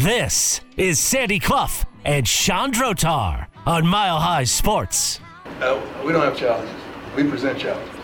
This 0.00 0.62
is 0.78 0.98
Sandy 0.98 1.38
Clough 1.38 1.82
and 2.06 2.24
Chandrotar 2.24 3.48
on 3.66 3.86
Mile 3.86 4.18
High 4.18 4.44
Sports. 4.44 5.20
Uh, 5.60 5.78
we 6.02 6.12
don't 6.12 6.22
have 6.22 6.38
challenges. 6.38 6.74
We 7.14 7.24
present 7.24 7.58
challenges. 7.58 7.94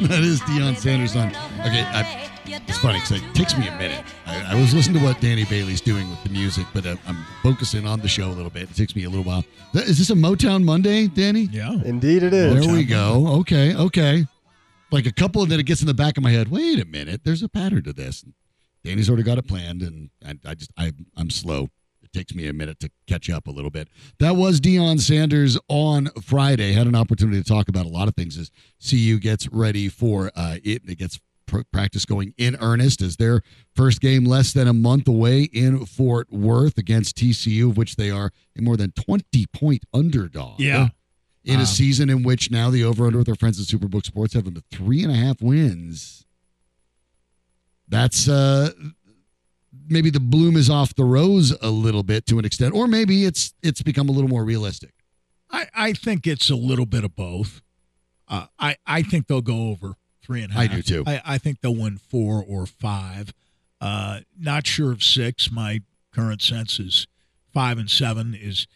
That 0.08 0.20
is 0.20 0.40
Deion 0.40 0.74
Sanders 0.78 1.16
on. 1.16 1.28
Okay, 1.60 1.82
I, 1.82 2.30
it's 2.46 2.78
funny 2.78 2.98
because 2.98 3.20
it 3.22 3.34
takes 3.34 3.58
me 3.58 3.68
a 3.68 3.76
minute. 3.76 4.02
I, 4.24 4.52
I, 4.52 4.54
was 4.58 4.72
listening 4.72 5.00
to 5.00 5.04
what 5.04 5.20
Danny 5.20 5.44
Bailey's 5.44 5.82
doing 5.82 6.08
with 6.08 6.22
the 6.22 6.30
music, 6.30 6.64
but 6.72 6.86
I'm, 6.86 6.98
I'm 7.06 7.26
focusing 7.42 7.86
on 7.86 8.00
the 8.00 8.08
show 8.08 8.28
a 8.28 8.32
little 8.32 8.48
bit. 8.48 8.62
It 8.62 8.74
takes 8.74 8.96
me 8.96 9.04
a 9.04 9.10
little 9.10 9.24
while. 9.24 9.44
Is 9.74 9.98
this 9.98 10.08
a 10.08 10.14
Motown 10.14 10.64
Monday, 10.64 11.08
Danny? 11.08 11.50
Yeah. 11.52 11.74
Indeed, 11.84 12.22
it 12.22 12.32
is. 12.32 12.64
There 12.64 12.74
we 12.74 12.84
go. 12.84 13.26
Okay, 13.40 13.76
okay. 13.76 14.26
Like 14.90 15.04
a 15.04 15.12
couple, 15.12 15.42
and 15.42 15.52
then 15.52 15.60
it 15.60 15.66
gets 15.66 15.82
in 15.82 15.86
the 15.86 15.92
back 15.92 16.16
of 16.16 16.22
my 16.22 16.30
head. 16.30 16.50
Wait 16.50 16.80
a 16.80 16.86
minute. 16.86 17.20
There's 17.22 17.42
a 17.42 17.50
pattern 17.50 17.82
to 17.82 17.92
this. 17.92 18.24
Danny's 18.84 19.08
already 19.08 19.22
got 19.22 19.38
it 19.38 19.46
planned, 19.46 19.82
and 19.82 20.10
I, 20.24 20.34
I 20.50 20.54
just 20.54 20.72
I, 20.76 20.92
I'm 21.16 21.30
slow 21.30 21.68
It 22.02 22.12
takes 22.12 22.34
me 22.34 22.46
a 22.48 22.52
minute 22.52 22.80
to 22.80 22.90
catch 23.06 23.28
up 23.28 23.46
a 23.46 23.50
little 23.50 23.70
bit. 23.70 23.88
That 24.18 24.36
was 24.36 24.60
Deion 24.60 25.00
Sanders 25.00 25.58
on 25.68 26.08
Friday. 26.22 26.72
Had 26.72 26.86
an 26.86 26.94
opportunity 26.94 27.42
to 27.42 27.48
talk 27.48 27.68
about 27.68 27.86
a 27.86 27.90
lot 27.90 28.08
of 28.08 28.14
things 28.14 28.38
as 28.38 28.50
CU 28.88 29.18
gets 29.18 29.48
ready 29.48 29.88
for 29.88 30.30
uh, 30.34 30.56
it. 30.64 30.82
It 30.88 30.98
gets 30.98 31.20
pr- 31.50 31.60
practice 31.72 32.04
going 32.04 32.32
in 32.38 32.56
earnest 32.60 33.02
as 33.02 33.16
their 33.16 33.42
first 33.74 34.00
game 34.00 34.24
less 34.24 34.52
than 34.52 34.68
a 34.68 34.72
month 34.72 35.08
away 35.08 35.42
in 35.52 35.84
Fort 35.84 36.32
Worth 36.32 36.78
against 36.78 37.16
TCU, 37.16 37.70
of 37.70 37.76
which 37.76 37.96
they 37.96 38.10
are 38.10 38.30
a 38.56 38.62
more 38.62 38.76
than 38.76 38.92
20 38.92 39.46
point 39.52 39.84
underdog. 39.92 40.60
Yeah. 40.60 40.88
In 41.44 41.56
um, 41.56 41.62
a 41.62 41.66
season 41.66 42.10
in 42.10 42.22
which 42.22 42.50
now 42.50 42.70
the 42.70 42.84
over 42.84 43.06
under 43.06 43.18
with 43.18 43.28
our 43.28 43.34
friends 43.34 43.58
at 43.58 43.66
Superbook 43.66 44.04
Sports 44.04 44.34
have 44.34 44.44
them 44.44 44.54
to 44.54 44.62
three 44.70 45.02
and 45.02 45.10
a 45.10 45.16
half 45.16 45.40
wins. 45.40 46.26
That's 47.90 48.28
uh 48.28 48.70
maybe 49.88 50.10
the 50.10 50.20
bloom 50.20 50.56
is 50.56 50.70
off 50.70 50.94
the 50.94 51.04
rose 51.04 51.54
a 51.60 51.70
little 51.70 52.02
bit 52.02 52.26
to 52.26 52.38
an 52.38 52.44
extent, 52.44 52.74
or 52.74 52.86
maybe 52.86 53.24
it's 53.24 53.52
it's 53.62 53.82
become 53.82 54.08
a 54.08 54.12
little 54.12 54.30
more 54.30 54.44
realistic. 54.44 54.92
I, 55.50 55.66
I 55.74 55.92
think 55.92 56.26
it's 56.26 56.48
a 56.48 56.54
little 56.54 56.86
bit 56.86 57.04
of 57.04 57.16
both. 57.16 57.60
Uh, 58.28 58.46
I 58.58 58.76
I 58.86 59.02
think 59.02 59.26
they'll 59.26 59.42
go 59.42 59.68
over 59.68 59.94
three 60.22 60.42
and 60.42 60.52
a 60.52 60.54
half. 60.54 60.62
I 60.62 60.66
do 60.68 60.82
too. 60.82 61.04
I, 61.06 61.20
I 61.24 61.38
think 61.38 61.60
they'll 61.60 61.74
win 61.74 61.98
four 61.98 62.44
or 62.46 62.66
five. 62.66 63.34
Uh, 63.80 64.20
not 64.38 64.66
sure 64.66 64.92
of 64.92 65.02
six. 65.02 65.50
My 65.50 65.80
current 66.14 66.42
sense 66.42 66.78
is 66.78 67.06
five 67.52 67.78
and 67.78 67.90
seven 67.90 68.36
is 68.38 68.66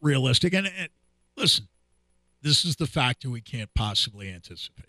realistic. 0.00 0.54
And, 0.54 0.66
and 0.66 0.88
listen, 1.36 1.68
this 2.42 2.64
is 2.64 2.76
the 2.76 2.86
factor 2.86 3.30
we 3.30 3.40
can't 3.40 3.70
possibly 3.74 4.28
anticipate. 4.30 4.86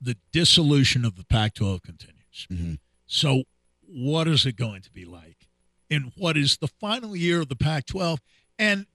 The 0.00 0.16
dissolution 0.32 1.04
of 1.04 1.16
the 1.16 1.24
Pac-12 1.24 1.82
continues. 1.82 2.46
Mm-hmm. 2.50 2.74
So 3.12 3.42
what 3.86 4.26
is 4.26 4.46
it 4.46 4.56
going 4.56 4.80
to 4.80 4.90
be 4.90 5.04
like 5.04 5.46
in 5.90 6.12
what 6.16 6.34
is 6.38 6.56
the 6.56 6.66
final 6.66 7.14
year 7.14 7.42
of 7.42 7.50
the 7.50 7.56
Pac 7.56 7.84
12 7.84 8.18
and 8.58 8.86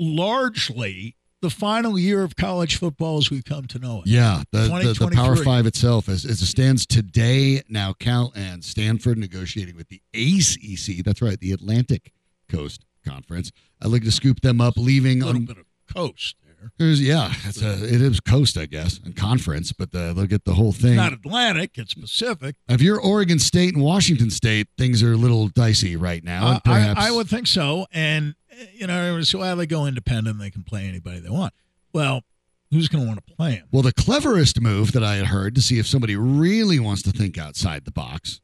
largely 0.00 1.14
the 1.42 1.50
final 1.50 1.96
year 1.96 2.24
of 2.24 2.34
college 2.34 2.76
football 2.76 3.18
as 3.18 3.30
we 3.30 3.42
come 3.42 3.66
to 3.68 3.78
know 3.78 4.00
it. 4.00 4.08
Yeah, 4.08 4.42
the, 4.50 4.94
the, 4.98 5.06
the 5.06 5.10
Power 5.14 5.36
Five 5.36 5.64
itself, 5.66 6.08
as, 6.08 6.24
as 6.24 6.42
it 6.42 6.46
stands 6.46 6.86
today, 6.86 7.62
now 7.68 7.92
Cal 7.92 8.32
and 8.34 8.64
Stanford 8.64 9.16
negotiating 9.16 9.76
with 9.76 9.88
the 9.90 10.02
ACC. 10.12 11.04
That's 11.04 11.22
right, 11.22 11.38
the 11.38 11.52
Atlantic 11.52 12.12
Coast 12.48 12.84
Conference. 13.06 13.52
I'd 13.80 13.88
like 13.92 14.02
to 14.02 14.10
scoop 14.10 14.40
them 14.40 14.60
up, 14.60 14.76
leaving 14.76 15.22
a 15.22 15.26
little 15.26 15.42
on 15.42 15.46
bit 15.46 15.58
of 15.58 15.66
coast. 15.94 16.34
There's, 16.78 17.00
yeah, 17.00 17.32
it's 17.44 17.62
a, 17.62 17.72
it 17.84 18.02
is 18.02 18.20
coast, 18.20 18.58
I 18.58 18.66
guess, 18.66 18.98
and 19.04 19.16
conference, 19.16 19.72
but 19.72 19.92
the, 19.92 20.12
they'll 20.14 20.26
get 20.26 20.44
the 20.44 20.54
whole 20.54 20.72
thing. 20.72 20.90
It's 20.92 20.96
not 20.96 21.12
Atlantic, 21.12 21.72
it's 21.76 21.94
Pacific. 21.94 22.56
If 22.68 22.82
you're 22.82 23.00
Oregon 23.00 23.38
State 23.38 23.74
and 23.74 23.82
Washington 23.82 24.30
State, 24.30 24.68
things 24.76 25.02
are 25.02 25.12
a 25.12 25.16
little 25.16 25.48
dicey 25.48 25.96
right 25.96 26.22
now. 26.22 26.48
Uh, 26.48 26.58
perhaps 26.60 27.00
I, 27.00 27.08
I, 27.08 27.10
would 27.12 27.28
think 27.28 27.46
so. 27.46 27.86
And 27.92 28.34
you 28.72 28.86
know, 28.86 29.20
so 29.22 29.38
well, 29.38 29.56
they 29.56 29.66
go 29.66 29.86
independent, 29.86 30.38
they 30.38 30.50
can 30.50 30.64
play 30.64 30.86
anybody 30.86 31.20
they 31.20 31.30
want. 31.30 31.54
Well, 31.92 32.22
who's 32.70 32.88
going 32.88 33.04
to 33.04 33.08
want 33.08 33.24
to 33.26 33.34
play 33.34 33.56
them? 33.56 33.68
Well, 33.72 33.82
the 33.82 33.92
cleverest 33.92 34.60
move 34.60 34.92
that 34.92 35.04
I 35.04 35.16
had 35.16 35.26
heard 35.26 35.54
to 35.54 35.62
see 35.62 35.78
if 35.78 35.86
somebody 35.86 36.16
really 36.16 36.78
wants 36.78 37.02
to 37.02 37.10
think 37.10 37.38
outside 37.38 37.84
the 37.84 37.92
box 37.92 38.40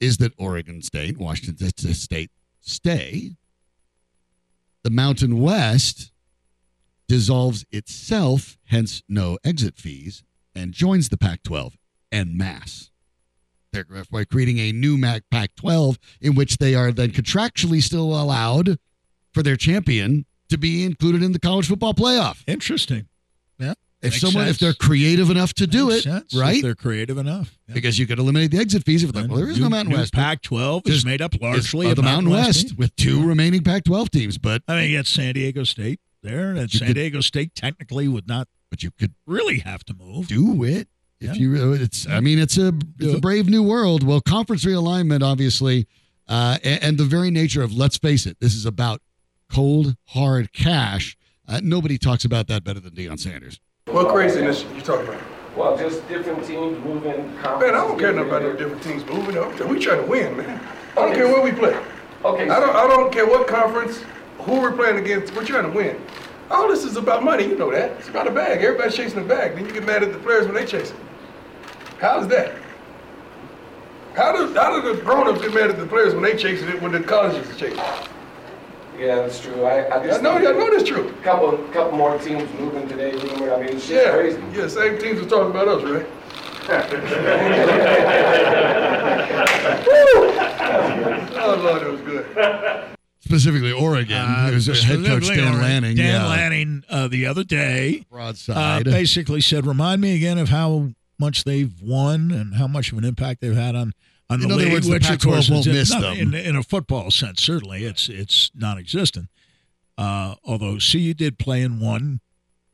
is 0.00 0.18
that 0.18 0.32
Oregon 0.38 0.82
State, 0.82 1.18
Washington 1.18 1.70
State 1.94 2.30
stay. 2.60 3.36
The 4.84 4.90
Mountain 4.90 5.40
West 5.40 6.12
dissolves 7.08 7.64
itself, 7.70 8.58
hence 8.66 9.02
no 9.08 9.38
exit 9.42 9.76
fees, 9.76 10.22
and 10.54 10.72
joins 10.72 11.08
the 11.08 11.16
Pac 11.16 11.42
12 11.42 11.76
en 12.12 12.36
masse. 12.36 12.90
They're 13.72 13.84
by 14.10 14.24
creating 14.24 14.58
a 14.58 14.72
new 14.72 15.00
Pac 15.30 15.54
12 15.56 15.98
in 16.20 16.34
which 16.34 16.58
they 16.58 16.74
are 16.74 16.92
then 16.92 17.10
contractually 17.10 17.82
still 17.82 18.20
allowed 18.20 18.78
for 19.32 19.42
their 19.42 19.56
champion 19.56 20.24
to 20.48 20.56
be 20.56 20.84
included 20.84 21.22
in 21.22 21.32
the 21.32 21.38
college 21.38 21.68
football 21.68 21.94
playoff. 21.94 22.42
Interesting. 22.46 23.08
Yeah. 23.58 23.74
If 24.00 24.14
someone, 24.14 24.44
sense. 24.44 24.56
if 24.56 24.60
they're 24.60 24.74
creative 24.74 25.28
enough 25.28 25.52
to 25.54 25.66
do 25.66 25.88
Makes 25.88 25.98
it, 25.98 26.02
sense. 26.04 26.34
right? 26.34 26.56
If 26.56 26.62
they're 26.62 26.74
creative 26.74 27.18
enough, 27.18 27.58
yeah. 27.66 27.74
because 27.74 27.98
you 27.98 28.06
could 28.06 28.18
eliminate 28.18 28.52
the 28.52 28.58
exit 28.58 28.84
fees. 28.84 29.02
If 29.02 29.14
like, 29.14 29.28
well, 29.28 29.38
there 29.38 29.50
is 29.50 29.58
no 29.58 29.68
Mountain 29.68 29.94
West. 29.94 30.12
Pac-12 30.14 30.88
is 30.88 31.04
made 31.04 31.20
up 31.20 31.34
largely 31.40 31.90
of 31.90 31.96
the 31.96 32.02
Mountain 32.02 32.30
West, 32.30 32.64
West 32.64 32.78
with 32.78 32.94
two 32.96 33.26
remaining 33.26 33.62
Pac-12 33.64 34.10
teams. 34.10 34.38
But 34.38 34.62
I 34.68 34.76
mean, 34.76 34.90
you 34.90 34.98
got 34.98 35.06
San 35.06 35.34
Diego 35.34 35.64
State 35.64 36.00
there, 36.22 36.50
and 36.54 36.70
San 36.70 36.88
could, 36.88 36.94
Diego 36.94 37.20
State 37.20 37.54
technically 37.54 38.08
would 38.08 38.28
not. 38.28 38.48
But 38.70 38.82
you 38.82 38.90
could 38.90 39.14
really 39.26 39.60
have 39.60 39.84
to 39.84 39.94
move. 39.94 40.28
Do 40.28 40.62
it 40.62 40.88
if 41.20 41.28
yeah. 41.28 41.32
you. 41.34 41.72
It's. 41.72 42.06
I 42.06 42.20
mean, 42.20 42.38
it's 42.38 42.58
a 42.58 42.74
it's 42.98 43.14
a 43.14 43.20
brave 43.20 43.48
new 43.48 43.62
world. 43.62 44.02
Well, 44.02 44.20
conference 44.20 44.64
realignment, 44.64 45.22
obviously, 45.22 45.86
uh, 46.28 46.58
and, 46.62 46.82
and, 46.82 46.98
the 46.98 47.04
very 47.04 47.30
nature 47.30 47.62
of 47.62 47.72
let's 47.72 47.96
face 47.96 48.26
it, 48.26 48.38
this 48.40 48.54
is 48.54 48.66
about 48.66 49.00
cold 49.50 49.96
hard 50.08 50.52
cash. 50.52 51.16
Uh, 51.46 51.60
nobody 51.62 51.96
talks 51.96 52.24
about 52.24 52.46
that 52.48 52.62
better 52.62 52.80
than 52.80 52.92
Deion 52.92 53.18
Sanders. 53.18 53.58
What 53.86 54.08
craziness 54.08 54.64
you 54.74 54.82
talking 54.82 55.08
about? 55.08 55.22
Well, 55.56 55.76
just 55.78 56.06
different 56.08 56.44
teams 56.44 56.78
moving. 56.84 57.34
Man, 57.36 57.42
I 57.42 57.58
don't 57.58 57.98
care 57.98 58.12
nothing 58.12 58.28
about 58.28 58.42
no 58.42 58.52
different 58.54 58.82
teams 58.82 59.04
moving. 59.06 59.34
We 59.68 59.80
trying 59.80 60.04
to 60.04 60.06
win, 60.06 60.36
man. 60.36 60.60
I 60.92 60.94
don't 60.94 61.08
okay. 61.08 61.16
care 61.16 61.28
where 61.28 61.42
we 61.42 61.52
play. 61.52 61.74
Okay. 62.24 62.48
I 62.48 62.60
don't. 62.60 62.76
I 62.76 62.86
don't 62.86 63.10
care 63.10 63.26
what 63.26 63.48
conference 63.48 64.04
who 64.38 64.60
we're 64.60 64.72
playing 64.72 64.98
against, 64.98 65.34
we're 65.34 65.44
trying 65.44 65.64
to 65.64 65.70
win. 65.70 66.00
All 66.50 66.68
this 66.68 66.84
is 66.84 66.96
about 66.96 67.22
money, 67.22 67.44
you 67.44 67.56
know 67.56 67.70
that. 67.70 67.92
It's 67.92 68.08
about 68.08 68.26
a 68.26 68.30
bag. 68.30 68.62
Everybody's 68.62 68.94
chasing 68.94 69.18
a 69.18 69.24
bag. 69.24 69.54
Then 69.54 69.66
you 69.66 69.72
get 69.72 69.84
mad 69.84 70.02
at 70.02 70.12
the 70.12 70.18
players 70.18 70.46
when 70.46 70.54
they 70.54 70.64
chase 70.64 70.90
it. 70.90 70.96
How's 72.00 72.26
that? 72.28 72.54
How 74.14 74.32
do, 74.32 74.52
how 74.54 74.80
do 74.80 74.94
the 74.94 75.02
grown-ups 75.02 75.42
get 75.42 75.54
mad 75.54 75.70
at 75.70 75.78
the 75.78 75.86
players 75.86 76.14
when 76.14 76.22
they 76.22 76.36
chasing 76.36 76.68
it 76.68 76.80
when 76.80 76.92
the 76.92 77.00
colleges 77.00 77.48
are 77.48 77.54
chasing 77.54 77.78
it? 77.78 78.08
Yeah, 78.98 79.16
that's 79.16 79.40
true. 79.40 79.64
I, 79.64 79.96
I 79.96 80.04
just 80.04 80.20
I 80.20 80.22
know, 80.22 80.32
I 80.32 80.40
know 80.40 80.70
that's 80.76 80.88
true. 80.88 81.08
A 81.08 81.22
couple, 81.22 81.56
couple 81.68 81.96
more 81.96 82.18
teams 82.18 82.50
moving 82.58 82.88
today. 82.88 83.12
Rumor. 83.12 83.54
I 83.54 83.60
mean, 83.60 83.76
it's 83.76 83.88
yeah, 83.88 84.10
crazy. 84.10 84.42
Yeah, 84.52 84.66
same 84.66 84.98
teams 84.98 85.20
are 85.20 85.28
talking 85.28 85.50
about 85.50 85.68
us, 85.68 85.84
right? 85.84 86.06
oh 91.40 91.60
Lord, 91.62 91.82
it 91.82 91.90
was 91.90 92.00
good 92.02 92.97
specifically 93.28 93.72
Oregon. 93.72 94.16
Uh, 94.16 94.48
it 94.50 94.54
was 94.54 94.66
head 94.66 95.04
coach 95.04 95.28
Dan 95.28 95.38
Oregon. 95.40 95.60
Lanning. 95.60 95.96
Dan 95.96 96.20
yeah. 96.20 96.26
Lanning 96.26 96.84
uh, 96.88 97.08
the 97.08 97.26
other 97.26 97.44
day 97.44 98.04
broadside 98.10 98.88
uh, 98.88 98.90
basically 98.90 99.40
said, 99.40 99.66
"Remind 99.66 100.00
me 100.00 100.16
again 100.16 100.38
of 100.38 100.48
how 100.48 100.90
much 101.18 101.44
they've 101.44 101.72
won 101.82 102.30
and 102.30 102.54
how 102.54 102.66
much 102.66 102.92
of 102.92 102.98
an 102.98 103.04
impact 103.04 103.40
they've 103.40 103.54
had 103.54 103.76
on." 103.76 103.92
On 104.30 104.42
in 104.42 104.48
the 104.48 104.56
league, 104.56 104.72
words, 104.72 104.86
which 104.86 105.04
the 105.04 105.16
Pac-12 105.16 105.50
won't 105.50 105.66
in, 105.66 105.72
miss 105.72 105.90
no, 105.90 106.02
them. 106.02 106.18
In, 106.18 106.34
in, 106.34 106.54
a 106.54 106.62
football 106.62 107.10
sense, 107.10 107.42
certainly 107.42 107.84
it's 107.84 108.10
it's 108.10 108.50
non-existent. 108.54 109.28
Uh, 109.96 110.34
although 110.44 110.76
CU 110.76 111.14
did 111.14 111.38
play 111.38 111.62
in 111.62 111.80
one 111.80 112.20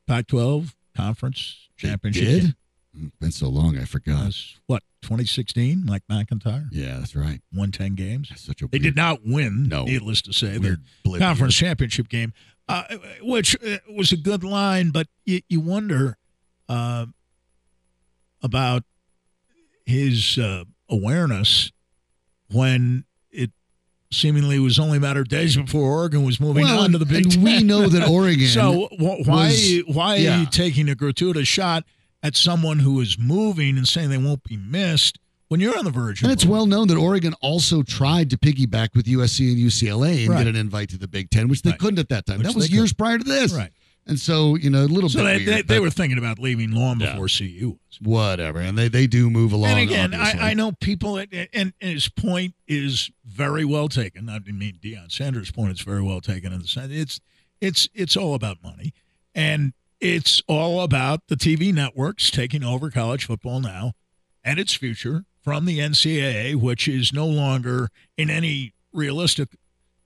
Pac-12 0.08 0.74
conference 0.96 1.68
championship. 1.76 2.54
Did? 2.94 3.18
Been 3.20 3.32
so 3.32 3.48
long, 3.48 3.78
I 3.78 3.84
forgot. 3.84 4.26
Was, 4.26 4.58
what 4.66 4.82
2016, 5.02 5.84
Mike 5.84 6.02
McIntyre. 6.10 6.68
Yeah, 6.70 6.98
that's 6.98 7.14
right. 7.14 7.40
Won 7.52 7.70
10 7.70 7.94
games. 7.94 8.28
That's 8.30 8.44
such 8.44 8.62
a 8.62 8.68
they 8.68 8.78
did 8.78 8.96
not 8.96 9.20
win. 9.24 9.68
No, 9.68 9.84
needless 9.84 10.22
to 10.22 10.32
say, 10.32 10.58
the 10.58 10.78
conference 11.18 11.54
championship 11.54 12.08
game, 12.08 12.32
uh, 12.68 12.84
which 13.22 13.56
uh, 13.62 13.78
was 13.94 14.12
a 14.12 14.16
good 14.16 14.42
line, 14.44 14.90
but 14.90 15.08
you, 15.24 15.40
you 15.48 15.60
wonder 15.60 16.16
uh, 16.68 17.06
about 18.42 18.84
his 19.84 20.38
uh, 20.38 20.64
awareness 20.88 21.72
when 22.50 23.04
it 23.30 23.50
seemingly 24.10 24.58
was 24.58 24.78
only 24.78 24.98
a 24.98 25.00
matter 25.00 25.20
of 25.20 25.28
days 25.28 25.56
before 25.56 25.90
Oregon 25.90 26.24
was 26.24 26.40
moving 26.40 26.64
well, 26.64 26.80
on 26.80 26.92
to 26.92 26.98
the 26.98 27.06
Big 27.06 27.30
Ten. 27.30 27.42
We 27.42 27.62
know 27.62 27.88
that 27.88 28.08
Oregon. 28.08 28.46
so 28.46 28.88
why 28.98 29.48
was, 29.48 29.82
why 29.86 30.16
yeah. 30.16 30.36
are 30.36 30.40
you 30.40 30.46
taking 30.46 30.88
a 30.88 30.94
gratuitous 30.94 31.48
shot? 31.48 31.84
At 32.24 32.34
someone 32.34 32.80
who 32.80 33.00
is 33.00 33.18
moving 33.18 33.76
and 33.76 33.86
saying 33.86 34.08
they 34.08 34.18
won't 34.18 34.42
be 34.42 34.56
missed 34.56 35.18
when 35.48 35.60
you're 35.60 35.78
on 35.78 35.84
the 35.84 35.90
verge. 35.90 36.22
And 36.22 36.32
it's 36.32 36.46
well 36.46 36.64
known 36.64 36.88
that 36.88 36.96
Oregon 36.96 37.34
also 37.42 37.82
tried 37.82 38.30
to 38.30 38.38
piggyback 38.38 38.94
with 38.94 39.04
USC 39.04 39.52
and 39.52 39.58
UCLA 39.58 40.20
and 40.20 40.30
right. 40.30 40.38
get 40.38 40.46
an 40.46 40.56
invite 40.56 40.88
to 40.88 40.98
the 40.98 41.06
Big 41.06 41.30
Ten, 41.30 41.48
which 41.48 41.62
they 41.62 41.70
right. 41.70 41.78
couldn't 41.78 41.98
at 41.98 42.08
that 42.08 42.24
time. 42.26 42.38
Which 42.38 42.48
that 42.48 42.56
was 42.56 42.70
years 42.70 42.90
could. 42.90 42.98
prior 42.98 43.18
to 43.18 43.24
this. 43.24 43.52
Right. 43.52 43.70
And 44.06 44.18
so, 44.18 44.56
you 44.56 44.68
know, 44.68 44.84
a 44.84 44.86
little 44.86 45.08
so 45.08 45.20
bit 45.20 45.24
they, 45.24 45.36
weird, 45.36 45.48
they, 45.68 45.74
they, 45.74 45.80
were 45.80 45.90
thinking 45.90 46.18
about 46.18 46.38
leaving 46.38 46.72
long 46.72 47.00
yeah. 47.00 47.12
before 47.12 47.28
CU 47.28 47.78
was. 47.86 48.00
Whatever. 48.00 48.60
And 48.60 48.76
they, 48.76 48.88
they 48.88 49.06
do 49.06 49.30
move 49.30 49.52
along. 49.52 49.70
And 49.70 49.80
again, 49.80 50.14
I, 50.14 50.50
I, 50.50 50.54
know 50.54 50.72
people, 50.72 51.16
and, 51.16 51.48
and 51.52 51.72
his 51.78 52.08
point 52.08 52.54
is 52.66 53.10
very 53.24 53.64
well 53.64 53.88
taken. 53.88 54.28
I 54.28 54.40
mean, 54.40 54.78
Deion 54.82 55.10
Sanders' 55.10 55.50
point 55.50 55.72
is 55.72 55.80
very 55.80 56.02
well 56.02 56.20
taken 56.20 56.52
in 56.52 56.60
the 56.60 56.66
sense 56.66 56.92
it's 56.92 57.20
it's 57.60 57.88
it's 57.94 58.14
all 58.14 58.34
about 58.34 58.62
money, 58.62 58.92
and 59.34 59.72
it's 60.04 60.42
all 60.46 60.82
about 60.82 61.20
the 61.28 61.34
TV 61.34 61.72
networks 61.72 62.30
taking 62.30 62.62
over 62.62 62.90
college 62.90 63.24
football 63.24 63.58
now 63.60 63.92
and 64.44 64.58
its 64.58 64.74
future 64.74 65.24
from 65.42 65.64
the 65.64 65.78
NCAA, 65.78 66.56
which 66.56 66.86
is 66.86 67.12
no 67.12 67.26
longer 67.26 67.88
in 68.18 68.28
any 68.28 68.74
realistic 68.92 69.56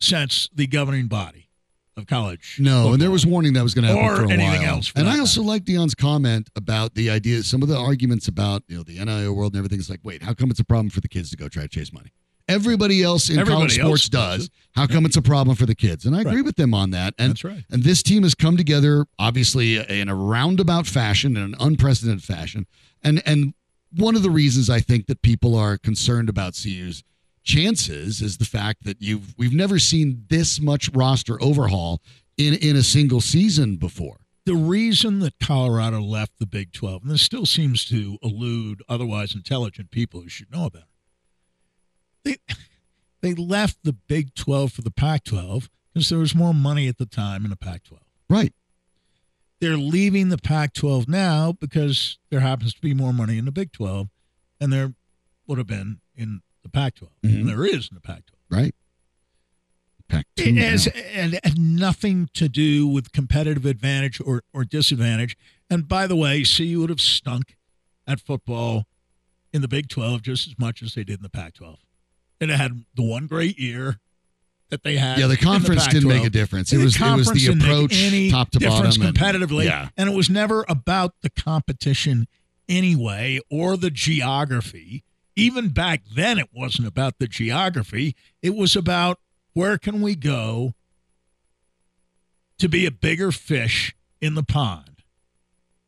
sense 0.00 0.49
the 0.55 0.69
governing 0.69 1.09
body 1.09 1.49
of 1.97 2.06
college. 2.06 2.59
No, 2.61 2.93
and 2.93 3.03
there 3.03 3.11
was 3.11 3.27
warning 3.27 3.55
that 3.55 3.65
was 3.65 3.75
going 3.75 3.89
to 3.89 3.93
happen 3.93 4.05
Or 4.09 4.17
for 4.17 4.25
a 4.27 4.31
anything 4.31 4.62
while. 4.62 4.77
else, 4.77 4.93
and 4.95 5.09
I 5.09 5.19
also 5.19 5.43
like 5.43 5.65
Deion's 5.65 5.97
comment 5.97 6.49
about 6.55 6.95
the 6.95 7.11
idea, 7.11 7.43
some 7.43 7.61
of 7.62 7.69
the 7.69 7.77
arguments 7.77 8.29
about 8.29 8.62
you 8.69 8.77
know 8.77 8.85
the 8.85 9.05
NIL 9.05 9.35
world 9.35 9.55
and 9.55 9.59
everything. 9.59 9.81
It's 9.81 9.91
like, 9.91 10.00
wait, 10.05 10.23
how 10.23 10.33
come 10.33 10.49
it's 10.50 10.61
a 10.61 10.65
problem 10.65 10.91
for 10.91 11.00
the 11.00 11.09
kids 11.09 11.31
to 11.31 11.37
go 11.37 11.49
try 11.49 11.62
to 11.62 11.69
chase 11.69 11.93
money? 11.93 12.12
Everybody 12.49 13.03
else 13.03 13.29
in 13.29 13.39
Everybody 13.39 13.55
college 13.69 13.79
else 13.79 13.87
sports 14.03 14.09
does 14.09 14.39
does. 14.49 14.50
How 14.73 14.87
come 14.87 15.05
it's 15.05 15.17
a 15.17 15.23
problem 15.23 15.55
for 15.56 15.67
the 15.67 15.75
kids? 15.75 16.06
And 16.06 16.17
I 16.17 16.21
agree 16.23 16.37
Right. 16.37 16.45
with 16.45 16.56
them 16.56 16.73
on 16.73 16.91
that. 16.91 17.15
And 17.19 17.31
That's 17.31 17.45
right. 17.45 17.65
and 17.71 17.83
this 17.85 18.03
team 18.03 18.23
has 18.23 18.35
come 18.35 18.56
together, 18.56 19.06
obviously, 19.19 19.77
in 19.77 20.09
a 20.09 20.15
roundabout 20.15 20.87
fashion, 20.87 21.37
in 21.37 21.43
an 21.43 21.55
unprecedented 21.61 22.25
fashion. 22.25 22.67
And 23.03 23.23
and 23.27 23.55
one 23.95 24.17
of 24.17 24.23
the 24.23 24.31
reasons 24.31 24.69
I 24.71 24.81
think 24.81 25.06
that 25.06 25.23
people 25.23 25.55
are 25.56 25.77
concerned 25.79 26.29
about 26.29 26.55
CU's 26.55 27.03
chances 27.45 28.21
is 28.21 28.37
the 28.37 28.45
fact 28.45 28.85
that 28.85 29.00
you've 29.00 29.35
we've 29.39 29.55
never 29.55 29.79
seen 29.79 30.25
this 30.29 30.61
much 30.61 30.91
roster 30.95 31.43
overhaul 31.43 32.00
in 32.37 32.55
in 32.55 32.77
a 32.77 32.83
single 32.83 33.21
season 33.21 33.77
before. 33.77 34.21
the 34.45 34.55
reason 34.55 35.19
that 35.19 35.35
Colorado 35.41 36.00
left 36.00 36.39
the 36.39 36.47
Big 36.47 36.73
12, 36.73 37.03
and 37.03 37.11
this 37.11 37.21
still 37.21 37.45
seems 37.45 37.85
to 37.85 38.17
elude 38.23 38.83
otherwise 38.89 39.35
intelligent 39.35 39.91
people 39.91 40.23
who 40.23 40.29
should 40.31 40.50
know 40.50 40.65
about 40.65 40.83
it, 40.85 40.88
they, 42.33 42.55
they 43.21 43.35
left 43.35 43.79
the 43.83 43.93
Big 43.93 44.35
12 44.35 44.73
for 44.73 44.83
the 44.83 44.91
Pac 44.91 45.25
12 45.25 45.69
because 45.93 46.09
there 46.09 46.19
was 46.19 46.35
more 46.35 46.55
money 46.55 46.89
at 46.89 46.99
the 46.99 47.07
time 47.07 47.45
in 47.45 47.51
the 47.51 47.57
Pac 47.57 47.85
12. 47.85 48.03
Right. 48.29 48.53
They're 49.61 49.77
leaving 49.77 50.29
the 50.29 50.39
Pac 50.39 50.73
12 50.75 51.09
now 51.09 51.53
because 51.53 52.19
there 52.31 52.41
happens 52.41 52.75
to 52.75 52.81
be 52.81 52.95
more 52.95 53.13
money 53.13 53.39
in 53.39 53.45
the 53.45 53.53
Big 53.53 53.73
12 53.73 54.09
than 54.61 54.71
there 54.71 54.95
would 55.47 55.59
have 55.59 55.67
been 55.67 56.01
in 56.15 56.43
the 56.63 56.69
Pac 56.69 56.97
12. 56.97 57.13
Mhm. 57.25 57.41
And 57.41 57.49
there 57.49 57.65
is 57.65 57.89
in 57.89 57.95
the 57.95 58.01
Pac 58.01 58.25
12. 58.27 58.63
Right. 58.63 58.75
Pac 60.09 60.27
two. 60.37 60.45
It 60.45 60.57
has 60.57 60.87
and 60.87 61.39
nothing 61.59 62.31
to 62.35 62.49
do 62.49 62.87
with 62.87 63.13
competitive 63.13 63.67
advantage 63.67 64.21
or, 64.25 64.43
or 64.55 64.65
disadvantage. 64.65 65.37
And 65.69 65.87
by 65.87 66.07
the 66.07 66.17
way, 66.17 66.45
CU 66.45 66.81
would 66.81 66.89
have 66.91 67.01
stunk 67.01 67.57
at 68.07 68.21
football 68.21 68.87
in 69.53 69.61
the 69.61 69.69
Big 69.69 69.89
12 69.89 70.23
just 70.23 70.47
as 70.47 70.59
much 70.59 70.83
as 70.83 70.95
they 70.95 71.05
did 71.05 71.19
in 71.19 71.23
the 71.23 71.29
Pac 71.29 71.55
12. 71.55 71.79
And 72.40 72.50
it 72.50 72.56
had 72.56 72.85
the 72.94 73.02
one 73.02 73.26
great 73.26 73.58
year 73.58 73.99
that 74.70 74.82
they 74.82 74.96
had. 74.96 75.19
Yeah, 75.19 75.26
the 75.26 75.37
conference 75.37 75.87
didn't 75.88 76.08
make 76.08 76.25
a 76.25 76.31
difference. 76.31 76.73
It 76.73 76.76
The 76.79 76.85
was 76.85 76.96
it 77.00 77.17
was 77.17 77.31
the 77.32 77.46
approach 77.49 78.31
top 78.31 78.50
to 78.52 78.61
bottom. 78.61 79.02
and- 79.02 79.17
competitively. 79.17 79.64
yeah. 79.64 79.88
And 79.96 80.08
it 80.08 80.14
was 80.17 80.29
never 80.31 80.64
about 80.69 81.14
the 81.23 81.31
competition 81.31 82.29
anyway 82.69 83.40
or 83.50 83.76
the 83.76 83.90
geography. 83.90 85.05
Even 85.37 85.69
back 85.70 86.02
then, 86.14 86.38
it 86.38 86.49
wasn't 86.52 86.87
about 86.87 87.19
the 87.19 87.26
geography. 87.29 88.14
It 88.43 88.55
was 88.55 88.76
about 88.76 89.19
where 89.55 89.79
can 89.79 90.00
we 90.02 90.14
go 90.14 90.75
to 92.58 92.69
be 92.69 92.87
a 92.87 92.90
bigger 92.90 93.31
fish 93.32 93.94
in 94.20 94.35
the 94.35 94.43
pond 94.43 95.02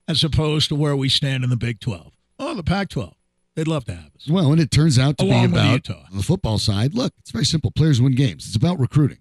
as 0.09 0.23
opposed 0.25 0.69
to 0.69 0.75
where 0.75 0.97
we 0.97 1.09
stand 1.09 1.45
in 1.45 1.51
the 1.51 1.57
Big 1.57 1.81
12. 1.81 2.13
Oh, 2.39 2.55
the 2.55 2.63
Pac 2.63 2.89
12. 2.91 3.15
They'd 3.57 3.69
love 3.69 3.85
to 3.87 3.95
have 3.95 4.15
us. 4.15 4.29
Well, 4.29 4.53
and 4.53 4.61
it 4.61 4.71
turns 4.71 4.99
out 4.99 5.19
to 5.19 5.25
Along 5.25 5.49
be 5.49 5.53
with 5.53 5.61
about 5.61 5.89
Utah. 5.89 6.05
the 6.13 6.23
football 6.23 6.59
side. 6.59 6.95
Look, 6.95 7.13
it's 7.19 7.31
very 7.31 7.45
simple. 7.45 7.71
Players 7.71 8.01
win 8.01 8.15
games. 8.15 8.47
It's 8.47 8.57
about 8.57 8.79
recruiting. 8.79 9.19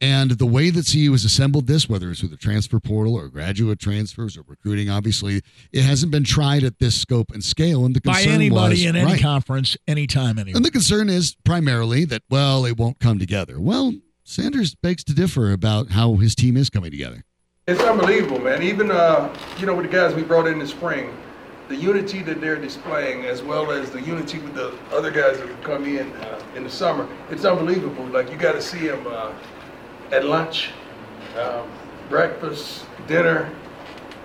And 0.00 0.32
the 0.32 0.46
way 0.46 0.68
that 0.68 0.90
CU 0.92 1.10
has 1.12 1.24
assembled 1.24 1.66
this, 1.66 1.88
whether 1.88 2.10
it's 2.10 2.20
through 2.20 2.28
the 2.28 2.36
transfer 2.36 2.78
portal 2.78 3.14
or 3.14 3.28
graduate 3.28 3.78
transfers 3.78 4.36
or 4.36 4.42
recruiting, 4.46 4.90
obviously, 4.90 5.40
it 5.72 5.82
hasn't 5.82 6.12
been 6.12 6.24
tried 6.24 6.64
at 6.64 6.78
this 6.78 6.94
scope 6.94 7.30
and 7.32 7.42
scale. 7.42 7.86
And 7.86 7.96
the 7.96 8.00
concern 8.02 8.24
By 8.26 8.30
anybody 8.30 8.74
was, 8.74 8.84
in 8.84 8.96
any 8.96 9.12
right. 9.12 9.22
conference, 9.22 9.76
anytime, 9.88 10.38
anywhere. 10.38 10.56
And 10.56 10.64
the 10.64 10.70
concern 10.70 11.08
is 11.08 11.34
primarily 11.44 12.04
that, 12.06 12.22
well, 12.28 12.66
it 12.66 12.76
won't 12.76 12.98
come 12.98 13.18
together. 13.18 13.58
Well, 13.58 13.94
Sanders 14.22 14.74
begs 14.74 15.02
to 15.04 15.14
differ 15.14 15.52
about 15.52 15.92
how 15.92 16.16
his 16.16 16.34
team 16.34 16.56
is 16.58 16.68
coming 16.68 16.90
together. 16.90 17.24
It's 17.66 17.80
unbelievable, 17.80 18.40
man. 18.40 18.62
Even 18.62 18.90
uh, 18.90 19.34
you 19.58 19.66
know, 19.66 19.74
with 19.74 19.86
the 19.86 19.92
guys 19.92 20.14
we 20.14 20.22
brought 20.22 20.46
in 20.46 20.58
the 20.58 20.66
spring, 20.66 21.16
the 21.68 21.76
unity 21.76 22.22
that 22.22 22.40
they're 22.40 22.60
displaying, 22.60 23.24
as 23.24 23.42
well 23.42 23.72
as 23.72 23.90
the 23.90 24.00
unity 24.00 24.38
with 24.38 24.54
the 24.54 24.72
other 24.92 25.10
guys 25.10 25.38
that 25.38 25.48
have 25.48 25.62
come 25.62 25.84
in 25.84 26.12
uh, 26.12 26.40
in 26.54 26.64
the 26.64 26.70
summer, 26.70 27.08
it's 27.30 27.44
unbelievable. 27.44 28.04
Like 28.06 28.30
you 28.30 28.36
got 28.36 28.52
to 28.52 28.62
see 28.62 28.86
them 28.86 29.04
uh, 29.08 29.32
at 30.12 30.24
lunch, 30.24 30.70
um, 31.38 31.68
breakfast, 32.08 32.86
dinner, 33.08 33.52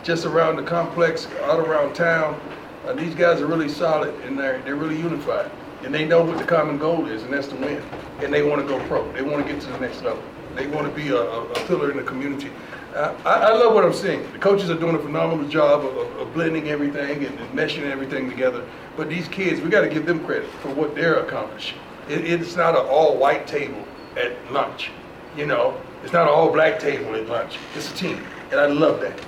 just 0.04 0.26
around 0.26 0.56
the 0.56 0.64
complex, 0.64 1.28
out 1.44 1.60
around 1.60 1.94
town. 1.94 2.40
Uh, 2.86 2.94
these 2.94 3.16
guys 3.16 3.42
are 3.42 3.48
really 3.48 3.70
solid 3.70 4.14
and 4.22 4.38
they're 4.38 4.62
they're 4.62 4.76
really 4.76 4.98
unified, 4.98 5.50
and 5.84 5.94
they 5.94 6.06
know 6.06 6.24
what 6.24 6.38
the 6.38 6.44
common 6.44 6.78
goal 6.78 7.08
is, 7.08 7.24
and 7.24 7.34
that's 7.34 7.48
to 7.48 7.56
win. 7.56 7.82
And 8.20 8.32
they 8.32 8.44
want 8.44 8.62
to 8.62 8.68
go 8.68 8.80
pro. 8.88 9.12
They 9.14 9.24
want 9.24 9.46
to 9.46 9.52
get 9.52 9.62
to 9.62 9.68
the 9.68 9.80
next 9.80 10.04
level. 10.04 10.24
They 10.56 10.68
want 10.68 10.88
to 10.88 10.94
be 10.94 11.10
a, 11.10 11.22
a 11.22 11.54
pillar 11.66 11.92
in 11.92 11.98
the 11.98 12.04
community. 12.04 12.52
I, 12.96 13.16
I 13.26 13.54
love 13.54 13.74
what 13.74 13.86
I'm 13.86 13.94
seeing. 13.94 14.30
The 14.34 14.40
coaches 14.40 14.70
are 14.70 14.78
doing 14.78 14.96
a 14.96 15.00
phenomenal 15.00 15.48
job 15.48 15.86
of, 15.86 15.96
of, 15.96 16.16
of 16.18 16.34
blending 16.34 16.70
everything 16.70 17.26
and, 17.26 17.40
and 17.40 17.58
meshing 17.58 17.84
everything 17.84 18.30
together. 18.30 18.66
But 18.98 19.10
these 19.10 19.28
kids, 19.30 19.62
we 19.62 19.70
got 19.70 19.82
to 19.82 19.90
give 19.90 20.06
them 20.06 20.26
credit 20.26 20.50
for 20.62 20.74
what 20.74 20.96
they're 20.96 21.20
accomplishing. 21.24 21.78
It, 22.10 22.26
it's 22.26 22.56
not 22.56 22.76
an 22.76 22.86
all-white 22.86 23.48
table 23.48 23.86
at 24.18 24.52
lunch. 24.52 24.92
You 25.38 25.46
know, 25.46 25.80
it's 26.04 26.12
not 26.12 26.24
an 26.24 26.34
all-black 26.34 26.80
table 26.80 27.16
at 27.16 27.28
lunch. 27.28 27.58
It's 27.76 27.90
a 27.92 27.96
team, 27.96 28.26
and 28.52 28.60
I 28.60 28.66
love 28.66 29.00
that. 29.02 29.20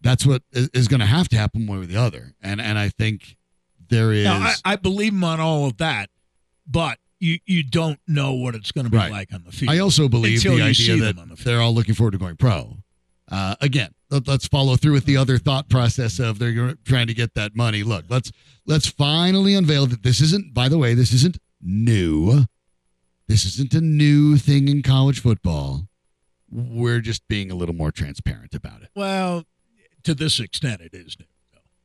That's 0.00 0.26
what 0.26 0.42
is, 0.50 0.68
is 0.70 0.88
going 0.88 1.00
to 1.00 1.06
have 1.06 1.28
to 1.28 1.36
happen 1.36 1.66
one 1.66 1.78
way 1.78 1.84
or 1.84 1.86
the 1.86 1.96
other. 1.96 2.34
And 2.42 2.60
and 2.60 2.76
I 2.76 2.88
think 2.88 3.36
there 3.88 4.12
is. 4.12 4.24
Now, 4.24 4.38
I, 4.38 4.54
I 4.64 4.76
believe 4.76 5.12
him 5.12 5.22
on 5.22 5.38
all 5.38 5.66
of 5.66 5.76
that, 5.76 6.10
but 6.66 6.98
you, 7.22 7.38
you 7.46 7.62
don't 7.62 8.00
know 8.08 8.32
what 8.32 8.54
it's 8.54 8.72
going 8.72 8.84
to 8.84 8.90
be 8.90 8.96
Right. 8.96 9.12
like 9.12 9.32
on 9.32 9.44
the 9.44 9.52
field. 9.52 9.70
I 9.70 9.78
also 9.78 10.08
believe 10.08 10.42
the 10.42 10.60
idea 10.60 10.96
that 10.96 11.16
the 11.16 11.44
they're 11.44 11.60
all 11.60 11.72
looking 11.72 11.94
forward 11.94 12.10
to 12.12 12.18
going 12.18 12.36
pro. 12.36 12.78
Uh, 13.30 13.54
again, 13.60 13.94
let, 14.10 14.28
us 14.28 14.46
follow 14.48 14.76
through 14.76 14.92
with 14.92 15.06
the 15.06 15.16
other 15.16 15.38
thought 15.38 15.68
process 15.68 16.18
of 16.18 16.38
they're 16.38 16.74
trying 16.84 17.06
to 17.06 17.14
get 17.14 17.34
that 17.34 17.54
money. 17.54 17.82
Look, 17.82 18.04
let's 18.08 18.32
let's 18.66 18.88
finally 18.88 19.54
unveil 19.54 19.86
that 19.86 20.02
this 20.02 20.20
isn't. 20.20 20.52
By 20.52 20.68
the 20.68 20.78
way, 20.78 20.94
this 20.94 21.12
isn't 21.12 21.38
new. 21.62 22.44
This 23.28 23.44
isn't 23.46 23.72
a 23.72 23.80
new 23.80 24.36
thing 24.36 24.68
in 24.68 24.82
college 24.82 25.20
football. 25.20 25.88
We're 26.50 27.00
just 27.00 27.26
being 27.28 27.50
a 27.50 27.54
little 27.54 27.74
more 27.74 27.92
transparent 27.92 28.54
about 28.54 28.82
it. 28.82 28.90
Well, 28.94 29.44
to 30.02 30.14
this 30.14 30.40
extent, 30.40 30.82
it 30.82 30.92
is 30.92 31.16
new. 31.18 31.26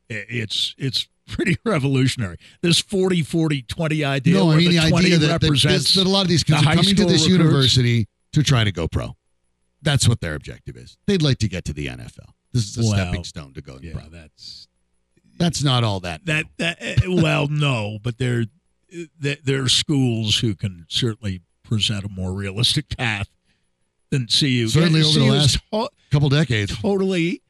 It's 0.10 0.74
it's 0.78 1.08
pretty 1.36 1.58
revolutionary. 1.66 2.38
This 2.62 2.80
40 2.80 3.22
40 3.24 3.62
20 3.64 4.04
idea 4.04 4.34
no, 4.36 4.52
I 4.52 4.56
mean 4.58 4.70
the, 4.72 4.78
the 4.80 4.96
idea 4.96 5.18
that, 5.18 5.42
that, 5.42 5.52
this- 5.52 5.94
that 5.96 6.06
a 6.06 6.10
lot 6.10 6.22
of 6.22 6.28
these 6.28 6.44
kids 6.44 6.62
the 6.64 6.70
are 6.70 6.76
coming 6.76 6.96
to 6.96 7.06
this 7.06 7.24
recruits. 7.24 7.28
university 7.28 8.08
to 8.34 8.44
try 8.44 8.64
to 8.64 8.72
go 8.72 8.88
pro. 8.88 9.16
That's 9.82 10.08
what 10.08 10.22
their 10.22 10.34
objective 10.36 10.76
is. 10.76 10.98
They'd 11.06 11.22
like 11.22 11.38
to 11.40 11.48
get 11.48 11.64
to 11.66 11.74
the 11.74 11.88
NFL. 11.88 12.32
This 12.52 12.66
is 12.70 12.78
a 12.78 12.82
Well, 12.82 12.92
stepping 12.92 13.24
stone 13.24 13.54
to 13.54 13.62
going 13.62 13.84
yeah, 13.84 13.94
pro. 13.94 14.10
that's 14.10 14.68
That's 15.38 15.64
not 15.64 15.84
all 15.84 16.00
that. 16.02 16.26
that 16.26 16.46
that 16.58 16.78
eh, 16.82 16.96
well, 17.08 17.48
no, 17.52 18.00
but 18.02 18.18
there 18.18 18.46
there 19.20 19.38
there 19.44 19.64
are 19.64 19.70
schools 19.70 20.40
who 20.40 20.56
can 20.56 20.86
certainly 20.90 21.42
present 21.64 22.04
a 22.06 22.10
more 22.10 22.34
realistic 22.34 22.90
path 22.98 23.30
than 24.10 24.26
CU. 24.28 24.68
Certainly 24.70 25.02
over 25.04 25.20
the 25.20 25.26
last- 25.26 25.60
to- 25.72 25.90
couple 26.12 26.30
decades. 26.30 26.76
totally 26.80 27.42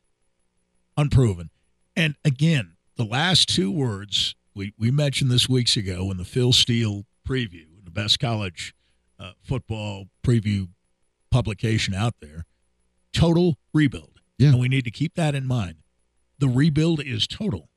unproven. 0.97 1.49
And 1.95 2.15
again, 2.25 2.73
the 2.97 3.05
last 3.05 3.47
two 3.49 3.71
words 3.71 4.35
we, 4.55 4.73
we 4.77 4.91
mentioned 4.91 5.31
this 5.31 5.47
weeks 5.47 5.77
ago 5.77 6.09
in 6.11 6.17
the 6.17 6.25
Phil 6.25 6.51
Steele 6.53 7.05
preview, 7.27 7.65
the 7.83 7.91
best 7.91 8.19
college 8.19 8.73
uh, 9.19 9.31
football 9.43 10.05
preview 10.23 10.67
publication 11.31 11.93
out 11.93 12.15
there 12.21 12.45
total 13.13 13.57
rebuild. 13.73 14.19
Yeah. 14.37 14.49
And 14.49 14.59
we 14.59 14.67
need 14.67 14.83
to 14.85 14.91
keep 14.91 15.15
that 15.15 15.33
in 15.35 15.45
mind. 15.47 15.75
The 16.39 16.47
rebuild 16.47 17.01
is 17.03 17.25
total. 17.27 17.69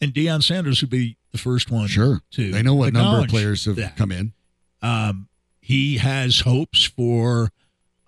And 0.00 0.12
Deion 0.12 0.42
Sanders 0.42 0.80
would 0.82 0.90
be 0.90 1.16
the 1.30 1.38
first 1.38 1.70
one 1.70 1.86
Sure. 1.86 2.20
to 2.32 2.50
They 2.52 2.62
know 2.62 2.74
what 2.74 2.92
number 2.92 3.22
of 3.22 3.28
players 3.28 3.64
have 3.66 3.76
that. 3.76 3.96
come 3.96 4.12
in. 4.12 4.32
Um, 4.82 5.28
he 5.60 5.98
has 5.98 6.40
hopes 6.40 6.84
for, 6.84 7.50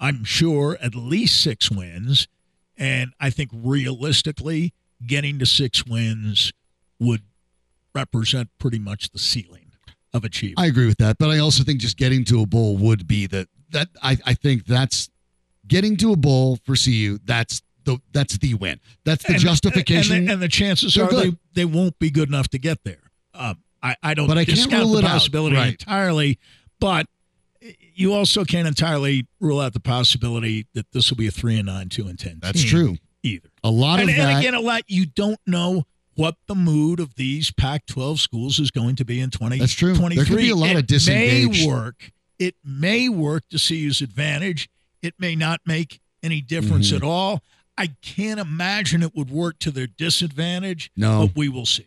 I'm 0.00 0.24
sure, 0.24 0.76
at 0.82 0.94
least 0.94 1.40
six 1.40 1.70
wins. 1.70 2.28
And 2.76 3.12
I 3.20 3.30
think 3.30 3.50
realistically, 3.54 4.74
getting 5.06 5.38
to 5.38 5.46
six 5.46 5.86
wins 5.86 6.52
would 7.00 7.22
represent 7.94 8.48
pretty 8.58 8.78
much 8.78 9.10
the 9.10 9.18
ceiling 9.18 9.72
of 10.12 10.24
achievement. 10.24 10.60
I 10.60 10.66
agree 10.66 10.86
with 10.86 10.98
that, 10.98 11.18
but 11.18 11.30
I 11.30 11.38
also 11.38 11.64
think 11.64 11.80
just 11.80 11.96
getting 11.96 12.24
to 12.26 12.40
a 12.40 12.46
bowl 12.46 12.76
would 12.78 13.06
be 13.06 13.26
that 13.28 13.48
that 13.70 13.88
I, 14.02 14.16
I 14.24 14.34
think 14.34 14.66
that's 14.66 15.08
getting 15.66 15.96
to 15.98 16.12
a 16.12 16.16
bowl 16.16 16.58
for 16.64 16.76
CU. 16.76 17.18
That's 17.24 17.62
the 17.84 17.98
that's 18.12 18.38
the 18.38 18.54
win. 18.54 18.80
That's 19.04 19.24
the 19.24 19.32
And- 19.34 19.42
justification. 19.42 20.16
And 20.16 20.28
the, 20.28 20.32
and 20.34 20.42
the 20.42 20.48
chances 20.48 20.94
They're 20.94 21.04
are 21.04 21.10
they, 21.12 21.22
good. 21.30 21.38
they 21.54 21.64
won't 21.64 21.98
be 21.98 22.10
good 22.10 22.28
enough 22.28 22.48
to 22.50 22.58
get 22.58 22.82
there. 22.84 23.10
Um, 23.34 23.58
I, 23.82 23.96
I 24.02 24.14
don't 24.14 24.28
But 24.28 24.38
I 24.38 24.44
can't 24.44 24.72
rule 24.72 24.92
the 24.92 24.98
it 25.00 25.04
out. 25.04 25.28
Right. 25.52 25.70
entirely, 25.72 26.38
but 26.80 27.06
you 27.94 28.12
also 28.12 28.44
can't 28.44 28.66
entirely 28.68 29.26
rule 29.40 29.60
out 29.60 29.72
the 29.72 29.80
possibility 29.80 30.66
that 30.74 30.90
this 30.92 31.10
will 31.10 31.16
be 31.16 31.26
a 31.26 31.30
three 31.30 31.56
and 31.58 31.66
nine, 31.66 31.88
two 31.88 32.06
and 32.06 32.18
ten. 32.18 32.38
That's 32.40 32.62
true. 32.62 32.96
Either. 33.22 33.48
A 33.64 33.70
lot 33.70 33.98
And, 34.00 34.08
of 34.10 34.16
and 34.16 34.24
that. 34.28 34.38
again, 34.38 34.54
a 34.54 34.60
lot 34.60 34.82
you 34.86 35.06
don't 35.06 35.40
know 35.46 35.84
what 36.14 36.36
the 36.46 36.54
mood 36.54 37.00
of 37.00 37.16
these 37.16 37.50
Pac-12 37.50 38.18
schools 38.18 38.60
is 38.60 38.70
going 38.70 38.94
to 38.96 39.04
be 39.04 39.20
in 39.20 39.30
2023. 39.30 39.58
That's 39.58 39.72
true. 39.72 39.94
There 40.14 40.24
could 40.24 40.36
be 40.36 40.50
a 40.50 40.54
lot 40.54 40.70
it 40.70 40.76
of 40.76 40.86
disengaged- 40.86 41.60
May 41.66 41.66
work. 41.66 42.12
It 42.38 42.54
may 42.64 43.08
work 43.08 43.48
to 43.50 43.58
CU's 43.58 44.00
advantage. 44.00 44.68
It 45.02 45.14
may 45.18 45.34
not 45.34 45.60
make 45.66 46.00
any 46.22 46.40
difference 46.40 46.88
Mm-hmm. 46.88 46.96
at 46.96 47.02
all. 47.02 47.42
I 47.76 47.88
can't 48.02 48.38
imagine 48.38 49.02
it 49.02 49.16
would 49.16 49.30
work 49.30 49.58
to 49.60 49.70
their 49.72 49.86
disadvantage. 49.88 50.90
No. 50.96 51.26
but 51.26 51.36
we 51.36 51.48
will 51.48 51.66
see. 51.66 51.86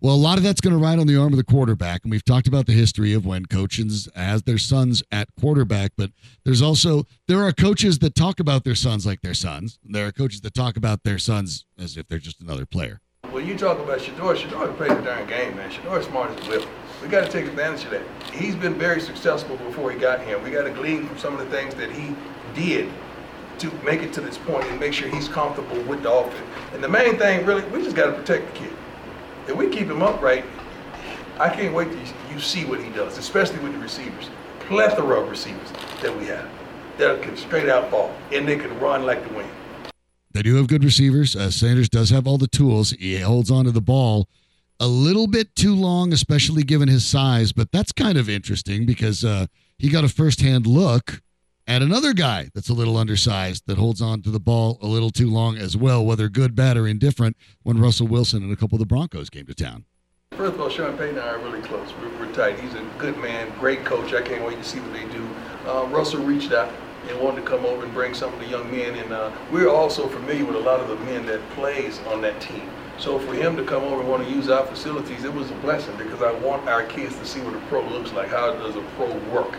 Well, 0.00 0.14
a 0.14 0.16
lot 0.16 0.38
of 0.38 0.44
that's 0.44 0.60
going 0.60 0.76
to 0.76 0.80
ride 0.80 1.00
on 1.00 1.08
the 1.08 1.16
arm 1.16 1.32
of 1.32 1.38
the 1.38 1.44
quarterback. 1.44 2.04
And 2.04 2.12
we've 2.12 2.24
talked 2.24 2.46
about 2.46 2.66
the 2.66 2.72
history 2.72 3.12
of 3.14 3.26
when 3.26 3.46
coaches 3.46 4.08
has 4.14 4.44
their 4.44 4.56
sons 4.56 5.02
at 5.10 5.28
quarterback, 5.40 5.90
but 5.96 6.12
there's 6.44 6.62
also 6.62 7.04
there 7.26 7.42
are 7.42 7.50
coaches 7.50 7.98
that 7.98 8.14
talk 8.14 8.38
about 8.38 8.62
their 8.62 8.76
sons 8.76 9.04
like 9.04 9.22
their 9.22 9.34
sons. 9.34 9.80
There 9.84 10.06
are 10.06 10.12
coaches 10.12 10.40
that 10.42 10.54
talk 10.54 10.76
about 10.76 11.02
their 11.02 11.18
sons 11.18 11.64
as 11.76 11.96
if 11.96 12.06
they're 12.06 12.20
just 12.20 12.40
another 12.40 12.64
player. 12.64 13.00
Well, 13.32 13.42
you 13.42 13.58
talk 13.58 13.80
about 13.80 13.98
Shedeur, 13.98 14.36
Shedeur 14.36 14.66
can 14.66 14.76
play 14.76 14.88
the 14.88 15.02
darn 15.02 15.26
game, 15.26 15.56
man. 15.56 15.68
Shedeur 15.68 15.98
is 15.98 16.06
smart 16.06 16.30
as 16.30 16.46
a 16.46 16.50
whip. 16.50 16.68
We 17.02 17.08
got 17.08 17.26
to 17.26 17.32
take 17.32 17.46
advantage 17.46 17.84
of 17.84 17.90
that. 17.90 18.02
He's 18.32 18.54
been 18.54 18.74
very 18.74 19.00
successful 19.00 19.56
before 19.56 19.90
he 19.90 19.98
got 19.98 20.24
here. 20.24 20.38
We 20.38 20.52
got 20.52 20.62
to 20.62 20.70
glean 20.70 21.08
from 21.08 21.18
some 21.18 21.32
of 21.36 21.40
the 21.40 21.50
things 21.50 21.74
that 21.74 21.90
he 21.90 22.14
did 22.54 22.88
to 23.58 23.72
make 23.84 24.02
it 24.02 24.12
to 24.12 24.20
this 24.20 24.38
point 24.38 24.64
and 24.68 24.78
make 24.78 24.92
sure 24.92 25.08
he's 25.08 25.28
comfortable 25.28 25.82
with 25.82 26.04
the 26.04 26.12
offense. 26.12 26.46
And 26.72 26.84
the 26.84 26.88
main 26.88 27.18
thing, 27.18 27.44
really, 27.44 27.64
we 27.70 27.82
just 27.82 27.96
got 27.96 28.06
to 28.06 28.12
protect 28.12 28.54
the 28.54 28.60
kid. 28.60 28.72
If 29.48 29.56
we 29.56 29.68
keep 29.68 29.88
him 29.88 30.02
upright, 30.02 30.44
I 31.40 31.48
can't 31.48 31.74
wait 31.74 31.90
to 31.90 31.98
you- 32.32 32.40
see 32.40 32.64
what 32.64 32.82
he 32.82 32.90
does, 32.90 33.18
especially 33.18 33.58
with 33.58 33.72
the 33.72 33.78
receivers. 33.78 34.30
Plethora 34.68 35.20
of 35.22 35.30
receivers 35.30 35.68
that 36.02 36.16
we 36.16 36.26
have 36.26 36.46
that 36.98 37.22
can 37.22 37.36
straight 37.36 37.68
out 37.68 37.90
ball 37.90 38.14
and 38.32 38.46
they 38.46 38.56
can 38.56 38.78
run 38.78 39.04
like 39.04 39.26
the 39.26 39.34
wind. 39.34 39.48
They 40.32 40.42
do 40.42 40.56
have 40.56 40.68
good 40.68 40.84
receivers. 40.84 41.34
Uh, 41.34 41.50
Sanders 41.50 41.88
does 41.88 42.10
have 42.10 42.26
all 42.26 42.38
the 42.38 42.46
tools. 42.46 42.90
He 42.90 43.18
holds 43.18 43.50
on 43.50 43.64
to 43.64 43.70
the 43.70 43.80
ball 43.80 44.28
a 44.78 44.86
little 44.86 45.26
bit 45.26 45.56
too 45.56 45.74
long, 45.74 46.12
especially 46.12 46.62
given 46.62 46.88
his 46.88 47.06
size. 47.06 47.52
But 47.52 47.72
that's 47.72 47.92
kind 47.92 48.18
of 48.18 48.28
interesting 48.28 48.84
because 48.84 49.24
uh, 49.24 49.46
he 49.78 49.88
got 49.88 50.04
a 50.04 50.08
firsthand 50.08 50.66
look 50.66 51.22
at 51.68 51.82
another 51.82 52.14
guy 52.14 52.50
that's 52.54 52.70
a 52.70 52.74
little 52.74 52.96
undersized 52.96 53.66
that 53.66 53.76
holds 53.76 54.00
on 54.00 54.22
to 54.22 54.30
the 54.30 54.40
ball 54.40 54.78
a 54.80 54.86
little 54.86 55.10
too 55.10 55.30
long 55.30 55.58
as 55.58 55.76
well, 55.76 56.04
whether 56.04 56.30
good, 56.30 56.56
bad, 56.56 56.78
or 56.78 56.88
indifferent, 56.88 57.36
when 57.62 57.78
Russell 57.78 58.08
Wilson 58.08 58.42
and 58.42 58.50
a 58.50 58.56
couple 58.56 58.76
of 58.76 58.80
the 58.80 58.86
Broncos 58.86 59.28
came 59.28 59.44
to 59.44 59.54
town. 59.54 59.84
First 60.32 60.54
of 60.54 60.60
all, 60.62 60.70
Sean 60.70 60.96
Payton 60.96 61.18
and 61.18 61.20
I 61.20 61.28
are 61.34 61.38
really 61.38 61.60
close. 61.60 61.92
We're, 62.00 62.18
we're 62.18 62.32
tight. 62.32 62.58
He's 62.58 62.72
a 62.72 62.82
good 62.96 63.18
man, 63.18 63.52
great 63.60 63.84
coach. 63.84 64.14
I 64.14 64.22
can't 64.22 64.44
wait 64.46 64.56
to 64.56 64.64
see 64.64 64.80
what 64.80 64.94
they 64.94 65.04
do. 65.12 65.28
Uh, 65.66 65.86
Russell 65.88 66.24
reached 66.24 66.52
out 66.52 66.72
and 67.06 67.20
wanted 67.20 67.42
to 67.42 67.46
come 67.46 67.66
over 67.66 67.84
and 67.84 67.92
bring 67.92 68.14
some 68.14 68.32
of 68.32 68.40
the 68.40 68.46
young 68.46 68.70
men, 68.70 68.94
and 68.94 69.12
uh, 69.12 69.30
we're 69.52 69.68
also 69.68 70.08
familiar 70.08 70.46
with 70.46 70.56
a 70.56 70.60
lot 70.60 70.80
of 70.80 70.88
the 70.88 70.96
men 71.04 71.26
that 71.26 71.46
plays 71.50 72.00
on 72.06 72.22
that 72.22 72.40
team. 72.40 72.70
So 72.96 73.18
for 73.18 73.34
him 73.34 73.56
to 73.56 73.64
come 73.64 73.84
over 73.84 74.00
and 74.00 74.08
want 74.08 74.26
to 74.26 74.30
use 74.30 74.48
our 74.48 74.66
facilities, 74.66 75.24
it 75.24 75.32
was 75.32 75.50
a 75.50 75.54
blessing 75.56 75.96
because 75.98 76.22
I 76.22 76.32
want 76.32 76.66
our 76.66 76.84
kids 76.84 77.16
to 77.18 77.26
see 77.26 77.40
what 77.40 77.54
a 77.54 77.60
pro 77.66 77.86
looks 77.88 78.12
like. 78.12 78.28
How 78.28 78.54
does 78.54 78.74
a 78.74 78.82
pro 78.96 79.14
work? 79.30 79.58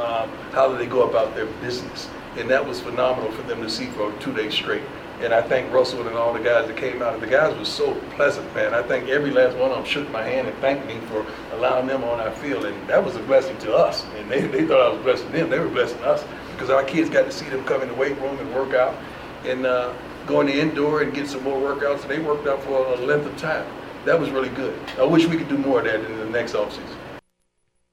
Um, 0.00 0.30
how 0.52 0.66
do 0.66 0.78
they 0.78 0.86
go 0.86 1.08
about 1.08 1.34
their 1.34 1.46
business? 1.60 2.08
And 2.38 2.48
that 2.48 2.66
was 2.66 2.80
phenomenal 2.80 3.30
for 3.32 3.42
them 3.42 3.60
to 3.60 3.68
see 3.68 3.86
for 3.86 4.10
two 4.18 4.32
days 4.32 4.54
straight. 4.54 4.82
And 5.20 5.34
I 5.34 5.42
thank 5.42 5.70
Russell 5.70 6.08
and 6.08 6.16
all 6.16 6.32
the 6.32 6.40
guys 6.40 6.66
that 6.68 6.76
came 6.78 7.02
out. 7.02 7.20
The 7.20 7.26
guys 7.26 7.54
were 7.58 7.66
so 7.66 7.94
pleasant, 8.16 8.54
man. 8.54 8.72
I 8.72 8.80
think 8.82 9.10
every 9.10 9.30
last 9.30 9.58
one 9.58 9.70
of 9.70 9.76
them 9.76 9.84
shook 9.84 10.10
my 10.10 10.22
hand 10.22 10.48
and 10.48 10.56
thanked 10.58 10.86
me 10.86 10.98
for 11.08 11.26
allowing 11.52 11.86
them 11.86 12.02
on 12.04 12.18
our 12.18 12.30
field. 12.30 12.64
And 12.64 12.88
that 12.88 13.04
was 13.04 13.16
a 13.16 13.22
blessing 13.24 13.58
to 13.58 13.74
us. 13.74 14.06
And 14.16 14.30
they, 14.30 14.40
they 14.40 14.66
thought 14.66 14.80
I 14.80 14.88
was 14.94 15.02
blessing 15.02 15.30
them. 15.32 15.50
They 15.50 15.58
were 15.58 15.68
blessing 15.68 16.00
us 16.02 16.24
because 16.52 16.70
our 16.70 16.84
kids 16.84 17.10
got 17.10 17.26
to 17.26 17.32
see 17.32 17.50
them 17.50 17.62
come 17.64 17.82
in 17.82 17.88
the 17.88 17.94
weight 17.94 18.18
room 18.20 18.38
and 18.38 18.54
work 18.54 18.72
out 18.72 18.96
and 19.44 19.66
uh, 19.66 19.92
go 20.26 20.40
in 20.40 20.46
the 20.46 20.58
indoor 20.58 21.02
and 21.02 21.12
get 21.12 21.28
some 21.28 21.42
more 21.42 21.60
workouts. 21.60 22.00
And 22.02 22.10
they 22.10 22.20
worked 22.20 22.46
out 22.46 22.62
for 22.62 22.86
a 22.94 22.96
length 22.96 23.26
of 23.26 23.36
time. 23.36 23.70
That 24.06 24.18
was 24.18 24.30
really 24.30 24.48
good. 24.48 24.78
I 24.98 25.04
wish 25.04 25.26
we 25.26 25.36
could 25.36 25.50
do 25.50 25.58
more 25.58 25.80
of 25.80 25.84
that 25.84 26.02
in 26.02 26.18
the 26.18 26.24
next 26.24 26.54
offseason. 26.54 26.96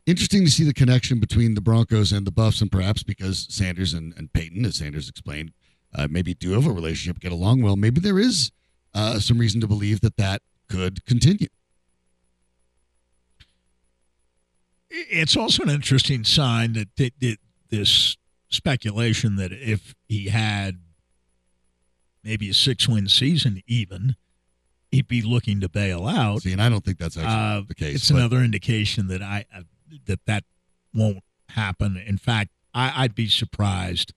Interesting 0.08 0.46
to 0.46 0.50
see 0.52 0.64
the 0.64 0.74
connection 0.74 1.20
between 1.20 1.54
the 1.54 1.60
Broncos 1.60 2.14
and 2.14 2.26
the 2.26 2.32
Buffs, 2.32 2.62
and 2.62 2.72
perhaps 2.72 3.04
because 3.04 3.46
Sanders 3.50 3.94
and, 3.94 4.14
and 4.16 4.32
Payton, 4.32 4.64
as 4.66 4.78
Sanders 4.78 5.10
explained, 5.10 5.52
uh, 5.94 6.08
maybe 6.10 6.34
do 6.34 6.52
have 6.54 6.66
a 6.66 6.72
relationship, 6.72 7.20
get 7.20 7.34
along 7.34 7.62
well. 7.62 7.76
Maybe 7.76 8.00
there 8.00 8.18
is 8.18 8.52
uh, 8.94 9.20
some 9.20 9.38
reason 9.38 9.60
to 9.60 9.68
believe 9.68 10.00
that 10.00 10.16
that 10.16 10.42
could 10.70 11.06
continue. 11.06 11.50
It's 14.90 15.36
also 15.36 15.64
an 15.64 15.70
interesting 15.70 16.24
sign 16.24 16.72
that, 16.74 16.88
that, 16.96 17.12
that 17.20 17.38
this 17.70 18.16
speculation 18.48 19.36
that 19.36 19.52
if 19.52 19.94
he 20.08 20.30
had 20.30 20.78
maybe 22.24 22.50
a 22.50 22.54
six-win 22.54 23.10
season, 23.10 23.62
even 23.68 24.16
he'd 24.90 25.10
be 25.10 25.22
looking 25.22 25.60
to 25.60 25.68
bail 25.68 26.08
out. 26.08 26.44
See, 26.44 26.54
and 26.54 26.62
I 26.62 26.70
don't 26.70 26.86
think 26.86 26.98
that's 26.98 27.18
actually 27.18 27.34
Uh, 27.34 27.62
the 27.68 27.76
case. 27.76 27.96
It's 27.96 28.10
but- 28.10 28.20
another 28.20 28.38
indication 28.38 29.08
that 29.08 29.22
I 29.22 29.44
uh, 29.54 29.64
that 30.06 30.20
that 30.26 30.44
won't 30.94 31.24
happen. 31.50 31.98
In 31.98 32.18
fact, 32.18 32.52
I, 32.74 33.04
I'd 33.04 33.16
be 33.16 33.28
surprised 33.28 34.14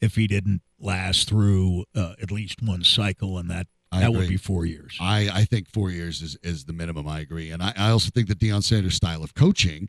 if 0.00 0.16
he 0.16 0.26
didn't 0.26 0.62
last 0.78 1.28
through 1.28 1.84
uh, 1.94 2.14
at 2.20 2.30
least 2.30 2.62
one 2.62 2.84
cycle, 2.84 3.38
and 3.38 3.50
that 3.50 3.66
I 3.90 4.00
that 4.00 4.12
would 4.12 4.28
be 4.28 4.36
four 4.36 4.66
years. 4.66 4.96
I, 5.00 5.30
I 5.32 5.44
think 5.44 5.68
four 5.68 5.90
years 5.90 6.20
is, 6.20 6.36
is 6.42 6.64
the 6.64 6.72
minimum. 6.72 7.06
I 7.06 7.20
agree. 7.20 7.50
And 7.50 7.62
I, 7.62 7.72
I 7.76 7.90
also 7.90 8.10
think 8.10 8.28
that 8.28 8.38
Deion 8.38 8.62
Sanders' 8.62 8.94
style 8.94 9.22
of 9.22 9.34
coaching 9.34 9.88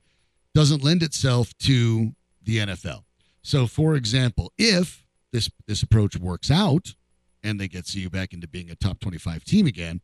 doesn't 0.53 0.83
lend 0.83 1.03
itself 1.03 1.57
to 1.59 2.11
the 2.41 2.57
NFL. 2.59 3.03
So, 3.41 3.67
for 3.67 3.95
example, 3.95 4.51
if 4.57 5.05
this 5.31 5.49
this 5.67 5.83
approach 5.83 6.17
works 6.17 6.49
out 6.49 6.95
and 7.43 7.59
they 7.59 7.67
get 7.67 7.91
CU 7.91 8.09
back 8.09 8.33
into 8.33 8.47
being 8.47 8.69
a 8.69 8.75
top 8.75 8.99
25 8.99 9.43
team 9.43 9.67
again, 9.67 10.01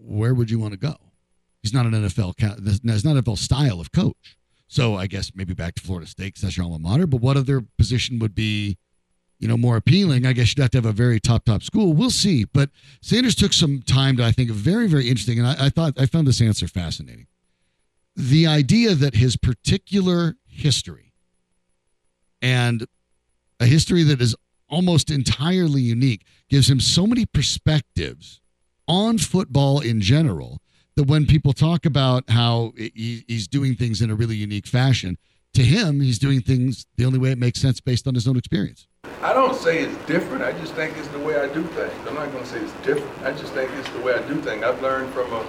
where 0.00 0.34
would 0.34 0.50
you 0.50 0.58
want 0.58 0.72
to 0.72 0.78
go? 0.78 0.96
He's 1.66 1.74
not 1.74 1.84
an 1.86 1.94
NFL, 1.94 2.34
he's 2.64 3.04
not 3.04 3.16
an 3.16 3.24
NFL 3.24 3.38
style 3.38 3.80
of 3.80 3.90
coach. 3.90 4.36
So 4.68 4.94
I 4.94 5.08
guess 5.08 5.32
maybe 5.34 5.52
back 5.52 5.74
to 5.74 5.82
Florida 5.82 6.06
State 6.06 6.34
'cause 6.36 6.42
that's 6.42 6.56
your 6.56 6.62
alma 6.62 6.78
mater. 6.78 7.08
But 7.08 7.20
what 7.20 7.36
other 7.36 7.60
position 7.76 8.20
would 8.20 8.36
be, 8.36 8.78
you 9.40 9.48
know, 9.48 9.56
more 9.56 9.76
appealing? 9.76 10.24
I 10.24 10.32
guess 10.32 10.50
you'd 10.50 10.62
have 10.62 10.70
to 10.70 10.78
have 10.78 10.86
a 10.86 10.92
very 10.92 11.18
top 11.18 11.44
top 11.44 11.64
school. 11.64 11.92
We'll 11.92 12.10
see. 12.10 12.44
But 12.44 12.70
Sanders 13.02 13.34
took 13.34 13.52
some 13.52 13.82
time 13.82 14.16
to 14.18 14.24
I 14.24 14.30
think 14.30 14.52
very 14.52 14.86
very 14.86 15.08
interesting, 15.08 15.40
and 15.40 15.48
I, 15.48 15.66
I 15.66 15.70
thought 15.70 16.00
I 16.00 16.06
found 16.06 16.28
this 16.28 16.40
answer 16.40 16.68
fascinating. 16.68 17.26
The 18.14 18.46
idea 18.46 18.94
that 18.94 19.16
his 19.16 19.36
particular 19.36 20.36
history 20.46 21.14
and 22.40 22.86
a 23.58 23.66
history 23.66 24.04
that 24.04 24.20
is 24.20 24.36
almost 24.68 25.10
entirely 25.10 25.82
unique 25.82 26.24
gives 26.48 26.70
him 26.70 26.78
so 26.78 27.08
many 27.08 27.26
perspectives 27.26 28.40
on 28.86 29.18
football 29.18 29.80
in 29.80 30.00
general 30.00 30.60
that 30.96 31.04
when 31.04 31.26
people 31.26 31.52
talk 31.52 31.86
about 31.86 32.28
how 32.30 32.72
he, 32.76 33.24
he's 33.28 33.46
doing 33.46 33.74
things 33.74 34.00
in 34.00 34.10
a 34.10 34.14
really 34.14 34.36
unique 34.36 34.66
fashion, 34.66 35.18
to 35.54 35.62
him, 35.62 36.00
he's 36.00 36.18
doing 36.18 36.40
things 36.40 36.86
the 36.96 37.04
only 37.04 37.18
way 37.18 37.30
it 37.30 37.38
makes 37.38 37.60
sense 37.60 37.80
based 37.80 38.06
on 38.06 38.14
his 38.14 38.26
own 38.26 38.36
experience. 38.36 38.86
I 39.22 39.32
don't 39.32 39.54
say 39.54 39.78
it's 39.78 40.06
different. 40.06 40.42
I 40.42 40.52
just 40.52 40.74
think 40.74 40.96
it's 40.98 41.08
the 41.08 41.18
way 41.18 41.40
I 41.40 41.48
do 41.48 41.62
things. 41.62 41.94
I'm 42.06 42.14
not 42.14 42.30
going 42.32 42.44
to 42.44 42.50
say 42.50 42.60
it's 42.60 42.72
different. 42.84 43.10
I 43.22 43.32
just 43.32 43.52
think 43.54 43.70
it's 43.78 43.88
the 43.90 44.00
way 44.00 44.14
I 44.14 44.26
do 44.28 44.40
things. 44.42 44.62
I've 44.62 44.80
learned 44.82 45.12
from 45.12 45.32
a 45.32 45.46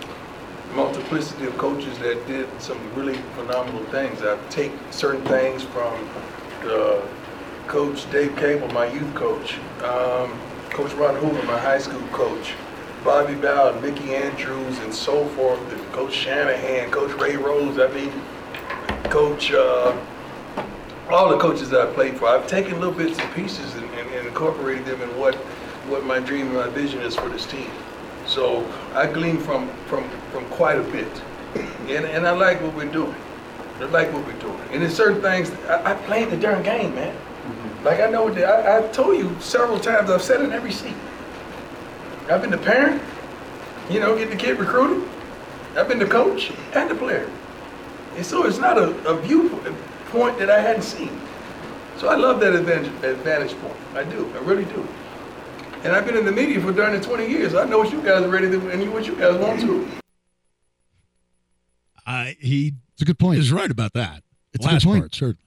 multiplicity 0.74 1.46
of 1.46 1.58
coaches 1.58 1.98
that 2.00 2.26
did 2.28 2.48
some 2.62 2.78
really 2.94 3.18
phenomenal 3.36 3.84
things. 3.86 4.22
I 4.22 4.38
take 4.50 4.72
certain 4.92 5.24
things 5.26 5.64
from 5.64 5.94
the 6.64 7.06
coach 7.68 8.10
Dave 8.12 8.36
Cable, 8.38 8.68
my 8.70 8.88
youth 8.88 9.14
coach, 9.14 9.58
um, 9.84 10.40
Coach 10.70 10.94
Ron 10.94 11.16
Hoover, 11.16 11.44
my 11.44 11.60
high 11.60 11.80
school 11.80 12.06
coach, 12.10 12.54
Bobby 13.04 13.34
and 13.34 13.82
Mickey 13.82 14.16
Andrews, 14.16 14.80
and 14.80 14.94
so 14.94 15.26
forth. 15.30 15.60
and 15.72 15.94
Coach 15.94 16.14
Shanahan, 16.14 16.92
Coach 16.92 17.12
Ray 17.20 17.38
Rhodes. 17.38 17.80
I 17.80 17.88
mean, 17.94 18.12
Coach. 19.10 19.52
Uh, 19.52 19.96
all 21.10 21.30
the 21.30 21.38
coaches 21.38 21.70
that 21.70 21.82
I 21.82 21.94
played 21.94 22.18
for, 22.18 22.28
I've 22.28 22.48
taken 22.48 22.80
little 22.80 22.94
bits 22.94 23.18
and 23.18 23.34
pieces 23.34 23.76
and, 23.76 23.86
and, 23.92 24.10
and 24.10 24.28
incorporated 24.28 24.86
them 24.86 25.02
in 25.02 25.10
what, 25.18 25.36
what 25.88 26.04
my 26.04 26.20
dream 26.20 26.48
and 26.48 26.56
my 26.56 26.68
vision 26.68 27.02
is 27.02 27.16
for 27.16 27.30
this 27.30 27.46
team. 27.46 27.70
So 28.26 28.70
I 28.94 29.08
glean 29.08 29.38
from, 29.38 29.70
from, 29.86 30.10
from 30.32 30.46
quite 30.50 30.78
a 30.78 30.84
bit. 30.84 31.08
And, 31.88 32.06
and 32.06 32.28
I 32.28 32.32
like 32.32 32.62
what 32.62 32.76
we're 32.76 32.92
doing. 32.92 33.16
I 33.80 33.86
like 33.86 34.12
what 34.12 34.26
we're 34.26 34.40
doing. 34.40 34.60
And 34.72 34.82
there's 34.82 34.96
certain 34.96 35.22
things, 35.22 35.52
I, 35.70 35.94
I 35.94 35.96
played 35.96 36.30
the 36.30 36.38
darn 36.38 36.64
game, 36.64 36.94
man. 36.94 37.16
Like 37.84 38.02
I 38.02 38.10
know, 38.10 38.28
I, 38.28 38.80
I 38.80 38.88
told 38.90 39.18
you 39.18 39.34
several 39.40 39.80
times, 39.80 40.10
I've 40.10 40.22
said 40.22 40.42
it 40.42 40.46
in 40.46 40.52
every 40.52 40.74
seat. 40.74 40.96
I've 42.30 42.42
been 42.42 42.52
the 42.52 42.58
parent, 42.58 43.02
you 43.90 44.00
know, 44.00 44.16
getting 44.16 44.38
the 44.38 44.44
kid 44.44 44.60
recruited. 44.60 45.08
I've 45.78 45.88
been 45.88 46.00
the 46.00 46.06
coach 46.06 46.52
and 46.74 46.90
the 46.90 46.96
player. 46.96 47.30
And 48.16 48.26
so 48.26 48.46
it's 48.46 48.58
not 48.58 48.78
a, 48.78 48.90
a 49.08 49.22
viewpoint 49.22 50.38
that 50.40 50.50
I 50.50 50.60
hadn't 50.60 50.82
seen. 50.82 51.22
So 51.98 52.10
I 52.10 52.16
love 52.16 52.40
that 52.42 52.54
advantage, 52.54 52.92
advantage 53.04 53.58
point. 53.60 53.78
I 53.94 54.04
do. 54.04 54.32
I 54.36 54.40
really 54.40 54.66
do. 54.66 54.88
And 55.84 55.94
I've 55.94 56.06
been 56.06 56.18
in 56.18 56.26
the 56.26 56.32
media 56.32 56.60
for 56.60 56.72
darn 56.72 57.00
20 57.00 57.28
years. 57.28 57.56
I 57.56 57.66
know 57.66 57.78
what 57.78 57.92
you 57.92 58.02
guys 58.02 58.24
are 58.24 58.30
ready 58.30 58.50
to 58.50 58.70
and 58.72 58.94
what 58.94 59.06
you 59.06 59.16
guys 59.16 59.36
want 59.38 59.62
to. 59.62 59.88
I, 62.06 62.36
he 62.40 62.74
It's 62.94 63.02
a 63.02 63.06
good 63.06 63.20
point. 63.20 63.38
He's 63.38 63.52
right 63.52 63.70
about 63.70 63.94
that. 63.94 64.24
It's 64.54 64.66
a 64.66 64.70
good 64.70 64.82
point. 64.82 65.02
part, 65.02 65.16
certainly. 65.16 65.44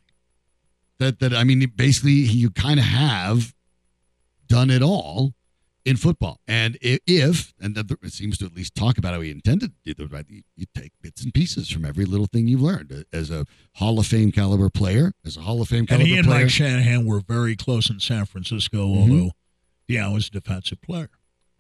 that 0.99 1.19
that 1.21 1.35
I 1.35 1.45
mean, 1.45 1.73
basically, 1.75 2.13
you 2.13 2.51
kind 2.51 2.79
of 2.79 2.87
have 2.87 3.55
done 4.47 4.71
it 4.71 4.83
all 4.83 5.35
in 5.85 5.97
football. 5.97 6.39
And 6.47 6.77
if 6.81 7.53
and 7.61 7.77
it 7.77 8.13
seems 8.13 8.37
to 8.39 8.45
at 8.47 8.55
least 8.55 8.75
talk 8.75 8.99
about 8.99 9.15
how 9.15 9.21
he 9.21 9.31
intended 9.31 9.73
to 9.87 9.95
do 9.95 10.05
it, 10.05 10.13
right? 10.13 10.27
You, 10.29 10.43
you 10.57 10.67
take 10.75 10.93
bits 11.01 11.23
and 11.25 11.33
pieces 11.33 11.71
from 11.71 11.85
every 11.85 12.05
little 12.05 12.27
thing 12.27 12.49
you've 12.49 12.61
learned 12.63 13.05
as 13.13 13.31
a 13.31 13.47
Hall 13.77 13.99
of 13.99 14.07
Fame 14.07 14.31
caliber 14.33 14.69
player, 14.69 15.13
as 15.25 15.37
a 15.37 15.41
Hall 15.41 15.63
of 15.63 15.69
Fame 15.69 15.81
And 15.81 15.89
caliber 15.89 16.07
he 16.07 16.17
and 16.19 16.27
player. 16.27 16.41
Mike 16.43 16.51
Shanahan 16.51 17.07
were 17.07 17.21
very 17.21 17.57
close 17.57 17.89
in 17.91 17.99
San 18.01 18.27
Francisco, 18.27 18.87
Mhm. 18.89 18.99
although 19.01 19.31
Deion 19.89 20.13
was 20.15 20.29
a 20.29 20.31
defensive 20.31 20.81
player. 20.83 21.11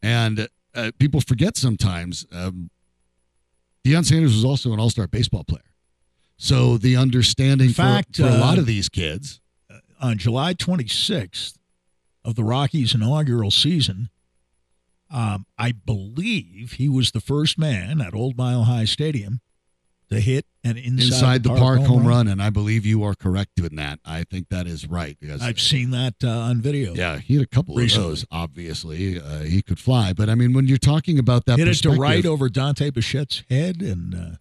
And 0.02 0.48
uh, 0.74 0.92
people 0.98 1.20
forget 1.20 1.56
sometimes 1.56 2.26
um, 2.32 2.70
Deion 3.84 4.04
Sanders 4.04 4.34
was 4.34 4.44
also 4.44 4.72
an 4.72 4.80
all 4.80 4.90
star 4.90 5.06
baseball 5.06 5.44
player. 5.44 5.62
So 6.36 6.78
the 6.78 6.96
understanding 6.96 7.68
In 7.68 7.74
fact, 7.74 8.16
for, 8.16 8.22
for 8.22 8.28
a 8.28 8.38
lot 8.38 8.56
uh, 8.58 8.60
of 8.60 8.66
these 8.66 8.88
kids, 8.88 9.40
On 10.00 10.16
July 10.16 10.54
26th 10.54 11.54
of 12.24 12.34
the 12.34 12.44
Rockies' 12.44 12.94
inaugural 12.94 13.50
season, 13.50 14.10
um, 15.10 15.46
I 15.58 15.72
believe 15.72 16.72
he 16.72 16.88
was 16.88 17.10
the 17.10 17.20
first 17.20 17.58
man 17.58 18.00
at 18.00 18.14
Old 18.14 18.36
Mile 18.36 18.64
High 18.64 18.84
Stadium 18.84 19.40
to 20.10 20.20
hit 20.20 20.44
an 20.64 20.76
inside, 20.76 21.06
inside, 21.06 21.42
the 21.44 21.54
park, 21.54 21.80
home 21.80 22.06
run. 22.06 22.26
and 22.28 22.42
I 22.42 22.50
believe 22.50 22.84
you 22.84 23.02
are 23.04 23.14
correct 23.14 23.58
in 23.60 23.76
that. 23.76 24.00
I 24.04 24.24
think 24.24 24.48
that 24.50 24.66
is 24.66 24.86
right 24.86 25.16
because 25.20 25.40
I've 25.40 25.60
seen 25.60 25.90
that 25.92 26.14
uh, 26.22 26.28
on 26.28 26.60
video. 26.60 26.94
Yeah, 26.94 27.18
he 27.18 27.34
had 27.34 27.44
a 27.44 27.46
couple 27.46 27.76
Recently. 27.76 28.04
of 28.04 28.10
those. 28.10 28.26
Obviously, 28.30 29.20
uh, 29.20 29.40
he 29.40 29.62
could 29.62 29.78
fly. 29.78 30.12
But 30.12 30.28
I 30.28 30.34
mean, 30.34 30.52
when 30.52 30.66
you're 30.66 30.78
talking 30.78 31.18
about 31.18 31.46
that, 31.46 31.58
hit 31.58 31.68
it 31.68 31.74
to 31.82 31.90
right 31.92 32.26
over 32.26 32.48
Dante 32.48 32.90
Bichette's 32.90 33.44
head 33.48 33.80
and 33.80 34.14
uh, 34.14 34.36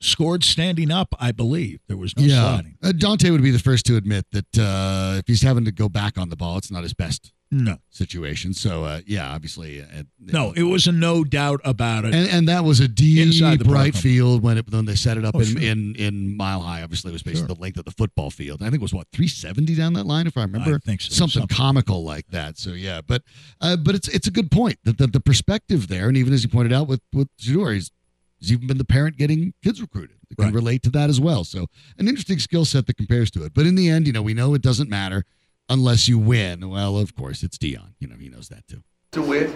scored 0.00 0.44
standing 0.44 0.90
up. 0.90 1.14
I 1.18 1.32
believe 1.32 1.80
there 1.88 1.96
was 1.96 2.16
no 2.16 2.22
yeah, 2.24 2.40
sliding. 2.54 2.76
uh, 2.82 2.92
Dante 2.92 3.30
would 3.30 3.42
be 3.42 3.50
the 3.50 3.58
first 3.58 3.86
to 3.86 3.96
admit 3.96 4.26
that 4.32 4.58
uh, 4.58 5.16
if 5.18 5.26
he's 5.26 5.42
having 5.42 5.64
to 5.64 5.72
go 5.72 5.88
back 5.88 6.18
on 6.18 6.28
the 6.28 6.36
ball, 6.36 6.58
it's 6.58 6.70
not 6.70 6.82
his 6.82 6.94
best 6.94 7.32
No, 7.50 7.76
situation. 7.90 8.52
So, 8.52 8.84
uh, 8.84 9.00
yeah, 9.06 9.32
obviously, 9.32 9.80
uh, 9.80 10.02
no, 10.18 10.52
it 10.52 10.64
was 10.64 10.86
a 10.86 10.92
no 10.92 11.22
doubt 11.24 11.60
about 11.64 12.04
it. 12.04 12.12
And, 12.14 12.28
and 12.28 12.48
that 12.48 12.64
was 12.64 12.80
a 12.80 12.88
deep 12.88 13.62
right 13.66 13.94
field 13.94 14.42
when 14.42 14.58
it 14.58 14.70
when 14.70 14.84
they 14.84 14.96
set 14.96 15.16
it 15.16 15.24
up 15.24 15.34
Oh, 15.36 15.40
in, 15.40 15.46
sure. 15.46 15.62
in 15.62 15.94
in 15.96 16.36
mile 16.36 16.60
high. 16.60 16.82
Obviously, 16.82 17.10
it 17.10 17.12
was 17.12 17.22
basically 17.22 17.46
Sure. 17.48 17.54
the 17.54 17.60
length 17.62 17.78
of 17.78 17.84
the 17.84 17.92
football 17.92 18.30
field. 18.30 18.62
I 18.62 18.66
think 18.66 18.76
it 18.76 18.82
was 18.82 18.92
what 18.92 19.06
three 19.12 19.28
seventy 19.28 19.74
down 19.76 19.92
that 19.94 20.06
line, 20.06 20.26
if 20.26 20.36
I 20.36 20.42
remember. 20.42 20.74
I 20.74 20.78
think 20.78 21.00
so, 21.00 21.10
something, 21.14 21.42
something. 21.42 21.56
comical 21.56 22.02
like 22.04 22.26
that. 22.30 22.58
So 22.58 22.70
yeah, 22.70 23.00
but 23.00 23.22
uh, 23.60 23.76
but 23.76 23.94
it's 23.94 24.08
it's 24.08 24.26
a 24.26 24.32
good 24.32 24.50
point 24.50 24.78
that 24.84 24.98
the, 24.98 25.06
the 25.06 25.20
perspective 25.20 25.86
there, 25.88 26.08
and 26.08 26.16
even 26.16 26.32
as 26.34 26.42
you 26.42 26.48
pointed 26.50 26.72
out 26.72 26.88
with 26.88 27.00
with 27.14 27.28
Shedeur, 27.38 27.74
he's, 27.74 27.90
he's 28.38 28.52
even 28.52 28.66
been 28.66 28.78
the 28.78 28.84
parent 28.84 29.16
getting 29.16 29.52
kids 29.62 29.80
recruited. 29.80 30.16
That 30.28 30.36
can 30.36 30.44
Right. 30.46 30.54
relate 30.54 30.82
to 30.84 30.90
that 30.90 31.08
as 31.10 31.20
well. 31.20 31.44
So 31.44 31.66
an 31.98 32.08
interesting 32.08 32.38
skill 32.38 32.64
set 32.64 32.86
that 32.86 32.96
compares 32.96 33.30
to 33.32 33.44
it. 33.44 33.54
But 33.54 33.66
in 33.66 33.74
the 33.74 33.88
end, 33.88 34.06
you 34.06 34.12
know, 34.12 34.22
we 34.22 34.34
know 34.34 34.54
it 34.54 34.62
doesn't 34.62 34.90
matter 34.90 35.24
unless 35.68 36.08
you 36.08 36.18
win. 36.18 36.68
Well, 36.68 36.98
of 36.98 37.14
course, 37.14 37.42
it's 37.42 37.58
Deion. 37.58 37.94
You 38.00 38.08
know, 38.08 38.16
he 38.16 38.28
knows 38.28 38.48
that 38.48 38.66
too. 38.66 38.82
To 39.12 39.22
win. 39.22 39.52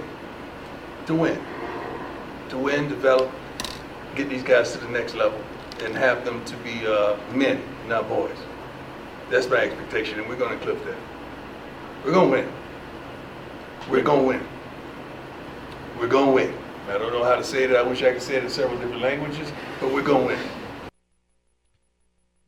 To 1.06 1.14
win. 1.14 1.38
To 2.50 2.58
win, 2.58 2.88
develop, 2.88 3.30
get 4.16 4.28
these 4.28 4.42
guys 4.42 4.72
to 4.72 4.78
the 4.78 4.88
next 4.88 5.14
level, 5.14 5.40
and 5.84 5.94
have 5.96 6.24
them 6.24 6.44
to 6.46 6.56
be 6.58 6.84
uh, 6.86 7.16
men, 7.32 7.62
not 7.88 8.08
boys. 8.08 8.36
That's 9.30 9.48
my 9.48 9.58
expectation, 9.58 10.18
and 10.18 10.28
we're 10.28 10.36
going 10.36 10.58
to 10.58 10.64
clip 10.64 10.84
that. 10.84 10.96
We're 12.04 12.12
going 12.12 12.30
to 12.30 12.36
win. 12.38 12.52
We're 13.88 14.02
going 14.02 14.20
to 14.20 14.26
win. 14.26 14.42
We're 15.98 16.08
going 16.08 16.26
to 16.26 16.32
win. 16.32 16.54
I 16.90 16.98
don't 16.98 17.12
know 17.12 17.24
how 17.24 17.36
to 17.36 17.44
say 17.44 17.64
it. 17.64 17.74
I 17.74 17.82
wish 17.82 18.02
I 18.02 18.12
could 18.12 18.22
say 18.22 18.36
it 18.36 18.44
in 18.44 18.50
several 18.50 18.78
different 18.78 19.00
languages, 19.02 19.50
but 19.80 19.92
we're 19.92 20.02
going 20.02 20.38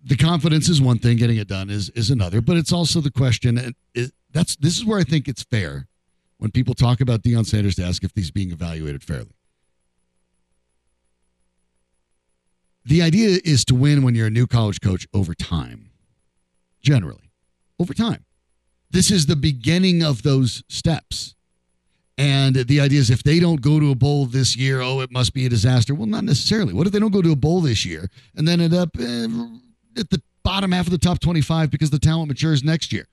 the 0.04 0.16
confidence 0.16 0.68
is 0.68 0.80
one 0.82 0.98
thing, 0.98 1.16
getting 1.16 1.36
it 1.36 1.48
done 1.48 1.70
is 1.70 1.90
is 1.90 2.10
another. 2.10 2.40
But 2.40 2.56
it's 2.56 2.72
also 2.72 3.00
the 3.00 3.10
question. 3.10 3.58
And 3.58 3.74
is, 3.94 4.12
that's 4.32 4.56
this 4.56 4.76
is 4.76 4.84
where 4.84 4.98
I 4.98 5.04
think 5.04 5.28
it's 5.28 5.42
fair 5.42 5.86
when 6.38 6.50
people 6.50 6.74
talk 6.74 7.00
about 7.00 7.22
Deion 7.22 7.46
Sanders 7.46 7.76
to 7.76 7.84
ask 7.84 8.02
if 8.02 8.12
he's 8.14 8.30
being 8.30 8.50
evaluated 8.50 9.02
fairly. 9.02 9.34
The 12.84 13.00
idea 13.00 13.38
is 13.44 13.64
to 13.66 13.76
win 13.76 14.02
when 14.02 14.16
you're 14.16 14.26
a 14.26 14.30
new 14.30 14.48
college 14.48 14.80
coach 14.80 15.06
over 15.14 15.34
time, 15.34 15.90
generally, 16.82 17.30
over 17.78 17.94
time. 17.94 18.24
This 18.90 19.10
is 19.12 19.26
the 19.26 19.36
beginning 19.36 20.02
of 20.02 20.24
those 20.24 20.64
steps. 20.68 21.36
And 22.18 22.54
the 22.54 22.80
idea 22.80 23.00
is 23.00 23.10
if 23.10 23.22
they 23.22 23.40
don't 23.40 23.60
go 23.60 23.80
to 23.80 23.90
a 23.90 23.94
bowl 23.94 24.26
this 24.26 24.56
year, 24.56 24.80
oh, 24.80 25.00
it 25.00 25.10
must 25.10 25.32
be 25.32 25.46
a 25.46 25.48
disaster. 25.48 25.94
Well, 25.94 26.06
not 26.06 26.24
necessarily. 26.24 26.74
What 26.74 26.86
if 26.86 26.92
they 26.92 26.98
don't 26.98 27.12
go 27.12 27.22
to 27.22 27.32
a 27.32 27.36
bowl 27.36 27.60
this 27.60 27.86
year 27.86 28.10
and 28.36 28.46
then 28.46 28.60
end 28.60 28.74
up 28.74 28.90
eh, 28.98 29.26
at 29.98 30.10
the 30.10 30.22
bottom 30.42 30.72
half 30.72 30.86
of 30.86 30.90
the 30.90 30.98
top 30.98 31.20
25 31.20 31.70
because 31.70 31.90
the 31.90 31.98
talent 31.98 32.28
matures 32.28 32.62
next 32.62 32.92
year? 32.92 33.06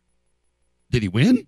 Did 0.92 1.04
he 1.04 1.08
win? 1.08 1.48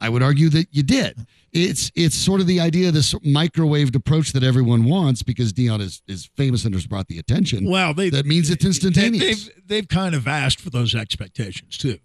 I 0.00 0.08
would 0.08 0.22
argue 0.22 0.48
that 0.50 0.66
you 0.72 0.82
did. 0.82 1.26
It's 1.52 1.92
it's 1.94 2.16
sort 2.16 2.40
of 2.40 2.48
the 2.48 2.58
idea 2.58 2.88
of 2.88 2.94
this 2.94 3.14
microwaved 3.14 3.94
approach 3.94 4.32
that 4.32 4.42
everyone 4.42 4.84
wants 4.84 5.22
because 5.22 5.52
Deion 5.52 5.80
is, 5.80 6.02
is 6.08 6.28
famous 6.36 6.64
and 6.64 6.74
has 6.74 6.86
brought 6.86 7.06
the 7.06 7.18
attention. 7.18 7.70
Well, 7.70 7.94
they 7.94 8.10
that 8.10 8.26
means 8.26 8.50
it's 8.50 8.64
instantaneous. 8.64 9.22
They, 9.22 9.28
have 9.28 9.62
they've 9.66 9.88
kind 9.88 10.16
of 10.16 10.26
asked 10.26 10.60
for 10.60 10.70
those 10.70 10.94
expectations 10.94 11.78
too, 11.78 11.98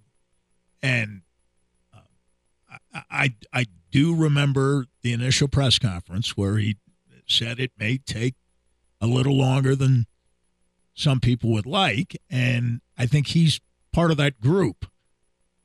and 0.84 1.22
I, 3.10 3.36
I 3.54 3.66
do 3.92 4.16
remember 4.16 4.86
the 5.02 5.14
initial 5.14 5.48
press 5.48 5.80
conference 5.80 6.36
where 6.36 6.58
he 6.58 6.78
said 7.28 7.60
it 7.60 7.72
may 7.78 7.98
take 7.98 8.36
a 9.02 9.08
little 9.08 9.38
longer 9.38 9.76
than 9.76 10.06
some 10.94 11.20
people 11.20 11.52
would 11.52 11.66
like, 11.66 12.18
and 12.30 12.82
I 12.98 13.06
think 13.06 13.28
he's 13.28 13.60
part 13.94 14.12
of 14.12 14.18
that 14.18 14.42
group 14.42 14.86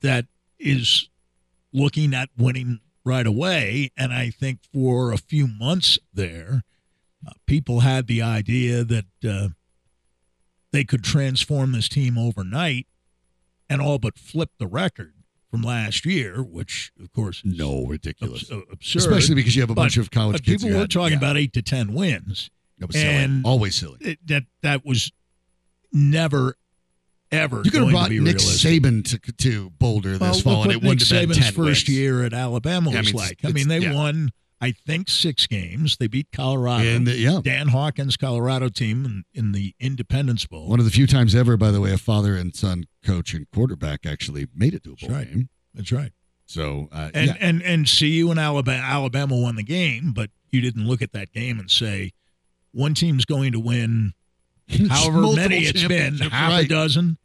that 0.01 0.25
is 0.59 1.09
looking 1.71 2.13
at 2.13 2.29
winning 2.37 2.79
right 3.03 3.25
away. 3.25 3.91
And 3.97 4.13
I 4.13 4.29
think 4.29 4.59
for 4.71 5.11
a 5.11 5.17
few 5.17 5.47
months 5.47 5.97
there, 6.13 6.63
uh, 7.25 7.31
people 7.47 7.81
had 7.81 8.07
the 8.07 8.21
idea 8.21 8.83
that. 8.83 9.05
Uh, 9.27 9.49
they 10.73 10.83
could 10.83 11.03
transform 11.03 11.71
this 11.71 11.87
team 11.87 12.17
overnight 12.17 12.87
and 13.69 13.79
all 13.79 13.99
but 13.99 14.17
flip 14.17 14.49
the 14.57 14.67
record 14.67 15.13
from 15.53 15.61
last 15.61 16.03
year, 16.03 16.41
which 16.41 16.91
of 16.99 17.13
course 17.13 17.43
is 17.45 17.55
no, 17.59 17.85
ridiculous. 17.85 18.51
abs- 18.51 18.63
absurd. 18.71 18.97
Especially 19.01 19.35
because 19.35 19.55
you 19.55 19.61
have 19.61 19.69
a 19.69 19.75
bunch 19.75 19.97
of 19.97 20.09
college 20.09 20.41
kids. 20.43 20.63
people 20.63 20.73
were 20.75 20.81
had- 20.81 20.89
talking 20.89 21.11
yeah, 21.11 21.17
about 21.19 21.37
eight 21.37 21.53
to 21.53 21.61
ten 21.61 21.93
wins. 21.93 22.49
that 22.79 22.87
was 22.87 22.95
silly. 22.95 23.13
and- 23.13 23.45
always 23.45 23.75
silly. 23.75 23.97
It- 24.01 24.17
that 24.25 24.45
that 24.63 24.83
was 24.83 25.11
never 25.91 26.55
ever 27.31 27.61
You 27.63 27.69
could 27.69 27.81
have 27.83 27.91
brought 27.91 28.09
Nick 28.09 28.19
realistic. 28.21 28.81
Saban 28.83 29.03
to, 29.21 29.31
to 29.31 29.69
Boulder 29.71 30.17
Well, 30.19 30.33
this 30.33 30.41
fall, 30.41 30.63
and 30.63 30.71
it 30.71 30.81
wouldn't 30.81 31.07
have 31.07 31.29
been 31.29 31.37
ten 31.37 31.53
first 31.53 31.87
wins. 31.87 31.89
year 31.89 32.23
at 32.23 32.33
Alabama 32.33 32.89
Yeah, 32.89 32.97
I 32.97 32.99
was 33.01 33.13
mean, 33.13 33.15
like. 33.15 33.39
I 33.43 33.51
mean, 33.51 33.67
they 33.67 33.77
yeah. 33.79 33.93
won, 33.93 34.31
I 34.63 34.71
think, 34.71 35.09
six 35.09 35.45
games. 35.45 35.97
They 35.97 36.07
beat 36.07 36.27
Colorado. 36.31 36.87
And 36.87 37.05
the- 37.05 37.17
yeah, 37.17 37.41
Dan 37.43 37.67
Hawkins' 37.67 38.15
Colorado 38.17 38.69
team 38.69 39.03
in, 39.05 39.23
in 39.33 39.51
the 39.51 39.75
Independence 39.79 40.45
Bowl. 40.45 40.69
one 40.69 40.79
of 40.79 40.85
the 40.85 40.91
few 40.91 41.05
times 41.07 41.35
ever, 41.35 41.57
by 41.57 41.71
the 41.71 41.81
way, 41.81 41.91
a 41.91 41.97
father 41.97 42.35
and 42.35 42.55
son 42.55 42.85
coach 43.05 43.33
and 43.33 43.45
quarterback 43.51 44.05
actually 44.05 44.47
made 44.55 44.73
it 44.73 44.83
to 44.83 44.93
a 44.93 44.95
bowl 44.95 45.09
That's 45.09 45.13
right. 45.13 45.33
game. 45.33 45.49
That's 45.73 45.91
right. 45.91 46.11
So 46.45 46.87
uh, 46.91 47.09
And 47.13 47.27
yeah, 47.27 47.37
and 47.39 47.61
and 47.61 47.87
CU 47.89 48.29
and 48.29 48.39
Alabama 48.39 48.83
Alabama 48.83 49.35
won 49.35 49.55
the 49.55 49.63
game, 49.63 50.11
but 50.13 50.29
you 50.51 50.61
didn't 50.61 50.87
look 50.87 51.01
at 51.01 51.11
that 51.13 51.31
game 51.33 51.59
and 51.59 51.69
say 51.69 52.11
one 52.71 52.93
team's 52.93 53.25
going 53.25 53.51
to 53.51 53.59
win 53.59 54.13
however 54.89 55.21
many 55.35 55.59
it's 55.59 55.83
been, 55.85 56.17
half 56.17 56.61
a 56.61 56.67
dozen 56.67 57.17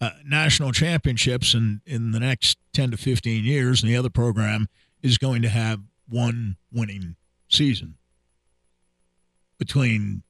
uh, 0.00 0.10
national 0.24 0.72
championships 0.72 1.54
in, 1.54 1.80
in 1.86 2.10
the 2.10 2.18
next 2.20 2.58
10 2.72 2.90
to 2.90 2.96
15 2.96 3.44
years, 3.44 3.82
and 3.82 3.90
the 3.90 3.96
other 3.96 4.10
program 4.10 4.66
is 5.00 5.16
going 5.16 5.42
to 5.42 5.48
have 5.48 5.80
one 6.08 6.56
winning 6.72 7.16
season 7.48 7.96
between 9.58 10.22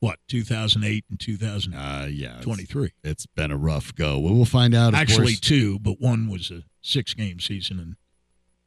what 0.00 0.18
2008 0.28 1.04
and 1.10 1.18
2023. 1.18 1.74
Uh, 1.74 2.06
yeah, 2.06 2.38
it's, 2.38 2.94
it's 3.02 3.26
been 3.26 3.50
a 3.50 3.56
rough 3.56 3.94
go. 3.94 4.18
Well, 4.18 4.34
we'll 4.34 4.44
find 4.44 4.74
out. 4.74 4.88
Of 4.88 4.94
Actually, 5.00 5.32
course. 5.32 5.40
two, 5.40 5.78
but 5.78 6.00
one 6.00 6.28
was 6.28 6.50
a 6.50 6.62
six-game 6.82 7.40
season 7.40 7.78
in 7.80 7.96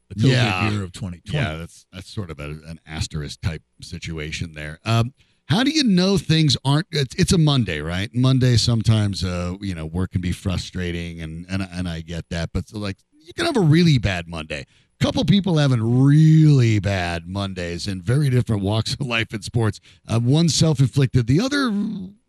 the 0.09 0.15
COVID 0.15 0.31
Yeah. 0.31 0.69
year 0.71 0.83
of 0.83 0.91
2020. 0.91 1.37
yeah, 1.37 1.55
that's 1.55 1.85
that's 1.93 2.09
sort 2.09 2.31
of 2.31 2.39
a, 2.39 2.45
an 2.67 2.79
asterisk 2.85 3.41
type 3.41 3.61
situation 3.81 4.53
there. 4.53 4.79
Um, 4.83 5.13
how 5.47 5.63
do 5.63 5.71
you 5.71 5.83
know 5.83 6.17
things 6.17 6.57
aren't? 6.65 6.87
It's, 6.91 7.15
it's 7.15 7.33
a 7.33 7.37
Monday, 7.37 7.79
right? 7.81 8.09
Monday 8.13 8.55
sometimes, 8.57 9.23
uh, 9.23 9.55
you 9.61 9.73
know, 9.73 9.85
work 9.85 10.11
can 10.11 10.21
be 10.21 10.31
frustrating, 10.31 11.21
and 11.21 11.45
and 11.49 11.61
and 11.71 11.87
I 11.87 12.01
get 12.01 12.29
that, 12.29 12.49
but 12.53 12.69
so 12.69 12.79
like 12.79 12.97
you 13.25 13.33
can 13.33 13.45
have 13.45 13.57
a 13.57 13.61
really 13.61 13.97
bad 13.99 14.27
Monday 14.27 14.65
couple 14.99 15.23
people 15.25 15.57
having 15.57 15.81
really 16.03 16.79
bad 16.79 17.27
Mondays 17.27 17.87
in 17.87 18.01
very 18.01 18.29
different 18.29 18.61
walks 18.61 18.93
of 18.93 19.01
life 19.01 19.33
and 19.33 19.43
sports. 19.43 19.79
Uh, 20.07 20.19
one 20.19 20.49
self 20.49 20.79
inflicted, 20.79 21.27
the 21.27 21.39
other 21.39 21.71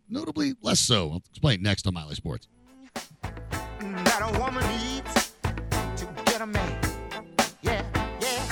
notably 0.08 0.54
less 0.62 0.80
so. 0.80 1.10
I'll 1.10 1.22
explain 1.30 1.62
next 1.62 1.86
on 1.86 1.94
Mile 1.94 2.08
High 2.08 2.14
Sports. 2.14 2.48
Yeah, 7.62 7.84
yeah. 8.20 8.46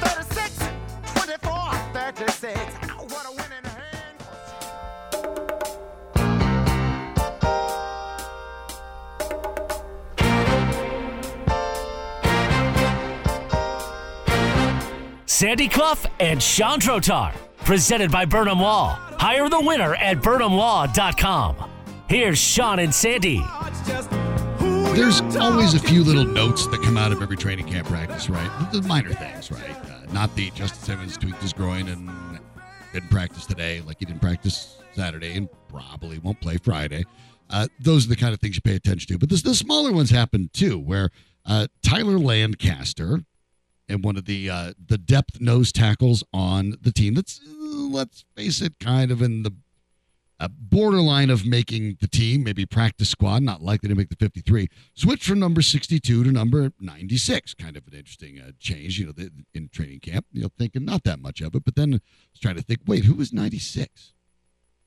36, 0.00 0.58
24, 1.14 1.72
36. 1.92 3.69
Sandy 15.40 15.68
Clough 15.68 15.96
and 16.20 16.42
Sean 16.42 16.80
Chandrotar. 16.80 17.34
Presented 17.64 18.10
by 18.10 18.26
Burnham 18.26 18.60
Law. 18.60 18.98
Hire 19.16 19.48
the 19.48 19.58
winner 19.58 19.94
at 19.94 20.18
burnhamlaw.com. 20.18 21.70
Here's 22.10 22.38
Sean 22.38 22.78
and 22.78 22.94
Sandy. 22.94 23.42
There's 24.94 25.22
always 25.36 25.72
a 25.72 25.78
few 25.78 26.04
little 26.04 26.26
notes 26.26 26.66
that 26.66 26.82
come 26.82 26.98
out 26.98 27.10
of 27.10 27.22
every 27.22 27.38
training 27.38 27.68
camp 27.68 27.88
practice, 27.88 28.28
right? 28.28 28.50
The 28.70 28.82
minor 28.82 29.14
things, 29.14 29.50
right? 29.50 29.74
Uh, 29.86 30.12
not 30.12 30.36
the 30.36 30.50
Justin 30.50 30.82
Simmons 30.82 31.16
tweaked 31.16 31.40
his 31.40 31.54
groin 31.54 31.88
and 31.88 32.38
didn't 32.92 33.08
practice 33.08 33.46
today, 33.46 33.80
like 33.86 33.96
he 34.00 34.04
didn't 34.04 34.20
practice 34.20 34.76
Saturday 34.92 35.38
and 35.38 35.48
probably 35.68 36.18
won't 36.18 36.42
play 36.42 36.58
Friday. 36.58 37.04
Uh, 37.48 37.66
those 37.80 38.04
are 38.04 38.10
the 38.10 38.16
kind 38.16 38.34
of 38.34 38.40
things 38.40 38.56
you 38.56 38.60
pay 38.60 38.76
attention 38.76 39.08
to. 39.08 39.18
But 39.18 39.30
this, 39.30 39.40
the 39.40 39.54
smaller 39.54 39.90
ones 39.90 40.10
happen 40.10 40.50
too, 40.52 40.78
where 40.78 41.08
uh, 41.46 41.68
Tyler 41.82 42.18
Lancaster 42.18 43.24
and 43.90 44.04
one 44.04 44.16
of 44.16 44.24
the 44.24 44.48
uh, 44.48 44.72
the 44.84 44.98
depth 44.98 45.40
nose 45.40 45.72
tackles 45.72 46.22
on 46.32 46.76
the 46.80 46.92
team. 46.92 47.14
That's 47.14 47.40
let's 47.46 48.24
face 48.36 48.62
it, 48.62 48.78
kind 48.78 49.10
of 49.10 49.20
in 49.20 49.42
the 49.42 49.52
uh, 50.40 50.48
borderline 50.48 51.28
of 51.28 51.44
making 51.44 51.98
the 52.00 52.08
team, 52.08 52.42
maybe 52.42 52.64
practice 52.64 53.10
squad, 53.10 53.42
not 53.42 53.60
likely 53.60 53.90
to 53.90 53.94
make 53.94 54.08
the 54.08 54.16
53. 54.16 54.68
Switch 54.94 55.26
from 55.26 55.38
number 55.38 55.60
62 55.60 56.24
to 56.24 56.32
number 56.32 56.72
96. 56.80 57.52
Kind 57.54 57.76
of 57.76 57.86
an 57.86 57.92
interesting 57.92 58.40
uh, 58.40 58.52
change, 58.58 58.98
you 58.98 59.06
know, 59.06 59.12
the, 59.12 59.30
in 59.52 59.68
training 59.68 60.00
camp. 60.00 60.24
You 60.32 60.42
know, 60.42 60.48
thinking 60.58 60.86
not 60.86 61.04
that 61.04 61.20
much 61.20 61.42
of 61.42 61.54
it, 61.54 61.64
but 61.64 61.74
then 61.76 61.92
I 61.94 62.00
was 62.32 62.40
trying 62.40 62.56
to 62.56 62.62
think, 62.62 62.80
wait, 62.86 63.04
who 63.04 63.14
was 63.14 63.34
96? 63.34 64.14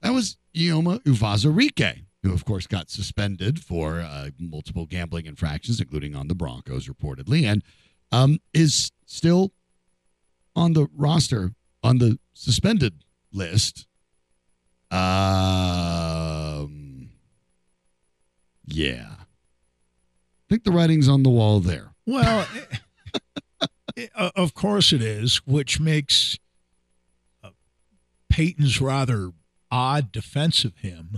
That 0.01 0.11
was 0.11 0.37
Eyioma 0.55 1.03
Uwazurike, 1.03 2.05
who 2.23 2.33
of 2.33 2.45
course 2.45 2.65
got 2.65 2.89
suspended 2.89 3.59
for 3.59 4.01
uh, 4.01 4.29
multiple 4.39 4.87
gambling 4.87 5.27
infractions, 5.27 5.79
including 5.79 6.15
on 6.15 6.27
the 6.27 6.35
Broncos 6.35 6.87
reportedly, 6.87 7.43
and 7.43 7.63
um, 8.13 8.39
is 8.53 8.91
still 9.05 9.51
on 10.55 10.73
the 10.73 10.87
roster 10.95 11.51
on 11.83 11.97
the 11.97 12.17
suspended 12.33 13.03
list. 13.33 13.87
Um, 15.73 17.09
yeah, 18.65 19.07
I 19.19 19.23
think 20.49 20.63
the 20.63 20.71
writing's 20.71 21.09
on 21.09 21.23
the 21.23 21.29
wall 21.29 21.59
there. 21.59 21.93
Well, 22.05 22.47
it- 23.95 24.11
uh, 24.15 24.31
of 24.35 24.53
course 24.53 24.91
it 24.93 25.01
is, 25.01 25.37
which 25.45 25.79
makes 25.79 26.37
uh, 27.43 27.49
Payton's 28.29 28.81
rather 28.81 29.31
odd 29.71 30.11
defense 30.11 30.63
of 30.65 30.77
him 30.77 31.17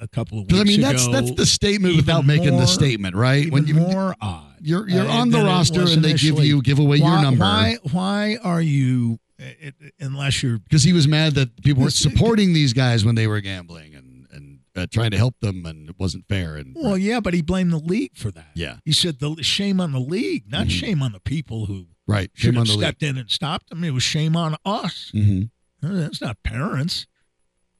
a 0.00 0.08
couple 0.08 0.38
of 0.38 0.44
weeks 0.44 0.52
Because 0.52 0.60
I 0.60 0.64
mean, 0.64 0.80
that's 0.80 1.04
ago 1.04 1.12
that's 1.12 1.30
the 1.32 1.46
statement 1.46 1.96
without 1.96 2.24
making 2.26 2.50
more- 2.50 2.60
the 2.62 2.66
statement, 2.66 3.14
right? 3.16 3.46
Even 3.46 3.66
you 3.66 3.74
more 3.74 4.14
odd. 4.20 4.54
you're 4.60 4.88
you're 4.88 5.06
uh, 5.06 5.12
on 5.20 5.30
the 5.30 5.38
roster 5.42 5.82
and 5.82 6.02
they 6.04 6.14
give 6.14 6.38
you 6.44 6.62
give 6.62 6.78
away 6.78 7.00
why, 7.00 7.12
your 7.14 7.22
number 7.22 7.44
Why? 7.44 7.78
Why 7.92 8.38
are 8.42 8.62
you? 8.62 9.18
It, 9.38 9.74
unless 10.00 10.42
you're 10.42 10.58
because 10.58 10.82
he 10.82 10.92
was 10.92 11.08
mad 11.08 11.34
that 11.36 11.62
people 11.62 11.82
weren't 11.82 11.94
supporting 11.94 12.52
these 12.52 12.72
guys 12.74 13.04
when 13.06 13.14
they 13.14 13.26
were 13.26 13.40
gambling 13.40 13.94
and 13.94 14.26
and 14.32 14.58
uh, 14.76 14.86
trying 14.90 15.10
to 15.12 15.16
help 15.16 15.34
them, 15.40 15.64
and 15.66 15.88
it 15.88 15.96
wasn't 15.98 16.26
fair. 16.28 16.56
And 16.56 16.76
well, 16.78 16.98
yeah, 16.98 17.20
but 17.20 17.32
he 17.34 17.40
blamed 17.42 17.72
the 17.72 17.78
league 17.78 18.16
for 18.16 18.30
that. 18.32 18.50
yeah, 18.54 18.76
He 18.84 18.92
said 18.92 19.18
the 19.18 19.42
shame 19.42 19.80
on 19.80 19.92
the 19.92 19.98
league, 19.98 20.44
not 20.50 20.66
Mhm. 20.66 20.70
shame 20.70 21.02
on 21.02 21.12
the 21.12 21.20
people 21.20 21.66
who 21.66 21.86
right. 22.06 22.30
Shame 22.34 22.58
on 22.58 22.66
the 22.66 22.72
league. 22.72 22.80
stepped 22.82 23.02
in 23.02 23.16
and 23.16 23.30
stopped 23.30 23.70
them 23.70 23.82
It 23.82 23.90
was 23.92 24.02
shame 24.02 24.36
on 24.36 24.56
us. 24.64 25.10
hmm 25.12 25.44
Uh, 25.82 25.88
That's 25.94 26.20
not 26.20 26.42
parents. 26.42 27.06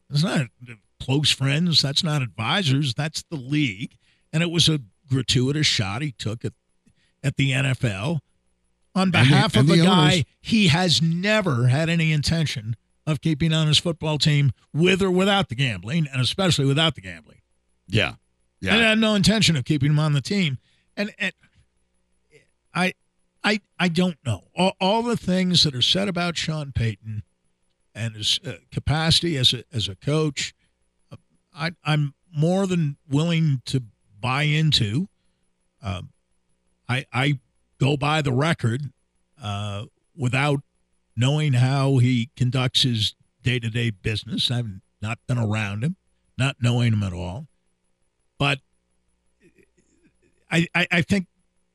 That's 0.09 0.25
not 0.25 0.47
close 1.01 1.31
friends. 1.31 1.83
That's 1.83 2.05
not 2.05 2.23
advisors. 2.23 2.95
That's 2.95 3.23
the 3.31 3.37
league. 3.37 3.97
And 4.33 4.43
it 4.43 4.51
was 4.51 4.69
a 4.69 4.81
gratuitous 5.09 5.67
shot 5.67 6.03
he 6.03 6.13
took 6.13 6.45
at, 6.45 6.53
at 7.23 7.37
the 7.37 7.53
NFL 7.53 8.21
on 8.95 9.11
behalf 9.11 9.55
and 9.57 9.63
of 9.63 9.77
the 9.77 9.83
a 9.83 9.85
guy 9.85 10.13
owners. 10.13 10.25
he 10.41 10.69
has 10.69 11.01
never 11.03 11.69
had 11.69 11.89
any 11.89 12.13
intention 12.13 12.77
of 13.07 13.21
keeping 13.21 13.53
on 13.53 13.67
his 13.67 13.79
football 13.79 14.19
team 14.19 14.53
with 14.73 15.03
or 15.03 15.11
without 15.11 15.49
the 15.49 15.55
gambling, 15.55 16.07
and 16.13 16.21
especially 16.21 16.67
without 16.67 16.95
the 16.95 17.01
gambling. 17.01 17.41
Yeah, 17.89 18.15
yeah. 18.61 18.75
And 18.75 18.85
I 18.85 18.89
had 18.91 18.99
no 18.99 19.15
intention 19.15 19.57
of 19.57 19.65
keeping 19.65 19.91
him 19.91 19.99
on 19.99 20.13
the 20.13 20.21
team. 20.21 20.59
And, 20.97 21.13
and 21.19 21.33
I, 22.75 22.95
I, 23.43 23.61
I 23.79 23.89
don't 23.89 24.19
know 24.25 24.45
all, 24.57 24.75
all 24.81 25.03
the 25.03 25.17
things 25.17 25.65
that 25.65 25.75
are 25.75 25.83
said 25.83 26.09
about 26.09 26.37
Sean 26.37 26.73
Payton 26.73 27.23
and 27.95 28.15
his 28.15 28.39
uh, 28.47 28.53
capacity 28.71 29.37
as 29.37 29.53
a 29.53 29.65
as 29.73 29.89
a 29.89 29.97
coach. 29.97 30.55
I, 31.61 31.73
I'm 31.85 32.15
more 32.35 32.67
than 32.67 32.97
willing 33.09 33.61
to 33.67 33.83
buy 34.19 34.45
into. 34.45 35.09
Um, 35.83 36.11
I, 36.89 37.05
I 37.13 37.39
go 37.79 37.97
by 37.97 38.23
the 38.23 38.33
record 38.33 38.91
uh, 39.41 39.85
without 40.17 40.61
knowing 41.15 41.53
how 41.53 41.99
he 41.99 42.31
conducts 42.35 42.83
his 42.83 43.15
day 43.43 43.59
to 43.59 43.69
day 43.69 43.91
business. 43.91 44.51
I've 44.51 44.69
not 45.03 45.19
been 45.27 45.39
around 45.39 45.85
him, 45.85 45.97
not 46.39 46.57
knowing 46.61 46.95
him 46.95 47.03
at 47.03 47.13
all. 47.13 47.47
But 48.39 48.61
I, 50.51 50.67
I, 50.75 50.87
I 50.91 51.03
think 51.03 51.27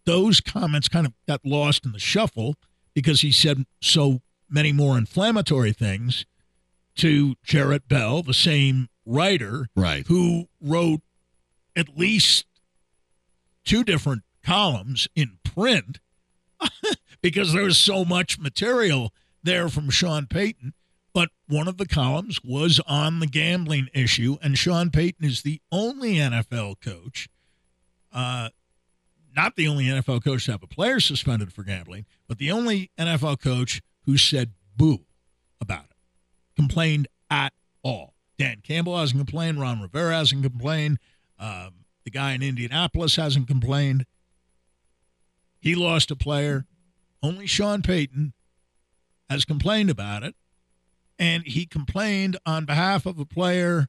those 0.05 0.39
comments 0.39 0.89
kind 0.89 1.05
of 1.05 1.13
got 1.27 1.45
lost 1.45 1.85
in 1.85 1.91
the 1.91 1.99
shuffle 1.99 2.55
because 2.93 3.21
he 3.21 3.31
said 3.31 3.65
so 3.81 4.21
many 4.49 4.71
more 4.71 4.97
inflammatory 4.97 5.73
things 5.73 6.25
to 6.95 7.35
Jarrett 7.43 7.87
Bell, 7.87 8.23
the 8.23 8.33
same 8.33 8.89
writer 9.05 9.67
right. 9.75 10.05
who 10.07 10.47
wrote 10.61 11.01
at 11.75 11.97
least 11.97 12.45
two 13.63 13.83
different 13.83 14.23
columns 14.43 15.07
in 15.15 15.37
print 15.43 15.99
because 17.21 17.53
there 17.53 17.63
was 17.63 17.77
so 17.77 18.05
much 18.05 18.39
material 18.39 19.13
there 19.43 19.69
from 19.69 19.89
Sean 19.89 20.27
Payton. 20.27 20.73
But 21.13 21.29
one 21.47 21.67
of 21.67 21.77
the 21.77 21.87
columns 21.87 22.43
was 22.43 22.81
on 22.87 23.19
the 23.19 23.27
gambling 23.27 23.87
issue, 23.93 24.37
and 24.41 24.57
Sean 24.57 24.89
Payton 24.89 25.25
is 25.25 25.43
the 25.43 25.61
only 25.71 26.15
NFL 26.15 26.81
coach, 26.81 27.29
uh, 28.11 28.49
not 29.33 29.55
the 29.55 29.67
only 29.67 29.85
NFL 29.85 30.23
coach 30.25 30.45
to 30.45 30.51
have 30.51 30.63
a 30.63 30.67
player 30.67 30.99
suspended 30.99 31.53
for 31.53 31.63
gambling, 31.63 32.05
but 32.27 32.37
the 32.37 32.51
only 32.51 32.91
NFL 32.99 33.39
coach 33.41 33.81
who 34.05 34.17
said 34.17 34.51
boo 34.75 35.05
about 35.61 35.85
it, 35.85 35.95
complained 36.57 37.07
at 37.29 37.53
all. 37.81 38.14
Dan 38.37 38.61
Campbell 38.63 38.97
hasn't 38.97 39.19
complained. 39.19 39.59
Ron 39.59 39.81
Rivera 39.81 40.15
hasn't 40.15 40.43
complained. 40.43 40.99
Um, 41.39 41.85
the 42.03 42.11
guy 42.11 42.33
in 42.33 42.43
Indianapolis 42.43 43.15
hasn't 43.15 43.47
complained. 43.47 44.05
He 45.59 45.75
lost 45.75 46.11
a 46.11 46.15
player. 46.15 46.65
Only 47.23 47.47
Sean 47.47 47.81
Payton 47.81 48.33
has 49.29 49.45
complained 49.45 49.89
about 49.89 50.23
it. 50.23 50.35
And 51.17 51.43
he 51.45 51.65
complained 51.65 52.37
on 52.45 52.65
behalf 52.65 53.05
of 53.05 53.17
a 53.19 53.25
player 53.25 53.87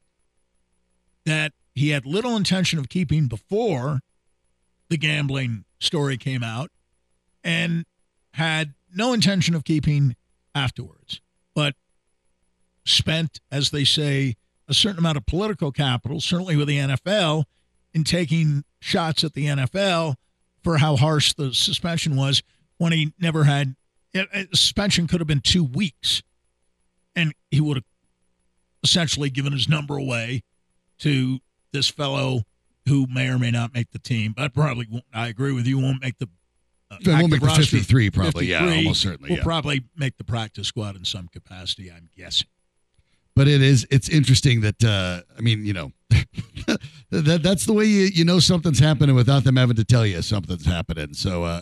that 1.25 1.51
he 1.75 1.89
had 1.89 2.05
little 2.05 2.35
intention 2.35 2.79
of 2.79 2.89
keeping 2.89 3.27
before 3.27 3.99
the 4.89 4.97
gambling 4.97 5.65
story 5.79 6.17
came 6.17 6.41
out 6.41 6.71
and 7.43 7.85
had 8.33 8.73
no 8.95 9.13
intention 9.13 9.53
of 9.53 9.63
keeping 9.63 10.15
afterwards. 10.55 11.21
But 11.53 11.75
spent, 12.87 13.39
as 13.51 13.71
they 13.71 13.83
say, 13.83 14.35
a 14.67 14.73
certain 14.73 14.99
amount 14.99 15.17
of 15.17 15.25
political 15.25 15.71
capital, 15.71 16.19
certainly 16.19 16.55
with 16.55 16.67
the 16.67 16.77
NFL, 16.77 17.45
in 17.93 18.03
taking 18.03 18.63
shots 18.79 19.23
at 19.23 19.33
the 19.33 19.45
NFL 19.45 20.15
for 20.63 20.77
how 20.77 20.95
harsh 20.95 21.33
the 21.33 21.53
suspension 21.53 22.15
was 22.15 22.41
when 22.77 22.91
he 22.91 23.13
never 23.19 23.43
had. 23.45 23.75
It, 24.13 24.27
it- 24.33 24.55
suspension 24.55 25.07
could 25.07 25.19
have 25.21 25.27
been 25.27 25.41
two 25.41 25.63
weeks, 25.63 26.21
and 27.15 27.33
he 27.51 27.61
would 27.61 27.77
have 27.77 27.85
essentially 28.83 29.29
given 29.29 29.53
his 29.53 29.67
number 29.69 29.97
away 29.97 30.43
to 30.99 31.39
this 31.73 31.89
fellow 31.89 32.41
who 32.87 33.05
may 33.07 33.27
or 33.27 33.37
may 33.37 33.51
not 33.51 33.73
make 33.73 33.91
the 33.91 33.99
team. 33.99 34.33
But 34.35 34.53
probably, 34.53 34.87
won't, 34.89 35.03
I 35.13 35.27
agree 35.27 35.51
with 35.51 35.65
you, 35.67 35.77
won't 35.79 36.01
make 36.01 36.17
the. 36.19 36.29
Uh, 36.89 36.97
won't 37.05 37.31
make 37.31 37.41
the 37.41 37.49
53 37.49 38.09
probably. 38.11 38.45
Yeah, 38.47 38.65
almost 38.65 39.01
certainly. 39.01 39.29
Will 39.29 39.37
Yeah. 39.37 39.43
probably 39.43 39.83
make 39.97 40.15
the 40.17 40.23
practice 40.23 40.67
squad 40.67 40.95
in 40.95 41.03
some 41.03 41.27
capacity. 41.27 41.91
I'm 41.91 42.09
guessing. 42.15 42.47
But 43.37 43.47
it 43.47 43.61
is 43.61 43.85
it's 43.91 44.09
interesting 44.09 44.61
that 44.61 44.83
uh 44.83 45.21
I 45.37 45.41
mean, 45.41 45.63
you 45.63 45.71
know, 45.71 45.91
that 47.11 47.41
that's 47.43 47.67
the 47.67 47.73
way 47.73 47.85
you 47.85 48.05
you 48.05 48.25
know 48.25 48.39
something's 48.39 48.79
happening 48.79 49.15
without 49.15 49.43
them 49.43 49.57
having 49.57 49.75
to 49.75 49.85
tell 49.85 50.07
you 50.07 50.23
something's 50.23 50.65
happening. 50.65 51.13
So 51.13 51.43
uh 51.43 51.61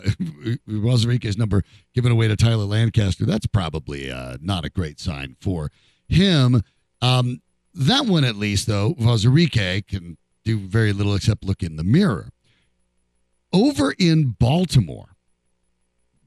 number 1.36 1.62
given 1.94 2.12
away 2.12 2.28
to 2.28 2.36
Tyler 2.36 2.64
Lancaster, 2.64 3.26
that's 3.26 3.46
probably 3.46 4.10
uh 4.10 4.38
not 4.40 4.64
a 4.64 4.70
great 4.70 4.98
sign 4.98 5.36
for 5.38 5.70
him. 6.08 6.62
Um 7.02 7.42
that 7.74 8.06
one 8.06 8.24
at 8.24 8.36
least 8.36 8.66
though, 8.66 8.94
Uwazurike 8.94 9.86
can 9.86 10.16
do 10.46 10.58
very 10.58 10.94
little 10.94 11.14
except 11.14 11.44
look 11.44 11.62
in 11.62 11.76
the 11.76 11.84
mirror. 11.84 12.30
Over 13.52 13.94
in 13.98 14.34
Baltimore, 14.38 15.10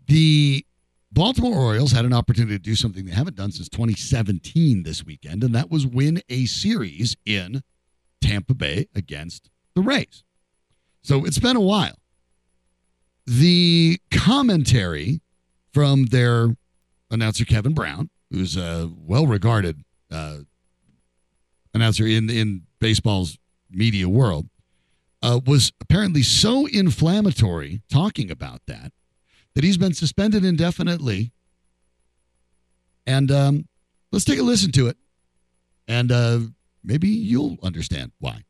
the 0.06 0.64
Baltimore 1.12 1.58
Orioles 1.58 1.92
had 1.92 2.06
an 2.06 2.14
opportunity 2.14 2.56
to 2.56 2.62
do 2.62 2.76
something 2.76 3.06
they 3.06 3.12
haven't 3.12 3.36
done 3.36 3.52
since 3.52 3.68
2017 3.70 4.84
this 4.84 5.04
weekend, 5.04 5.44
and 5.44 5.56
that 5.56 5.72
was 5.72 5.86
win 5.86 6.22
a 6.30 6.46
series 6.46 7.18
in 7.26 7.64
Tampa 8.22 8.54
Bay 8.54 8.88
against 8.94 9.50
the 9.76 9.82
Rays. 9.82 10.24
So 11.02 11.26
it's 11.26 11.40
been 11.40 11.56
a 11.56 11.62
while. 11.62 11.98
The 13.26 14.00
commentary 14.12 15.22
from 15.74 16.06
their 16.08 16.56
announcer, 17.10 17.46
Kevin 17.46 17.74
Brown, 17.74 18.10
who's 18.32 18.56
a 18.56 18.92
well 18.96 19.26
regarded 19.26 19.84
uh, 20.12 20.40
announcer 21.74 22.06
in, 22.06 22.30
in 22.30 22.64
baseball's 22.80 23.38
media 23.72 24.08
world, 24.08 24.48
uh, 25.22 25.40
was 25.46 25.72
apparently 25.82 26.24
so 26.24 26.66
inflammatory 26.68 27.82
talking 27.90 28.30
about 28.30 28.62
that 28.68 28.92
that 29.56 29.64
he's 29.64 29.78
been 29.78 29.94
suspended 29.94 30.46
indefinitely. 30.46 31.32
And 33.06 33.32
um, 33.32 33.68
let's 34.12 34.26
take 34.26 34.40
a 34.40 34.44
listen 34.44 34.72
to 34.74 34.88
it, 34.88 34.98
and 35.88 36.12
uh, 36.12 36.40
maybe 36.84 37.08
you'll 37.08 37.58
understand 37.64 38.12
why. 38.20 38.44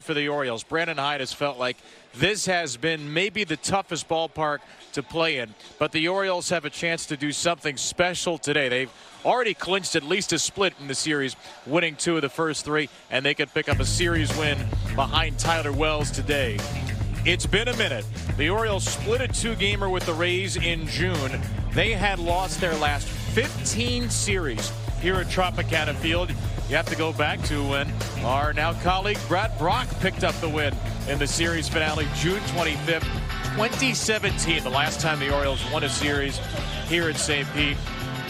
For 0.00 0.14
the 0.14 0.28
Orioles, 0.28 0.62
Brandon 0.62 0.98
Hyde 0.98 1.20
has 1.20 1.32
felt 1.32 1.58
like 1.58 1.76
this 2.14 2.46
has 2.46 2.76
been 2.76 3.12
maybe 3.12 3.44
the 3.44 3.56
toughest 3.56 4.08
ballpark 4.08 4.58
to 4.92 5.02
play 5.02 5.38
in, 5.38 5.54
but 5.78 5.92
the 5.92 6.08
Orioles 6.08 6.48
have 6.50 6.64
a 6.64 6.70
chance 6.70 7.06
to 7.06 7.16
do 7.16 7.32
something 7.32 7.76
special 7.76 8.38
today. 8.38 8.68
They've 8.68 8.92
already 9.24 9.54
clinched 9.54 9.96
at 9.96 10.02
least 10.02 10.32
a 10.32 10.38
split 10.38 10.74
in 10.80 10.86
the 10.86 10.94
series, 10.94 11.34
winning 11.66 11.96
two 11.96 12.16
of 12.16 12.22
the 12.22 12.28
first 12.28 12.64
three, 12.64 12.88
and 13.10 13.24
they 13.24 13.34
could 13.34 13.52
pick 13.54 13.68
up 13.68 13.80
a 13.80 13.86
series 13.86 14.36
win 14.36 14.58
behind 14.94 15.38
Tyler 15.38 15.72
Wells 15.72 16.10
today. 16.10 16.58
It's 17.26 17.44
been 17.44 17.66
a 17.66 17.76
minute. 17.76 18.04
The 18.36 18.50
Orioles 18.50 18.84
split 18.84 19.20
a 19.20 19.26
two 19.26 19.56
gamer 19.56 19.90
with 19.90 20.06
the 20.06 20.12
Rays 20.12 20.54
in 20.54 20.86
June. 20.86 21.40
They 21.72 21.90
had 21.90 22.20
lost 22.20 22.60
their 22.60 22.76
last 22.76 23.08
15 23.08 24.08
series 24.10 24.70
here 25.00 25.16
at 25.16 25.26
Tropicana 25.26 25.96
Field. 25.96 26.30
You 26.68 26.76
have 26.76 26.86
to 26.86 26.94
go 26.94 27.12
back 27.12 27.42
to 27.46 27.68
when 27.68 27.92
our 28.24 28.52
now 28.52 28.74
colleague 28.74 29.18
Brad 29.26 29.50
Brach 29.58 29.88
picked 29.98 30.22
up 30.22 30.36
the 30.36 30.48
win 30.48 30.72
in 31.08 31.18
the 31.18 31.26
series 31.26 31.68
finale 31.68 32.06
June 32.14 32.38
25th, 32.42 33.02
2017, 33.56 34.62
the 34.62 34.70
last 34.70 35.00
time 35.00 35.18
the 35.18 35.34
Orioles 35.34 35.60
won 35.72 35.82
a 35.82 35.88
series 35.88 36.38
here 36.86 37.08
at 37.08 37.16
St. 37.16 37.52
Pete. 37.54 37.76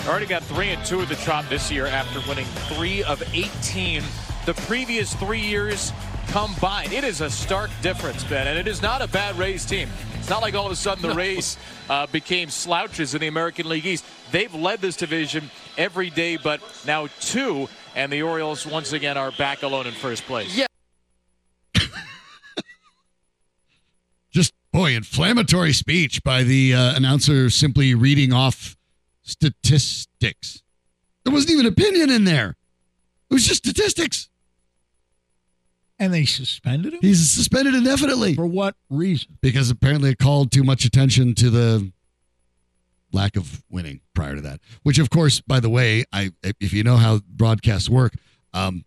Already 0.06 0.24
got 0.24 0.42
three 0.42 0.70
and 0.70 0.82
two 0.86 1.02
at 1.02 1.10
the 1.10 1.16
Trop 1.16 1.46
this 1.50 1.70
year 1.70 1.84
after 1.84 2.26
winning 2.26 2.46
three 2.70 3.04
of 3.04 3.22
18 3.34 4.02
the 4.46 4.54
previous 4.54 5.12
three 5.16 5.40
years 5.40 5.92
combined. 6.28 6.92
It 6.92 7.04
is 7.04 7.20
a 7.20 7.30
stark 7.30 7.70
difference, 7.82 8.24
Ben, 8.24 8.46
and 8.46 8.58
it 8.58 8.68
is 8.68 8.82
not 8.82 9.02
a 9.02 9.08
bad 9.08 9.36
Rays 9.38 9.64
team. 9.64 9.88
It's 10.14 10.28
not 10.28 10.42
like 10.42 10.54
all 10.54 10.66
of 10.66 10.72
a 10.72 10.76
sudden 10.76 11.08
the 11.08 11.14
Rays 11.14 11.56
uh, 11.88 12.06
became 12.08 12.50
slouches 12.50 13.14
in 13.14 13.20
the 13.20 13.28
American 13.28 13.68
League 13.68 13.86
East. 13.86 14.04
They've 14.32 14.54
led 14.54 14.80
this 14.80 14.96
division 14.96 15.50
every 15.78 16.10
day, 16.10 16.36
but 16.36 16.60
now 16.86 17.08
two, 17.20 17.68
and 17.94 18.12
the 18.12 18.22
Orioles 18.22 18.66
once 18.66 18.92
again 18.92 19.16
are 19.16 19.30
back 19.32 19.62
alone 19.62 19.86
in 19.86 19.94
first 19.94 20.24
place. 20.24 20.56
Yeah. 20.56 20.66
Just, 24.30 24.52
boy, 24.72 24.94
inflammatory 24.94 25.72
speech 25.72 26.22
by 26.24 26.42
the 26.42 26.74
uh, 26.74 26.96
announcer 26.96 27.50
simply 27.50 27.94
reading 27.94 28.32
off 28.32 28.76
statistics. 29.22 30.62
There 31.24 31.32
wasn't 31.32 31.52
even 31.52 31.66
opinion 31.66 32.10
in 32.10 32.24
there, 32.24 32.56
it 33.30 33.34
was 33.34 33.44
just 33.46 33.64
statistics. 33.66 34.28
And 35.98 36.12
they 36.12 36.24
suspended 36.24 36.94
him? 36.94 37.00
He's 37.00 37.30
suspended 37.30 37.74
indefinitely. 37.74 38.34
For 38.34 38.46
what 38.46 38.76
reason? 38.90 39.38
Because 39.40 39.70
apparently 39.70 40.10
it 40.10 40.18
called 40.18 40.52
too 40.52 40.62
much 40.62 40.84
attention 40.84 41.34
to 41.36 41.48
the 41.48 41.90
lack 43.12 43.36
of 43.36 43.62
winning 43.70 44.00
prior 44.14 44.34
to 44.34 44.40
that. 44.42 44.60
Which, 44.82 44.98
of 44.98 45.08
course, 45.08 45.40
by 45.40 45.60
the 45.60 45.70
way, 45.70 46.04
I 46.12 46.32
if 46.42 46.72
you 46.72 46.82
know 46.82 46.96
how 46.96 47.20
broadcasts 47.28 47.88
work, 47.88 48.12
um, 48.52 48.84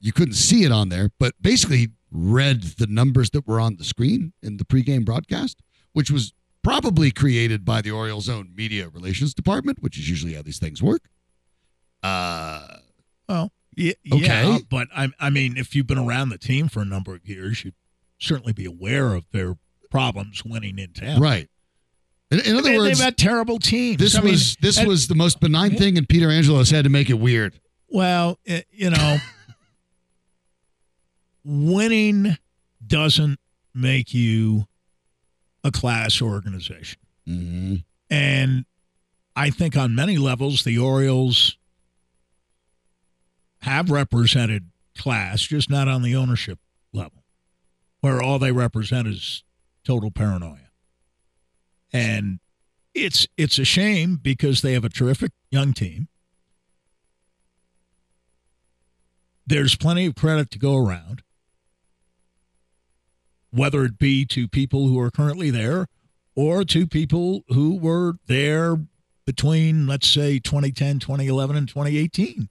you 0.00 0.12
couldn't 0.12 0.34
see 0.34 0.64
it 0.64 0.72
on 0.72 0.88
there, 0.88 1.10
but 1.18 1.34
basically 1.40 1.88
read 2.10 2.62
the 2.62 2.86
numbers 2.86 3.30
that 3.30 3.46
were 3.46 3.60
on 3.60 3.76
the 3.76 3.84
screen 3.84 4.32
in 4.42 4.56
the 4.56 4.64
pregame 4.64 5.04
broadcast, 5.04 5.60
which 5.92 6.10
was 6.10 6.32
probably 6.62 7.10
created 7.10 7.64
by 7.64 7.82
the 7.82 7.90
Orioles' 7.90 8.28
own 8.28 8.52
media 8.54 8.88
relations 8.88 9.34
department, 9.34 9.78
which 9.82 9.98
is 9.98 10.08
usually 10.08 10.34
how 10.34 10.42
these 10.42 10.58
things 10.58 10.82
work. 10.82 11.02
Uh, 12.02 12.78
well, 13.28 13.50
yeah, 13.76 13.92
Okay. 14.12 14.22
yeah, 14.26 14.58
but 14.70 14.88
I, 14.94 15.08
I 15.18 15.30
mean, 15.30 15.56
if 15.56 15.74
you've 15.74 15.86
been 15.86 15.98
around 15.98 16.28
the 16.30 16.38
team 16.38 16.68
for 16.68 16.80
a 16.80 16.84
number 16.84 17.14
of 17.14 17.26
years, 17.28 17.64
you'd 17.64 17.74
certainly 18.18 18.52
be 18.52 18.64
aware 18.64 19.14
of 19.14 19.24
their 19.32 19.56
problems 19.90 20.44
winning 20.44 20.78
in 20.78 20.92
town. 20.92 21.20
right. 21.20 21.48
In, 22.30 22.40
in 22.40 22.56
other 22.56 22.76
words, 22.76 22.98
they've 22.98 23.04
had 23.04 23.16
terrible 23.18 23.58
teams. 23.58 23.98
this 23.98 24.16
I 24.16 24.20
mean, 24.20 24.32
was 24.32 24.56
this 24.60 24.78
and- 24.78 24.88
was 24.88 25.06
the 25.08 25.14
most 25.14 25.40
benign 25.40 25.76
thing, 25.76 25.96
and 25.98 26.08
Peter 26.08 26.30
Angelo 26.30 26.64
had 26.64 26.84
to 26.84 26.90
make 26.90 27.10
it 27.10 27.14
weird. 27.20 27.60
Well, 27.88 28.38
eh, 28.46 28.62
you 28.72 28.90
know, 28.90 29.18
winning 31.44 32.36
doesn't 32.84 33.38
make 33.74 34.14
you 34.14 34.66
a 35.62 35.70
class 35.70 36.20
organization. 36.20 36.98
Mm-hmm. 37.28 37.74
And 38.10 38.64
I 39.36 39.50
think 39.50 39.76
on 39.76 39.94
many 39.94 40.16
levels, 40.18 40.64
the 40.64 40.78
Orioles 40.78 41.56
have 43.64 43.90
represented 43.90 44.70
class, 44.96 45.42
just 45.42 45.70
not 45.70 45.88
on 45.88 46.02
the 46.02 46.14
ownership 46.14 46.58
level, 46.92 47.24
where 48.00 48.22
all 48.22 48.38
they 48.38 48.52
represent 48.52 49.08
is 49.08 49.42
total 49.84 50.10
paranoia. 50.10 50.70
And 51.92 52.40
it's 52.94 53.26
it's 53.36 53.58
a 53.58 53.64
shame 53.64 54.16
because 54.20 54.60
they 54.60 54.74
have 54.74 54.84
a 54.84 54.90
terrific 54.90 55.32
young 55.50 55.72
team. 55.72 56.08
There's 59.46 59.76
plenty 59.76 60.06
of 60.06 60.14
credit 60.14 60.50
to 60.50 60.58
go 60.58 60.76
around, 60.76 61.22
whether 63.50 63.84
it 63.84 63.98
be 63.98 64.26
to 64.26 64.46
people 64.46 64.88
who 64.88 65.00
are 65.00 65.10
currently 65.10 65.50
there 65.50 65.86
or 66.34 66.64
to 66.64 66.86
people 66.86 67.44
who 67.48 67.78
were 67.78 68.14
there 68.26 68.76
between, 69.26 69.86
let's 69.86 70.08
say, 70.08 70.38
2010, 70.38 70.98
2011, 70.98 71.56
and 71.56 71.68
2018, 71.68 72.48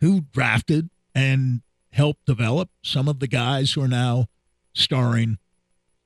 who 0.00 0.22
drafted 0.32 0.90
and 1.14 1.62
helped 1.90 2.24
develop 2.26 2.70
some 2.82 3.08
of 3.08 3.20
the 3.20 3.26
guys 3.26 3.72
who 3.72 3.82
are 3.82 3.88
now 3.88 4.26
starring 4.74 5.38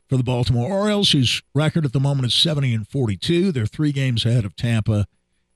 for 0.08 0.16
the 0.16 0.22
Baltimore 0.22 0.70
Orioles, 0.70 1.12
whose 1.12 1.42
record 1.54 1.84
at 1.84 1.92
the 1.92 2.00
moment 2.00 2.26
is 2.26 2.34
70 2.34 2.74
and 2.74 2.88
42. 2.88 3.52
They're 3.52 3.66
three 3.66 3.92
games 3.92 4.24
ahead 4.24 4.44
of 4.44 4.56
Tampa 4.56 5.06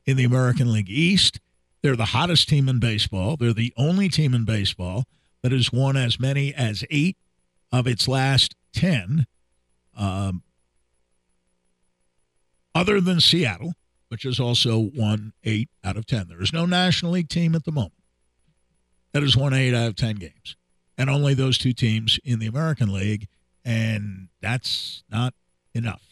in 0.04 0.16
the 0.16 0.24
American 0.24 0.72
League 0.72 0.90
East. 0.90 1.40
They're 1.82 1.96
the 1.96 2.06
hottest 2.06 2.48
team 2.48 2.68
in 2.68 2.80
baseball. 2.80 3.36
They're 3.36 3.52
the 3.52 3.72
only 3.76 4.08
team 4.08 4.34
in 4.34 4.44
baseball 4.44 5.04
that 5.42 5.52
has 5.52 5.72
won 5.72 5.96
as 5.96 6.18
many 6.18 6.54
as 6.54 6.84
eight 6.90 7.16
of 7.70 7.86
its 7.86 8.08
last 8.08 8.54
10. 8.72 9.26
Um, 9.96 10.42
other 12.74 13.00
than 13.00 13.20
Seattle, 13.20 13.74
which 14.08 14.24
has 14.24 14.38
also 14.40 14.90
won 14.94 15.32
eight 15.44 15.68
out 15.84 15.96
of 15.96 16.06
10. 16.06 16.28
There 16.28 16.42
is 16.42 16.52
no 16.52 16.66
National 16.66 17.12
League 17.12 17.28
team 17.28 17.54
at 17.54 17.64
the 17.64 17.72
moment 17.72 17.92
that 19.16 19.22
has 19.22 19.34
won 19.34 19.54
eight 19.54 19.72
out 19.72 19.88
of 19.88 19.96
10 19.96 20.16
games, 20.16 20.56
and 20.98 21.08
only 21.08 21.32
those 21.32 21.56
two 21.56 21.72
teams 21.72 22.20
in 22.22 22.38
the 22.38 22.46
American 22.46 22.92
League, 22.92 23.28
and 23.64 24.28
that's 24.42 25.04
not 25.10 25.32
enough. 25.72 26.02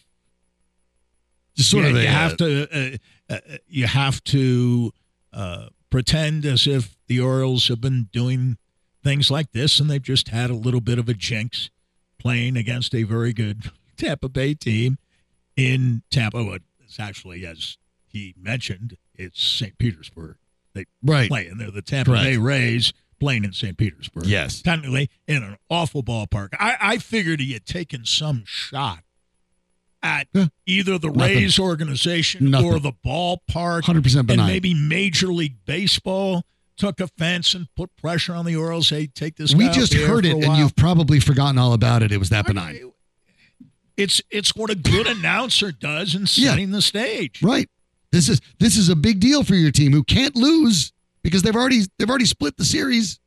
Just 1.55 1.71
sort 1.71 1.85
you, 1.85 1.91
of 1.91 1.97
a, 1.97 2.01
you 2.01 2.09
uh, 2.09 2.13
have 2.13 2.37
to 2.39 2.97
uh, 3.29 3.35
uh, 3.35 3.57
you 3.69 3.87
have 3.87 4.25
to 4.25 4.91
uh, 5.35 5.67
pretend 5.91 6.47
as 6.47 6.67
if 6.67 6.97
the 7.07 7.21
Orioles 7.21 7.69
have 7.69 7.79
been 7.79 8.09
doing 8.11 8.57
things 9.03 9.31
like 9.31 9.53
this, 9.53 9.81
and 9.81 9.91
they've 9.91 10.03
just 10.03 10.29
had 10.29 10.49
a 10.49 10.55
little 10.55 10.81
bit 10.81 10.99
of 10.99 11.07
a 11.07 11.13
jinx 11.13 11.69
playing 12.19 12.57
against 12.57 12.95
a 12.95 13.03
very 13.03 13.35
good 13.35 13.71
Tampa 13.99 14.31
Bay 14.31 14.55
team 14.55 14.97
in 15.59 16.05
Tampa. 16.11 16.59
It's 16.83 16.99
actually, 16.99 17.45
as 17.45 17.77
he 18.07 18.35
mentioned, 18.41 18.97
it's 19.15 19.43
St. 19.43 19.77
Petersburg. 19.77 20.37
They 20.75 20.87
right. 21.03 21.29
play, 21.29 21.47
and 21.47 21.61
they're 21.61 21.71
the 21.71 21.83
Tampa 21.83 22.11
Correct. 22.13 22.25
Bay 22.25 22.37
Rays 22.37 22.93
playing 23.21 23.45
in 23.45 23.53
St. 23.53 23.77
Petersburg. 23.79 24.27
Yes. 24.27 24.61
technically 24.61 25.09
in 25.27 25.43
an 25.43 25.57
awful 25.71 26.03
ballpark. 26.03 26.49
I, 26.59 26.77
I 26.81 26.99
figured 26.99 27.41
he 27.41 27.53
had 27.53 27.65
taken 27.65 28.05
some 28.05 28.43
shot 28.45 29.01
at 30.03 30.27
Yeah. 30.35 30.47
either 30.67 30.99
the 30.99 31.09
Nothing. 31.11 31.37
Rays 31.37 31.59
organization 31.59 32.51
Nothing. 32.51 32.69
or 32.73 32.79
the 32.81 32.93
ballpark. 32.93 33.83
100% 33.85 34.27
benign. 34.27 34.41
And 34.41 34.47
maybe 34.49 34.75
Major 34.75 35.29
League 35.29 35.65
Baseball 35.65 36.45
took 36.77 37.01
offense 37.01 37.55
and 37.55 37.69
put 37.77 37.95
pressure 37.97 38.35
on 38.35 38.45
the 38.45 38.57
Orioles. 38.57 38.91
Hey, 38.91 39.07
take 39.07 39.37
this. 39.37 39.55
we 39.55 39.69
just 39.71 39.95
heard 39.95 40.27
it, 40.27 40.33
and 40.45 40.57
you've 40.59 40.75
probably 40.77 41.21
forgotten 41.21 41.57
all 41.57 41.73
about 41.73 42.03
it. 42.03 42.11
It 42.13 42.19
was 42.19 42.31
that 42.31 42.47
benign. 42.47 42.91
It's 43.97 44.21
it's 44.29 44.57
what 44.57 44.71
a 44.71 44.75
good 44.75 45.07
announcer 45.07 45.71
does 45.71 46.17
in 46.17 46.23
Yeah. 46.35 46.51
setting 46.51 46.73
the 46.73 46.83
stage. 46.83 47.41
Right. 47.43 47.71
This 48.15 48.29
is 48.29 48.41
this 48.61 48.77
is 48.77 48.89
a 48.89 48.95
big 48.95 49.19
deal 49.19 49.43
for 49.43 49.57
your 49.57 49.73
team 49.73 49.91
who 49.91 50.05
can't 50.05 50.37
lose 50.37 50.93
because 51.23 51.43
they've 51.43 51.57
already 51.57 51.81
they've 51.99 52.09
already 52.09 52.27
split 52.27 52.57
the 52.57 52.65
series. 52.65 53.19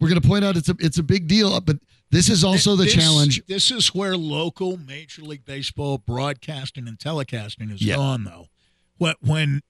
We're 0.00 0.08
going 0.08 0.20
to 0.20 0.26
point 0.26 0.46
out 0.46 0.56
it's 0.56 0.70
a 0.70 0.76
it's 0.78 0.96
a 0.96 1.02
big 1.02 1.28
deal, 1.28 1.60
but 1.60 1.76
this 2.10 2.30
is 2.30 2.42
also 2.42 2.74
the 2.74 2.84
This- 2.84 2.94
challenge. 2.94 3.42
This 3.46 3.70
is 3.70 3.94
where 3.94 4.16
local 4.16 4.78
Major 4.78 5.20
League 5.22 5.44
Baseball 5.44 5.98
broadcasting 5.98 6.88
and 6.88 6.98
telecasting 6.98 7.70
is 7.70 7.82
Yeah. 7.82 7.96
gone, 7.96 8.24
though. 8.24 8.48
When, 8.96 9.14
when 9.20 9.60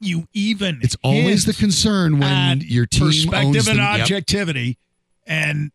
you 0.00 0.28
even 0.32 0.78
It's 0.82 0.96
always 1.02 1.44
the 1.44 1.52
concern 1.52 2.18
when 2.20 2.60
your 2.60 2.86
team 2.86 3.06
perspective 3.08 3.66
and 3.68 3.78
them. 3.78 3.94
Yep. 3.94 4.00
objectivity, 4.02 4.78
and 5.26 5.72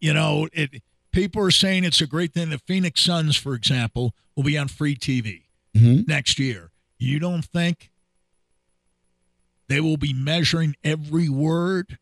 you 0.00 0.12
know, 0.12 0.48
it. 0.52 0.82
People 1.12 1.42
are 1.42 1.50
saying 1.52 1.84
it's 1.84 2.00
a 2.00 2.06
great 2.08 2.34
thing. 2.34 2.50
The 2.50 2.58
Phoenix 2.58 3.00
Suns, 3.00 3.36
for 3.36 3.54
example, 3.54 4.14
will 4.34 4.42
be 4.42 4.58
on 4.58 4.66
free 4.68 4.96
TV 4.96 5.44
Mhm. 5.76 6.06
next 6.08 6.38
year. 6.40 6.70
You 6.98 7.18
don't 7.18 7.44
think 7.44 7.90
they 9.68 9.80
will 9.80 9.96
be 9.96 10.12
measuring 10.12 10.76
every 10.84 11.28
word 11.28 11.98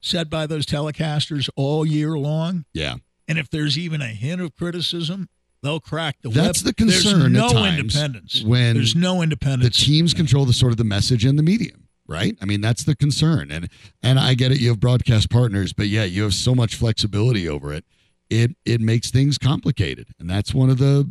said 0.00 0.28
by 0.30 0.46
those 0.46 0.66
telecasters 0.66 1.48
all 1.56 1.84
year 1.86 2.16
long? 2.18 2.64
Yeah. 2.72 2.96
And 3.26 3.38
if 3.38 3.48
there's 3.50 3.78
even 3.78 4.02
a 4.02 4.08
hint 4.08 4.40
of 4.40 4.54
criticism, 4.54 5.28
they'll 5.62 5.80
crack 5.80 6.16
the 6.22 6.28
That's 6.28 6.60
the 6.62 6.74
concern 6.74 7.32
There's 7.32 7.52
no 7.52 7.64
independence. 7.64 8.42
when 8.42 8.74
there's 8.74 8.94
no 8.94 9.22
independence. 9.22 9.78
the 9.78 9.84
teams 9.84 10.12
control 10.14 10.44
the 10.44 10.52
sort 10.52 10.72
of 10.72 10.76
the 10.76 10.84
message 10.84 11.24
and 11.24 11.38
the 11.38 11.42
medium 11.42 11.88
right 12.06 12.36
i 12.42 12.44
mean 12.44 12.60
that's 12.60 12.84
the 12.84 12.94
concern 12.94 13.50
and 13.50 13.70
and 14.02 14.20
i 14.20 14.34
get 14.34 14.52
it 14.52 14.60
you 14.60 14.68
have 14.68 14.78
broadcast 14.78 15.30
partners 15.30 15.72
but 15.72 15.86
yeah 15.86 16.04
you 16.04 16.22
have 16.22 16.34
so 16.34 16.54
much 16.54 16.74
flexibility 16.74 17.48
over 17.48 17.72
it 17.72 17.82
it 18.28 18.50
it 18.66 18.78
makes 18.78 19.10
things 19.10 19.38
complicated 19.38 20.06
and 20.20 20.28
that's 20.28 20.52
one 20.52 20.68
of 20.68 20.76
the 20.76 21.10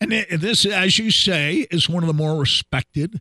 And 0.00 0.12
this, 0.12 0.64
as 0.64 0.98
you 0.98 1.10
say, 1.10 1.66
is 1.70 1.88
one 1.88 2.02
of 2.02 2.06
the 2.06 2.14
more 2.14 2.38
respected, 2.38 3.20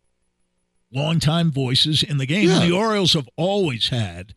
longtime 0.92 1.52
voices 1.52 2.04
in 2.04 2.18
the 2.18 2.26
game. 2.26 2.48
Yeah. 2.50 2.60
The 2.60 2.72
Orioles 2.72 3.14
have 3.14 3.28
always 3.36 3.90
had 3.90 4.36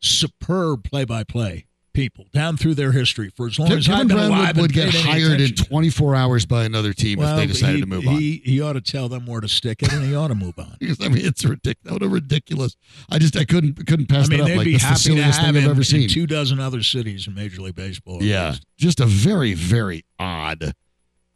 superb 0.00 0.84
play-by-play 0.84 1.66
people 1.92 2.26
down 2.32 2.56
through 2.56 2.74
their 2.74 2.92
history 2.92 3.30
for 3.36 3.46
as 3.46 3.58
long 3.58 3.70
as 3.70 3.86
kevin 3.86 4.00
I've 4.00 4.08
been 4.08 4.16
brown 4.16 4.30
alive 4.30 4.56
would, 4.56 4.62
would 4.62 4.72
get 4.72 4.94
hired 4.94 5.40
in 5.40 5.54
24 5.54 6.14
hours 6.14 6.46
by 6.46 6.64
another 6.64 6.92
team 6.92 7.18
well, 7.18 7.34
if 7.34 7.40
they 7.40 7.46
decided 7.46 7.76
he, 7.76 7.80
to 7.82 7.86
move 7.86 8.08
on 8.08 8.14
He, 8.16 8.42
he 8.44 8.60
ought 8.62 8.72
to 8.74 8.80
tell 8.80 9.08
them 9.08 9.26
where 9.26 9.40
to 9.40 9.48
stick 9.48 9.82
it, 9.82 9.92
and 9.92 10.02
he 10.04 10.14
ought 10.14 10.28
to 10.28 10.34
move 10.34 10.58
on. 10.58 10.76
because 10.80 11.00
i 11.04 11.08
mean 11.08 11.24
it's 11.24 11.44
ridiculous 11.44 11.92
what 11.92 12.02
a 12.02 12.08
ridiculous 12.08 12.76
i 13.10 13.18
just 13.18 13.36
i 13.36 13.44
couldn't 13.44 13.86
couldn't 13.86 14.06
pass 14.06 14.26
I 14.26 14.30
mean, 14.30 14.38
that 14.38 14.44
up 14.44 14.48
they'd 14.48 14.56
like 14.56 14.64
be 14.64 14.72
that's 14.72 15.04
the 15.04 15.10
happy 15.10 15.20
to 15.20 15.22
have 15.22 15.34
thing 15.34 15.44
i've 15.44 15.56
him 15.56 15.70
ever 15.70 15.80
in 15.80 15.84
seen 15.84 16.08
two 16.08 16.26
dozen 16.26 16.58
other 16.60 16.82
cities 16.82 17.26
in 17.26 17.34
Major 17.34 17.60
League 17.60 17.74
Baseball. 17.74 18.22
yeah 18.22 18.54
just 18.78 19.00
a 19.00 19.06
very 19.06 19.54
very 19.54 20.04
odd 20.18 20.74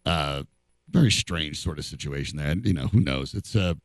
uh 0.07 0.43
very 0.89 1.11
strange 1.11 1.59
sort 1.61 1.79
of 1.79 1.85
situation 1.85 2.39
there 2.39 2.55
you 2.57 2.73
know 2.73 2.87
who 2.87 3.01
knows 3.01 3.35
it's 3.35 3.55
a, 3.55 3.77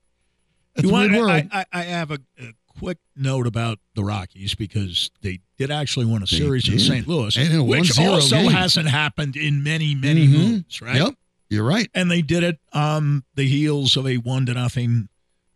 it's 0.76 0.84
You 0.84 0.90
a 0.90 0.94
want- 0.94 1.12
weird 1.12 1.24
world 1.26 1.48
I, 1.52 1.62
I, 1.62 1.66
I 1.74 1.84
have 1.84 2.12
a, 2.12 2.20
a 2.40 2.54
quick 2.80 3.00
note 3.16 3.48
about 3.48 3.80
the 3.96 4.04
Rockies 4.04 4.56
because 4.56 5.12
they 5.22 5.40
did 5.58 5.70
actually 5.72 6.06
win 6.06 6.18
a 6.24 6.26
They 6.26 6.38
series 6.38 6.70
in. 6.70 6.80
St. 6.80 7.06
Louis, 7.08 7.36
And 7.38 7.68
which 7.68 8.00
also 8.00 8.38
game. 8.38 8.52
hasn't 8.52 8.88
happened 8.88 9.36
in 9.36 9.62
many, 9.62 9.94
many 9.94 10.26
Mhm. 10.26 10.32
moons, 10.32 10.82
right? 10.82 10.96
Yep, 10.96 11.16
you're 11.50 11.66
right. 11.66 11.90
And 11.94 12.10
they 12.10 12.22
did 12.22 12.44
it 12.44 12.60
on 12.72 13.24
the 13.36 13.46
heels 13.48 13.98
of 13.98 14.08
a 14.08 14.16
one 14.18 14.46
to 14.46 14.54
nothing 14.54 15.10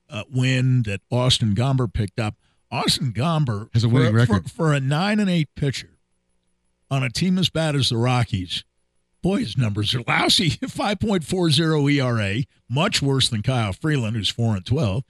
uh, 0.10 0.23
win 0.30 0.84
that 0.84 1.01
Austin 1.10 1.56
Gomber 1.56 1.91
picked 1.91 2.19
up. 2.19 2.36
Austin 2.69 3.13
Gomber 3.13 3.69
Has 3.73 3.84
a 3.86 3.89
winning 3.89 4.12
for, 4.12 4.17
record. 4.17 4.43
for, 4.43 4.49
for 4.49 4.73
a 4.73 4.80
nine 4.82 5.19
and 5.21 5.30
eight 5.30 5.47
pitcher 5.56 5.97
on 6.91 7.01
a 7.01 7.10
team 7.10 7.38
as 7.38 7.49
bad 7.49 7.75
as 7.75 7.89
the 7.89 7.97
Rockies. 7.97 8.65
Boy, 9.25 9.39
his 9.39 9.57
numbers 9.57 9.95
are 9.95 10.03
lousy. 10.07 10.51
5.40 10.61 11.91
ERA, 11.91 12.43
much 12.69 13.01
worse 13.01 13.27
than 13.27 13.41
Kyle 13.41 13.73
Freeland, 13.73 14.15
who's 14.15 14.29
4 14.29 14.57
and 14.57 14.63
12. 14.63 15.03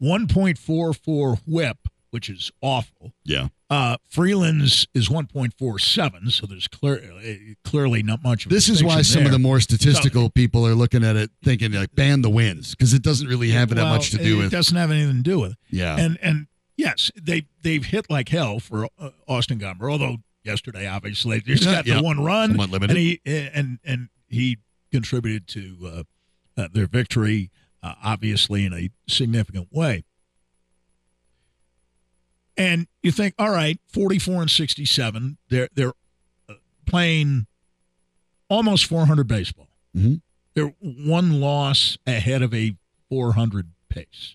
1.44 0.00 1.40
whip, 1.44 1.78
which 2.12 2.30
is 2.30 2.52
awful. 2.62 3.14
Yeah. 3.24 3.48
Uh, 3.68 3.96
Freeland's 4.08 4.86
is 4.94 5.08
1.47, 5.08 6.30
so 6.30 6.46
there's 6.46 6.68
clear, 6.68 7.02
uh, 7.02 7.54
clearly 7.64 8.04
not 8.04 8.22
much 8.22 8.46
of 8.46 8.52
a 8.52 8.54
This 8.54 8.68
is 8.68 8.84
why 8.84 8.98
distinction 8.98 9.24
some 9.24 9.26
of 9.26 9.32
the 9.32 9.40
more 9.40 9.58
statistical 9.58 10.30
people 10.30 10.64
are 10.64 10.76
looking 10.76 11.02
at 11.02 11.16
it 11.16 11.32
thinking 11.42 11.72
like 11.72 11.92
ban 11.96 12.22
the 12.22 12.30
wins 12.30 12.76
because 12.76 12.94
it 12.94 13.02
doesn't 13.02 13.26
really 13.26 13.50
have 13.50 13.70
that 13.70 13.82
much 13.82 14.12
to 14.12 14.18
do 14.18 14.38
it 14.38 14.44
with 14.44 14.52
doesn't 14.52 14.76
have 14.76 14.92
anything 14.92 15.16
to 15.16 15.22
do 15.22 15.40
with 15.40 15.50
it. 15.50 15.58
yeah. 15.70 15.98
And 15.98 16.16
and 16.22 16.46
yes, 16.76 17.10
they 17.20 17.48
they've 17.62 17.84
hit 17.84 18.08
like 18.08 18.28
hell 18.28 18.60
for 18.60 18.88
uh, 19.00 19.10
Austin 19.26 19.58
Gomber. 19.58 19.90
Although 19.90 20.18
yesterday, 20.48 20.88
obviously, 20.88 21.38
they 21.38 21.54
just 21.54 21.64
got 21.64 21.86
yeah. 21.86 21.96
the 21.98 22.02
one 22.02 22.18
run, 22.24 22.50
Somewhat 22.50 22.70
limited. 22.70 22.96
and 22.96 22.98
he 22.98 23.20
and 23.24 23.78
and 23.84 24.08
he 24.26 24.58
contributed 24.90 25.46
to 25.48 25.76
uh, 25.86 26.02
uh, 26.60 26.68
their 26.72 26.86
victory, 26.86 27.50
uh, 27.82 27.94
obviously 28.02 28.64
in 28.64 28.72
a 28.72 28.90
significant 29.06 29.68
way. 29.70 30.04
And 32.56 32.88
you 33.02 33.12
think, 33.12 33.34
all 33.38 33.50
right, 33.50 33.78
forty-four 33.86 34.42
and 34.42 34.50
sixty-seven, 34.50 35.38
they're 35.48 35.68
they're 35.74 35.92
uh, 36.48 36.54
playing 36.86 37.46
almost 38.48 38.86
four 38.86 39.06
hundred 39.06 39.28
baseball. 39.28 39.68
Mhm. 39.96 40.22
They're 40.54 40.74
one 40.80 41.40
loss 41.40 41.98
ahead 42.06 42.42
of 42.42 42.52
a 42.52 42.74
four 43.08 43.34
hundred 43.34 43.70
pace. 43.88 44.34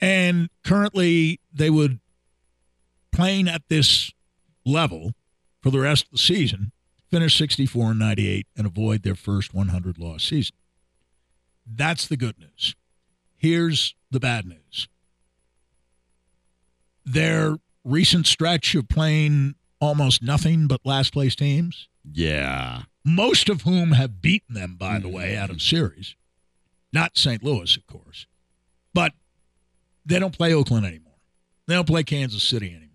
And 0.00 0.48
currently, 0.64 1.40
they 1.52 1.68
would 1.68 2.00
playing 3.12 3.48
at 3.48 3.62
this 3.68 4.12
level 4.70 5.14
for 5.60 5.70
the 5.70 5.80
rest 5.80 6.06
of 6.06 6.12
the 6.12 6.18
season, 6.18 6.72
finish 7.10 7.36
64 7.36 7.90
and 7.90 7.98
98 7.98 8.46
and 8.56 8.66
avoid 8.66 9.02
their 9.02 9.14
first 9.14 9.52
100 9.52 9.98
loss 9.98 10.24
season. 10.24 10.56
That's 11.66 12.06
the 12.06 12.16
good 12.16 12.38
news. 12.38 12.74
Here's 13.36 13.94
the 14.10 14.20
bad 14.20 14.46
news. 14.46 14.88
Their 17.04 17.56
recent 17.84 18.26
stretch 18.26 18.74
of 18.74 18.88
playing 18.88 19.54
almost 19.80 20.22
nothing 20.22 20.66
but 20.66 20.80
last 20.84 21.12
place 21.12 21.34
teams, 21.34 21.88
yeah. 22.04 22.82
most 23.04 23.48
of 23.48 23.62
whom 23.62 23.92
have 23.92 24.20
beaten 24.20 24.54
them, 24.54 24.76
by 24.78 24.98
the 24.98 25.08
mm-hmm. 25.08 25.16
way, 25.16 25.36
out 25.36 25.50
of 25.50 25.62
series. 25.62 26.16
Not 26.92 27.16
St. 27.16 27.42
Louis, 27.42 27.76
of 27.76 27.86
course. 27.86 28.26
But 28.92 29.12
they 30.04 30.18
don't 30.18 30.36
play 30.36 30.52
Oakland 30.52 30.86
anymore. 30.86 31.14
They 31.66 31.74
don't 31.74 31.86
play 31.86 32.02
Kansas 32.02 32.42
City 32.42 32.70
anymore. 32.70 32.89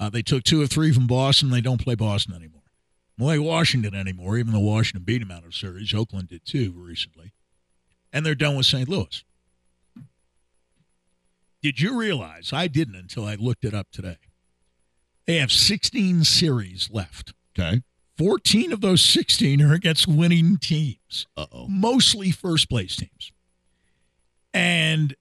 Uh, 0.00 0.10
they 0.10 0.22
took 0.22 0.42
two 0.42 0.60
or 0.60 0.66
three 0.66 0.92
from 0.92 1.06
Boston. 1.06 1.50
They 1.50 1.60
don't 1.60 1.80
play 1.82 1.94
Boston 1.94 2.34
anymore. 2.34 2.62
Play 3.18 3.38
Washington 3.38 3.94
anymore, 3.94 4.36
even 4.38 4.52
though 4.52 4.58
Washington 4.60 5.04
beat 5.04 5.18
them 5.20 5.30
out 5.30 5.44
of 5.44 5.54
series. 5.54 5.94
Oakland 5.94 6.28
did 6.28 6.44
too 6.44 6.72
recently. 6.76 7.32
And 8.12 8.26
they're 8.26 8.34
done 8.34 8.56
with 8.56 8.66
St. 8.66 8.88
Louis. 8.88 9.22
Did 11.62 11.80
you 11.80 11.96
realize? 11.98 12.52
I 12.52 12.66
didn't 12.66 12.96
until 12.96 13.24
I 13.24 13.36
looked 13.36 13.64
it 13.64 13.72
up 13.74 13.88
today. 13.90 14.16
They 15.26 15.36
have 15.36 15.50
16 15.52 16.24
series 16.24 16.90
left. 16.92 17.32
Okay. 17.58 17.82
14 18.18 18.72
of 18.72 18.80
those 18.80 19.00
16 19.00 19.62
are 19.62 19.72
against 19.72 20.06
winning 20.06 20.58
teams, 20.58 21.26
Uh 21.36 21.46
oh. 21.50 21.66
mostly 21.68 22.30
first 22.30 22.68
place 22.68 22.94
teams. 22.96 23.32
And 24.52 25.14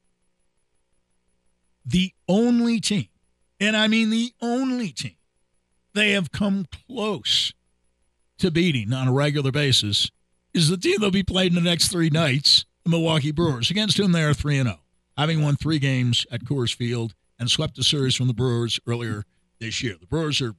the 1.86 2.12
only 2.28 2.80
team, 2.80 3.08
and 3.60 3.76
I 3.76 3.88
mean 3.88 4.10
the 4.10 4.34
only 4.42 4.90
team, 4.90 5.16
they 5.94 6.12
have 6.12 6.32
come 6.32 6.66
close 6.88 7.54
to 8.40 8.52
beating 8.52 8.94
on 8.94 9.08
a 9.08 9.14
regular 9.14 9.52
basis 9.52 10.10
is 10.54 10.70
the 10.70 10.78
team 10.78 10.98
they'll 11.00 11.12
be 11.12 11.24
playing 11.24 11.56
in 11.56 11.64
the 11.64 11.70
next 11.70 11.88
three 11.90 12.10
nights, 12.10 12.66
the 12.84 12.90
Milwaukee 12.90 13.32
Brewers, 13.32 13.72
against 13.72 13.98
whom 13.98 14.12
they 14.12 14.24
are 14.24 14.34
3 14.34 14.62
0, 14.62 14.80
having 15.18 15.42
won 15.42 15.56
three 15.56 15.80
games 15.80 16.26
at 16.32 16.46
Coors 16.46 16.76
Field 16.76 17.14
and 17.40 17.50
swept 17.50 17.78
a 17.78 17.84
series 17.84 18.16
from 18.16 18.28
the 18.28 18.34
Brewers 18.34 18.80
earlier 18.88 19.24
this 19.60 19.82
year. 19.82 19.96
The 20.00 20.08
Brewers 20.08 20.42
are 20.42 20.56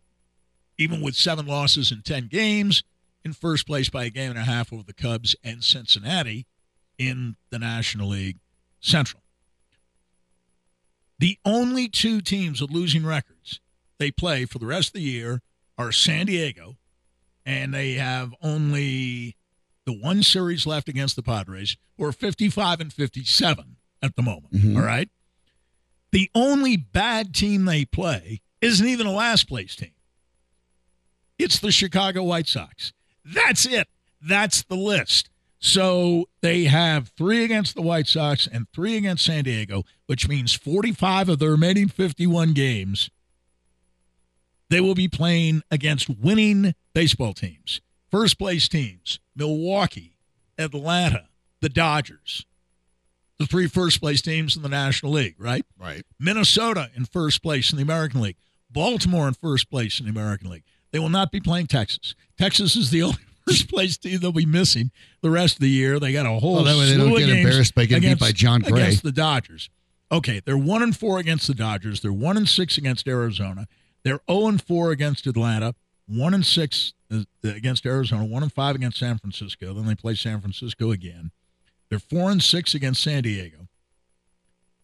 even 0.79 1.01
with 1.01 1.15
seven 1.15 1.47
losses 1.47 1.93
in 1.93 2.03
10 2.03 2.29
games, 2.29 2.83
in 3.25 3.33
first 3.33 3.67
place 3.67 3.89
by 3.89 4.05
a 4.05 4.11
game 4.11 4.31
and 4.31 4.39
a 4.39 4.45
half 4.45 4.73
over 4.73 4.83
the 4.83 4.93
Cubs 4.93 5.35
and 5.43 5.65
Cincinnati 5.65 6.47
in 6.99 7.37
the 7.51 7.59
National 7.59 8.09
League 8.09 8.39
Central. 8.81 9.24
The 11.19 11.39
only 11.45 11.89
two 11.89 12.21
teams 12.21 12.61
with 12.61 12.71
losing 12.71 13.07
records 13.07 13.61
they 13.99 14.11
play 14.11 14.45
for 14.45 14.59
the 14.59 14.67
rest 14.67 14.89
of 14.89 14.95
the 14.95 15.01
year 15.03 15.43
are 15.79 15.93
San 15.93 16.27
Diego, 16.27 16.77
and 17.47 17.73
they 17.73 17.95
have 17.95 18.35
only 18.43 19.37
the 19.87 19.93
one 19.93 20.23
series 20.23 20.67
left 20.67 20.89
against 20.89 21.15
the 21.17 21.23
Padres, 21.23 21.77
who 21.97 22.05
are 22.05 22.13
55 22.13 22.81
and 22.81 22.93
57 22.93 23.77
at 24.03 24.17
the 24.17 24.23
moment. 24.23 24.53
Mhm. 24.53 24.77
All 24.77 24.83
right. 24.83 25.09
The 26.11 26.31
only 26.35 26.77
bad 26.77 27.35
team 27.35 27.65
they 27.65 27.85
play 27.85 28.41
isn't 28.61 28.87
even 28.87 29.07
a 29.07 29.13
last 29.13 29.47
place 29.49 29.77
team. 29.77 29.93
It's 31.39 31.59
the 31.59 31.73
Chicago 31.73 32.23
White 32.23 32.49
Sox. 32.49 32.93
That's 33.25 33.67
it. 33.67 33.89
That's 34.21 34.63
the 34.63 34.77
list. 34.77 35.29
So 35.65 36.29
they 36.43 36.65
have 36.65 37.09
three 37.17 37.43
against 37.43 37.75
the 37.75 37.81
White 37.81 38.07
Sox 38.07 38.47
and 38.47 38.67
three 38.75 38.99
against 38.99 39.25
San 39.25 39.45
Diego, 39.45 39.85
which 40.07 40.29
means 40.29 40.53
45 40.53 41.31
of 41.31 41.39
the 41.39 41.49
remaining 41.49 41.89
51 41.89 42.53
games 42.53 43.11
they 44.71 44.81
will 44.81 44.95
be 44.95 45.09
playing 45.09 45.63
against 45.71 46.09
winning 46.09 46.75
baseball 46.95 47.33
teams, 47.33 47.81
first 48.11 48.39
place 48.39 48.69
teams, 48.69 49.21
Milwaukee, 49.37 50.17
Atlanta, 50.59 51.29
the 51.61 51.69
Dodgers. 51.69 52.45
the 53.39 53.47
three 53.47 53.67
first 53.67 54.01
place 54.01 54.21
teams 54.23 54.57
in 54.57 54.63
the 54.63 54.69
National 54.69 55.13
League, 55.13 55.37
right? 55.39 55.65
Right. 55.79 56.05
Minnesota 56.21 56.91
in 56.95 57.05
first 57.05 57.43
place 57.43 57.71
in 57.73 57.77
the 57.77 57.83
American 57.83 58.21
League. 58.21 58.37
Baltimore 58.71 59.29
in 59.29 59.35
first 59.35 59.71
place 59.71 59.99
in 59.99 60.07
the 60.07 60.11
American 60.11 60.51
League. 60.51 60.65
They 60.93 60.99
will 60.99 61.09
not 61.09 61.33
be 61.33 61.41
playing 61.41 61.67
Texas. 61.67 62.15
Texas 62.39 62.77
is 62.77 62.91
the 62.91 63.03
only 63.05 63.19
first 63.47 63.69
place 63.69 63.97
team 63.97 64.19
they'll 64.21 64.33
be 64.33 64.47
missing 64.47 64.91
the 65.23 65.31
rest 65.31 65.57
of 65.57 65.61
the 65.61 65.69
year. 65.71 65.99
They 65.99 66.13
got 66.13 66.27
a 66.27 66.31
whole 66.31 66.55
Well, 66.57 66.65
that 66.65 66.77
way 66.77 66.91
they 66.91 66.97
don't 66.97 67.13
of 67.13 67.19
get 67.19 67.29
embarrassed 67.29 67.75
by 67.75 67.87
getting 67.87 68.11
beat 68.13 68.21
by 68.21 68.33
Jon 68.33 68.61
Gray. 68.61 68.83
against 68.83 69.03
the 69.03 69.13
Dodgers. 69.13 69.71
Okay, 70.13 70.41
they're 70.45 70.59
one 70.59 70.83
and 70.83 70.97
four 70.97 71.19
against 71.19 71.47
the 71.47 71.55
Dodgers. 71.55 72.01
They're 72.01 72.13
one 72.13 72.37
and 72.37 72.49
six 72.49 72.79
against 72.79 73.09
Arizona. 73.09 73.67
They're 74.03 74.21
zero 74.31 74.49
and 74.49 74.63
four 74.63 74.91
against 74.91 75.27
Atlanta. 75.27 75.75
One 76.07 76.35
and 76.35 76.45
six 76.45 76.93
uh, 77.11 77.23
against 77.43 77.87
Arizona. 77.87 78.25
One 78.25 78.43
and 78.43 78.53
five 78.53 78.75
against 78.77 78.99
San 78.99 79.19
Francisco. 79.19 79.73
Then 79.73 79.87
they 79.87 79.95
play 79.95 80.15
San 80.15 80.41
Francisco 80.41 80.91
again. 80.91 81.31
They're 81.89 81.99
four 81.99 82.31
and 82.31 82.43
six 82.43 82.75
against 82.75 83.03
San 83.03 83.23
Diego, 83.23 83.69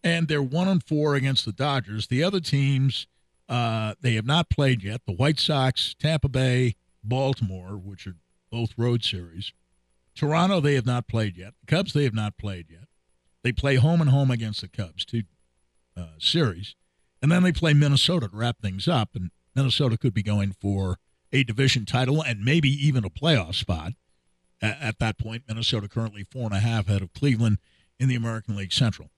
and 0.03 0.27
they're 0.27 0.41
one 0.41 0.67
and 0.67 0.83
four 0.83 1.15
against 1.15 1.45
the 1.45 1.51
Dodgers. 1.51 2.07
The 2.07 2.23
other 2.23 2.39
teams 2.39 3.07
uh, 3.51 3.95
they 4.01 4.15
have 4.15 4.25
not 4.25 4.49
played 4.49 4.81
yet. 4.81 5.01
The 5.05 5.13
White 5.13 5.39
Sox, 5.39 5.93
Tampa 5.99 6.29
Bay, 6.29 6.75
Baltimore, 7.03 7.77
which 7.77 8.07
are 8.07 8.15
both 8.51 8.73
road 8.77 9.03
series. 9.03 9.53
Toronto 10.15 10.59
they 10.59 10.75
have 10.75 10.85
not 10.85 11.07
played 11.07 11.37
yet. 11.37 11.53
The 11.61 11.75
Cubs 11.75 11.93
they 11.93 12.03
have 12.03 12.13
not 12.13 12.37
played 12.37 12.67
yet. 12.69 12.87
They 13.43 13.51
play 13.51 13.75
home 13.75 14.01
and 14.01 14.09
home 14.09 14.29
against 14.29 14.61
the 14.61 14.67
Cubs, 14.67 15.05
two 15.05 15.23
uh, 15.97 16.17
series, 16.19 16.75
and 17.21 17.31
then 17.31 17.43
they 17.43 17.51
play 17.51 17.73
Minnesota 17.73 18.27
to 18.27 18.35
wrap 18.35 18.57
things 18.61 18.87
up. 18.87 19.15
And 19.15 19.31
Minnesota 19.55 19.97
could 19.97 20.13
be 20.13 20.23
going 20.23 20.55
for 20.59 20.97
a 21.31 21.43
division 21.43 21.85
title 21.85 22.21
and 22.21 22.43
maybe 22.43 22.69
even 22.69 23.05
a 23.05 23.09
playoff 23.09 23.55
spot. 23.55 23.93
At 24.61 24.99
that 24.99 25.17
point, 25.17 25.43
Minnesota 25.47 25.87
currently 25.87 26.23
four 26.29 26.43
and 26.43 26.53
a 26.53 26.59
half 26.59 26.87
ahead 26.87 27.01
of 27.01 27.13
Cleveland 27.13 27.57
in 27.99 28.09
the 28.09 28.15
American 28.15 28.55
League 28.55 28.73
Central. 28.73 29.09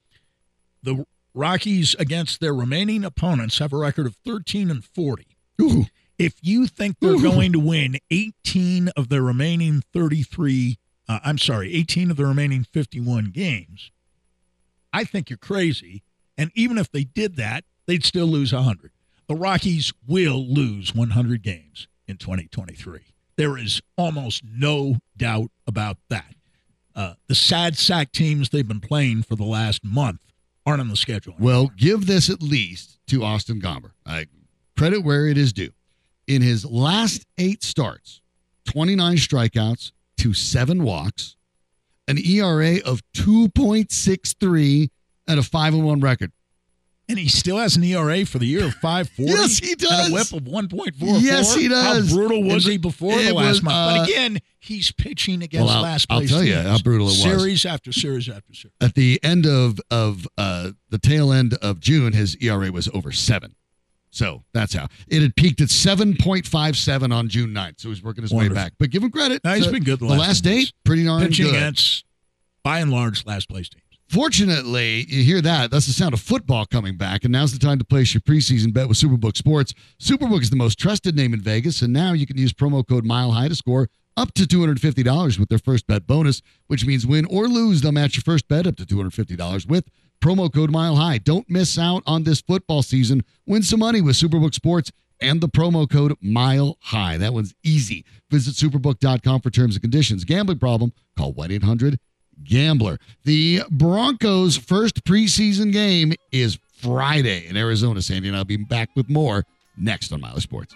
The 0.82 1.06
Rockies 1.34 1.96
against 1.96 2.40
their 2.40 2.54
remaining 2.54 3.04
opponents 3.04 3.58
have 3.58 3.74
a 3.74 3.78
record 3.78 4.06
of 4.06 4.16
13 4.26 4.70
and 4.70 4.86
40. 4.86 5.26
Ooh. 5.62 5.86
If 6.18 6.36
you 6.42 6.68
think 6.68 6.98
they're 7.00 7.20
going 7.20 7.54
to 7.54 7.60
win 7.60 7.98
18 8.12 8.90
of 8.90 9.10
their 9.10 9.22
remaining 9.22 9.84
33, 9.94 10.78
uh, 11.10 11.20
I'm 11.24 11.38
sorry, 11.38 11.74
18 11.74 12.12
of 12.12 12.18
the 12.18 12.26
remaining 12.26 12.64
51 12.64 13.32
games, 13.32 13.92
I 14.92 15.04
think 15.04 15.30
you're 15.30 15.38
crazy. 15.38 16.04
And 16.38 16.52
even 16.54 16.78
if 16.78 16.92
they 16.92 17.04
did 17.04 17.36
that, 17.38 17.66
they'd 17.88 18.04
still 18.06 18.28
lose 18.28 18.54
100. 18.54 18.92
The 19.28 19.36
Rockies 19.36 19.94
will 20.08 20.46
lose 20.46 20.94
100 20.94 21.42
games 21.42 21.88
in 22.08 22.18
2023. 22.18 23.00
There 23.36 23.58
is 23.58 23.82
almost 23.98 24.44
no 24.44 24.98
doubt 25.18 25.50
about 25.66 25.98
that. 26.10 26.36
Uh, 26.96 27.16
the 27.28 27.36
sad 27.36 27.76
sack 27.78 28.12
teams 28.12 28.50
they've 28.50 28.68
been 28.68 28.80
playing 28.80 29.24
for 29.24 29.36
the 29.36 29.44
last 29.44 29.84
month 29.84 30.20
aren't 30.66 30.82
on 30.82 30.90
the 30.90 30.96
schedule. 30.96 31.34
anymore. 31.34 31.52
Well, 31.52 31.72
give 31.76 32.06
this 32.06 32.30
at 32.30 32.42
least 32.42 33.00
to 33.08 33.24
Austin 33.24 33.60
Gomber. 33.60 33.92
I 34.06 34.28
credit 34.78 35.00
where 35.00 35.28
it 35.28 35.38
is 35.38 35.54
due. 35.54 35.72
In 36.28 36.42
his 36.42 36.66
last 36.66 37.26
eight 37.38 37.64
starts, 37.64 38.22
29 38.66 39.18
strikeouts 39.18 39.92
to 40.18 40.34
seven 40.34 40.84
walks, 40.84 41.36
an 42.08 42.18
ERA 42.18 42.78
of 42.86 43.02
2.63, 43.16 44.90
and 45.28 45.40
a 45.40 45.44
5 45.44 45.74
and 45.74 45.84
1 45.86 46.00
record. 46.00 46.32
And 47.10 47.20
he 47.20 47.28
still 47.28 47.58
has 47.58 47.76
an 47.76 47.84
ERA 47.84 48.26
for 48.26 48.40
the 48.40 48.46
year 48.46 48.64
of 48.64 48.74
540. 48.76 49.32
Yes, 49.34 49.58
he 49.60 49.76
does. 49.76 50.06
And 50.08 50.12
a 50.12 50.16
whip 50.16 50.32
of 50.32 50.44
1.44. 50.44 51.22
Yes, 51.22 51.54
he 51.54 51.68
does. 51.68 52.10
How 52.10 52.16
brutal 52.16 52.44
was 52.44 52.64
And 52.66 52.72
he 52.72 52.78
before 52.78 53.12
the 53.18 53.34
last 53.34 53.56
was, 53.56 53.64
month? 53.64 53.76
uh, 53.76 53.98
but 54.00 54.10
again, 54.10 54.40
he's 54.60 54.92
pitching 54.94 55.44
against 55.44 55.66
Well, 55.68 55.76
I'll- 55.78 55.84
last 55.84 56.08
I'll 56.10 56.20
place. 56.20 56.30
tell 56.30 56.44
you 56.44 56.54
teams. 56.54 56.66
how 56.68 56.80
brutal 56.80 57.08
it 57.08 57.12
was. 57.12 57.22
Series 57.22 57.66
after 57.66 57.92
series 57.92 58.30
after 58.30 58.54
series. 58.54 58.74
At 58.80 58.96
the 58.96 59.20
end 59.22 59.46
of 59.46 59.80
of 59.92 60.26
uh, 60.38 60.72
the 60.90 60.98
tail 60.98 61.34
end 61.34 61.56
of 61.56 61.82
June, 61.82 62.14
his 62.14 62.38
ERA 62.38 62.72
was 62.72 62.88
over 62.94 63.12
seven. 63.12 63.56
So 64.16 64.44
that's 64.54 64.74
how 64.76 64.88
it 65.08 65.24
had 65.24 65.36
peaked 65.36 65.60
at 65.60 65.70
7.57 65.70 67.12
on 67.12 67.30
June 67.30 67.50
9th. 67.52 67.80
So 67.82 67.90
he's 67.90 68.04
working 68.04 68.22
his 68.22 68.32
Wonderful. 68.32 68.56
way 68.56 68.64
back. 68.64 68.74
But 68.78 68.92
give 68.92 69.02
him 69.04 69.10
credit. 69.10 69.44
No, 69.44 69.56
he's 69.56 69.66
The- 69.66 69.72
been 69.72 69.84
good 69.84 70.00
the 70.00 70.06
The 70.06 70.14
last 70.16 70.46
eight, 70.46 70.72
pretty 70.86 71.04
darn 71.04 71.24
Pitching 71.24 71.48
good. 71.48 71.56
against, 71.56 72.06
by 72.64 72.80
and 72.80 72.92
large, 72.92 73.26
last 73.26 73.50
place 73.50 73.70
teams. 73.70 73.82
Fortunately, 74.10 75.06
you 75.10 75.24
hear 75.24 75.42
that. 75.42 75.72
That's 75.72 75.88
the 75.88 75.94
sound 75.94 76.14
of 76.14 76.22
football 76.22 76.68
coming 76.68 76.96
back. 76.98 77.24
And 77.24 77.32
now's 77.32 77.52
the 77.52 77.58
time 77.58 77.80
to 77.80 77.86
place 77.86 78.14
your 78.14 78.22
preseason 78.22 78.72
bet 78.72 78.88
with 78.88 78.98
Superbook 79.00 79.36
Sports. 79.36 79.74
Superbook 80.00 80.42
is 80.44 80.52
the 80.52 80.56
most 80.56 80.78
trusted 80.78 81.16
name 81.16 81.34
in 81.34 81.42
Vegas. 81.42 81.82
And 81.82 81.92
now 81.92 82.14
you 82.14 82.28
can 82.28 82.38
use 82.38 82.54
promo 82.54 82.88
code 82.88 83.06
Mile 83.06 83.32
High 83.32 83.48
to 83.48 83.56
score 83.56 83.90
up 84.16 84.32
to 84.36 84.44
$250 84.46 85.40
with 85.40 85.50
their 85.50 85.58
first 85.58 85.88
bet 85.88 86.06
bonus, 86.06 86.42
which 86.68 86.86
means 86.86 87.08
win 87.08 87.26
or 87.26 87.48
lose, 87.48 87.82
they'll 87.82 87.92
match 87.92 88.16
your 88.16 88.22
first 88.22 88.48
bet 88.48 88.68
up 88.68 88.76
to 88.76 88.86
$250 88.86 89.66
with 89.68 89.86
promo 90.24 90.52
code 90.52 90.72
Mile 90.72 90.96
High. 90.96 91.18
Don't 91.18 91.50
miss 91.50 91.78
out 91.78 92.02
on 92.08 92.24
this 92.24 92.40
football 92.40 92.82
season. 92.82 93.26
Win 93.46 93.62
some 93.62 93.82
money 93.82 94.00
with 94.00 94.16
Superbook 94.16 94.54
Sports 94.54 94.90
and 95.20 95.42
the 95.42 95.50
promo 95.50 95.90
code 95.90 96.16
Mile 96.22 96.78
High. 96.80 97.18
That 97.18 97.34
one's 97.34 97.54
easy. 97.62 98.06
Visit 98.32 98.56
superbook.com 98.56 99.42
for 99.42 99.50
terms 99.50 99.76
and 99.76 99.82
conditions. 99.82 100.24
Gambling 100.24 100.60
problem? 100.60 100.94
Call 101.18 101.34
1 101.34 101.52
800 101.52 102.00
Gambler. 102.42 103.00
The 103.26 103.64
Broncos' 103.70 104.56
first 104.56 105.04
preseason 105.04 105.74
game 105.74 106.14
is 106.32 106.58
Friday 106.78 107.46
in 107.46 107.58
Arizona, 107.58 108.02
Sandy, 108.02 108.30
and 108.30 108.38
I'll 108.38 108.46
be 108.46 108.56
back 108.56 108.92
with 108.96 109.10
more 109.10 109.44
next 109.78 110.14
on 110.14 110.22
Mile 110.22 110.40
Sports. 110.40 110.74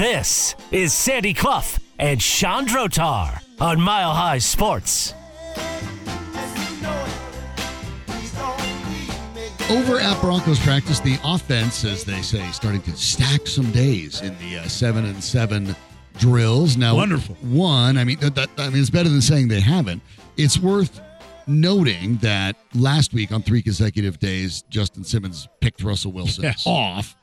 This 0.00 0.54
is 0.70 0.94
Sandy 0.94 1.34
Clough 1.34 1.76
and 1.98 2.22
Sean 2.22 2.64
Drotar 2.66 3.42
on 3.60 3.78
Mile 3.78 4.14
High 4.14 4.38
Sports. 4.38 5.12
And 5.54 6.56
you 6.56 6.82
know 6.82 7.04
it. 7.04 7.60
Please 8.06 8.32
don't 8.32 8.58
leave 8.62 9.68
me. 9.68 9.76
Over 9.76 9.98
at 10.00 10.18
Broncos 10.22 10.58
practice, 10.60 11.00
the 11.00 11.18
offense, 11.22 11.84
as 11.84 12.02
they 12.04 12.22
say, 12.22 12.50
starting 12.50 12.80
to 12.80 12.96
stack 12.96 13.46
some 13.46 13.70
days 13.72 14.22
in 14.22 14.34
the 14.38 14.60
uh, 14.60 14.68
seven 14.68 15.04
and 15.04 15.22
seven 15.22 15.76
drills. 16.18 16.78
Now, 16.78 16.94
Wonderful. 16.96 17.34
One, 17.42 17.98
I 17.98 18.04
mean, 18.04 18.18
that, 18.20 18.34
that- 18.36 18.48
I 18.56 18.70
mean, 18.70 18.80
it's 18.80 18.88
better 18.88 19.10
than 19.10 19.20
saying 19.20 19.48
they 19.48 19.60
haven't. 19.60 20.00
It's 20.38 20.58
worth 20.58 20.98
noting 21.46 22.16
that 22.22 22.56
last 22.74 23.12
week 23.12 23.32
on 23.32 23.42
three 23.42 23.60
consecutive 23.60 24.18
days, 24.18 24.62
Justin 24.70 25.04
Simmons 25.04 25.46
picked 25.60 25.82
Russell 25.82 26.12
Wilson 26.12 26.44
Yes. 26.44 26.62
off, 26.66 27.16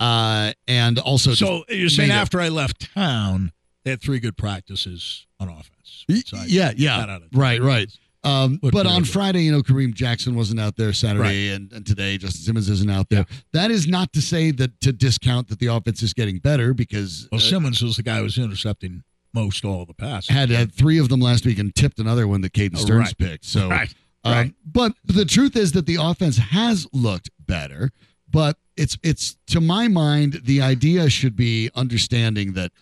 uh, 0.00 0.52
and 0.68 0.98
also 0.98 1.32
So 1.34 1.64
you're 1.68 1.88
saying 1.88 2.10
after 2.10 2.40
I 2.40 2.48
left 2.48 2.92
town, 2.94 3.52
they 3.84 3.90
had 3.90 4.00
three 4.02 4.18
good 4.18 4.36
practices 4.36 5.26
on 5.40 5.48
offense. 5.48 6.04
So 6.26 6.38
yeah, 6.46 6.72
yeah, 6.76 7.18
right, 7.32 7.60
right. 7.60 7.88
Um, 8.24 8.58
But 8.60 8.86
on 8.86 9.02
good. 9.02 9.10
Friday, 9.10 9.42
you 9.44 9.52
know, 9.52 9.62
Kareem 9.62 9.94
Jackson 9.94 10.34
wasn't 10.34 10.58
out 10.58 10.74
there 10.76 10.92
Saturday, 10.92 11.50
and, 11.50 11.72
and 11.72 11.86
today 11.86 12.18
Justin 12.18 12.42
Simmons 12.42 12.68
isn't 12.68 12.90
out 12.90 13.08
there. 13.08 13.24
That 13.52 13.70
is 13.70 13.86
not 13.86 14.12
to 14.14 14.20
say 14.22 14.50
that 14.52 14.80
to 14.80 14.92
discount 14.92 15.46
that 15.48 15.60
the 15.60 15.68
offense 15.68 16.02
is 16.02 16.12
getting 16.12 16.38
better 16.38 16.74
because 16.74 17.28
Well, 17.30 17.38
uh, 17.40 17.42
Simmons 17.42 17.82
was 17.82 17.96
the 17.96 18.02
guy 18.02 18.16
who 18.18 18.24
was 18.24 18.36
intercepting 18.36 19.04
most 19.32 19.64
all 19.64 19.84
the 19.86 19.94
passes. 19.94 20.30
had 20.30 20.50
had 20.50 20.72
three 20.72 20.98
of 20.98 21.08
them 21.08 21.20
last 21.20 21.44
week 21.46 21.58
and 21.60 21.72
tipped 21.74 22.00
another 22.00 22.26
one 22.26 22.40
that 22.40 22.52
Caden 22.52 22.76
Oh, 22.90 22.94
right. 22.98 23.16
picked. 23.18 23.44
So, 23.44 23.68
Right, 23.70 23.94
um, 24.24 24.32
right. 24.32 24.54
but 24.64 24.94
the 25.04 25.24
truth 25.24 25.54
is 25.56 25.70
that 25.72 25.86
the 25.86 25.98
offense 26.00 26.38
has 26.38 26.86
looked 26.92 27.30
better. 27.38 27.92
But 28.28 28.58
it's 28.76 28.98
it's 29.02 29.36
to 29.48 29.60
my 29.60 29.88
mind 29.88 30.40
the 30.44 30.60
idea 30.60 31.08
should 31.08 31.36
be 31.36 31.70
understanding 31.74 32.52
that 32.52 32.72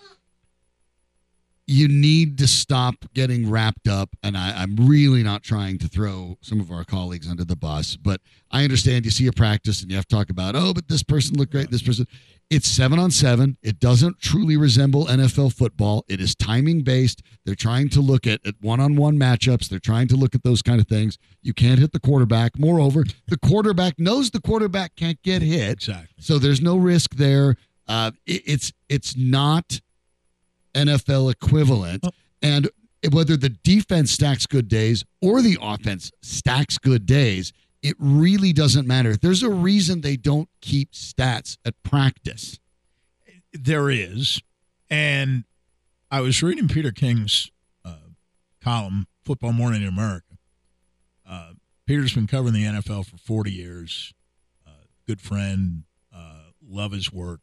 you 1.66 1.88
need 1.88 2.38
to 2.38 2.47
stop 2.47 2.95
getting 3.14 3.51
wrapped 3.51 3.88
up. 3.88 4.11
And 4.22 4.36
I, 4.36 4.53
I'm 4.62 4.76
really 4.76 5.22
not 5.22 5.42
trying 5.42 5.78
to 5.78 5.88
throw 5.88 6.36
some 6.40 6.61
of 6.61 6.70
our 6.70 6.84
colleagues 6.84 7.28
under 7.28 7.45
the 7.45 7.57
bus, 7.57 7.97
but 7.97 8.20
I 8.51 8.64
understand 8.64 9.05
you 9.05 9.11
see 9.11 9.26
a 9.26 9.32
practice 9.32 9.80
and 9.80 9.90
you 9.90 9.97
have 9.97 10.07
to 10.07 10.14
talk 10.14 10.30
about, 10.30 10.57
oh, 10.57 10.74
but 10.74 10.88
this 10.88 11.03
person 11.03 11.36
looked 11.36 11.53
great. 11.53 11.70
This 11.70 11.82
person, 11.82 12.07
it's 12.55 12.68
seven 12.68 13.00
on 13.00 13.11
seven. 13.11 13.57
It 13.62 13.80
doesn't 13.80 14.20
truly 14.20 14.57
resemble 14.57 15.07
NFL 15.07 15.55
football. 15.55 16.05
It 16.09 16.20
is 16.20 16.36
timing 16.36 16.82
based. 16.82 17.20
They're 17.44 17.57
trying 17.57 17.88
to 17.90 18.00
look 18.00 18.28
at 18.28 18.40
one 18.61 18.78
on 18.78 18.94
one 18.94 19.18
matchups. 19.18 19.68
They're 19.68 19.80
trying 19.80 20.07
to 20.09 20.16
look 20.16 20.36
at 20.36 20.44
those 20.44 20.62
kind 20.62 20.80
of 20.80 20.86
things. 20.86 21.18
You 21.42 21.52
can't 21.52 21.80
hit 21.80 21.90
the 21.90 21.98
quarterback. 21.98 22.57
Moreover, 22.57 23.05
the 23.26 23.38
quarterback 23.38 23.98
knows 23.98 24.30
the 24.30 24.40
quarterback 24.40 24.94
can't 24.94 25.20
get 25.22 25.42
hit. 25.42 25.72
Exactly. 25.72 26.14
So 26.20 26.38
there's 26.38 26.61
no 26.61 26.76
risk 26.76 27.16
there. 27.16 27.57
Uh, 27.88 28.12
it, 28.24 28.42
it's 28.46 28.72
it's 28.88 29.16
not 29.16 29.80
NFL 30.74 31.32
equivalent, 31.32 32.07
and 32.40 32.70
whether 33.11 33.36
the 33.36 33.50
defense 33.50 34.12
stacks 34.12 34.46
good 34.46 34.68
days 34.68 35.05
or 35.20 35.42
the 35.42 35.59
offense 35.61 36.12
stacks 36.22 36.78
good 36.78 37.05
days, 37.05 37.52
it 37.85 37.97
really 37.99 38.55
doesn't 38.55 38.89
matter. 38.89 39.14
There's 39.14 39.43
a 39.43 39.51
reason 39.51 40.01
they 40.01 40.16
don't 40.16 40.49
keep 40.62 40.93
stats 40.93 41.59
at 41.66 41.80
practice. 41.82 42.59
There 43.53 43.91
is, 43.91 44.41
And 44.89 45.45
I 46.11 46.22
was 46.22 46.43
reading 46.43 46.66
Peter 46.66 46.93
King's 46.93 47.51
uh, 47.85 47.97
column, 48.62 49.07
Football 49.24 49.53
Morning 49.53 49.82
in 49.82 49.89
America. 49.89 50.39
Uh, 51.28 51.53
Peter's 51.87 52.14
been 52.14 52.26
covering 52.26 52.55
the 52.55 52.64
NFL 52.64 53.05
for 53.05 53.18
40 53.18 53.53
years. 53.53 54.14
Uh, 54.66 54.87
good 55.07 55.20
friend, 55.20 55.85
uh, 56.12 56.53
love 56.66 56.93
his 56.93 57.12
work. 57.12 57.41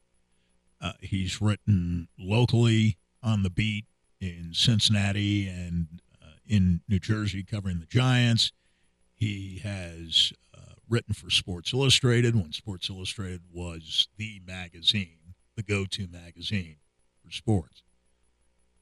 Uh, 0.82 0.94
he's 1.02 1.40
written 1.40 2.08
locally 2.18 2.98
on 3.22 3.44
the 3.44 3.52
beat 3.52 3.86
in 4.20 4.50
Cincinnati 4.54 5.48
and 5.48 6.02
uh, 6.20 6.38
in 6.48 6.82
New 6.90 7.00
Jersey 7.00 7.44
covering 7.44 7.80
the 7.80 7.86
Giants. 7.86 8.52
He 9.22 9.60
has 9.64 10.34
uh, 10.58 10.74
written 10.90 11.14
for 11.14 11.30
Sports 11.30 11.74
Illustrated 11.74 12.36
when 12.36 12.52
Sports 12.54 12.90
Illustrated 12.90 13.42
was 13.54 14.08
the 14.18 14.42
magazine, 14.48 15.36
the 15.56 15.62
go 15.62 15.86
to 15.86 16.08
magazine 16.08 16.78
for 17.24 17.32
sports. 17.32 17.84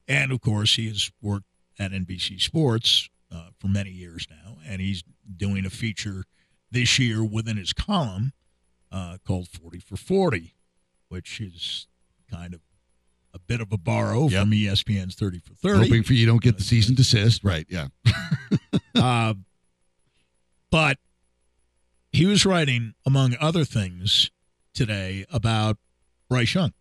And 0.07 0.31
of 0.31 0.39
course, 0.39 0.77
he 0.77 0.87
has 0.87 1.11
worked 1.21 1.43
at 1.77 1.91
NBC 1.91 2.39
Sports 2.41 3.09
uh, 3.29 3.49
for 3.59 3.67
many 3.67 3.89
years 3.89 4.27
now, 4.29 4.59
and 4.65 4.79
he's 4.79 5.03
doing 5.35 5.65
a 5.65 5.69
feature 5.69 6.23
this 6.71 6.97
year 6.99 7.21
within 7.21 7.57
his 7.57 7.73
column 7.73 8.31
uh, 8.93 9.17
called 9.27 9.49
40 9.49 9.79
for 9.79 9.97
40, 9.97 10.55
which 11.09 11.41
is 11.41 11.87
kind 12.31 12.53
of 12.53 12.61
a 13.33 13.39
bit 13.39 13.59
of 13.59 13.73
a 13.73 13.77
borrow 13.77 14.29
Yep. 14.29 14.41
from 14.43 14.51
ESPN's 14.51 15.15
30 15.15 15.39
for 15.39 15.53
30. 15.53 15.79
Hoping 15.83 16.03
for 16.03 16.13
you 16.13 16.25
don't 16.25 16.41
get 16.41 16.57
the 16.57 16.63
season 16.63 16.91
and 16.91 16.97
desist. 16.97 17.43
Right. 17.43 17.65
Yeah. 17.69 17.87
Uh, 18.95 19.33
but 20.71 20.97
he 22.11 22.25
was 22.25 22.45
writing, 22.45 22.93
among 23.05 23.35
other 23.39 23.65
things, 23.65 24.31
today 24.73 25.25
about 25.31 25.77
Bryce 26.29 26.53
Young 26.55 26.73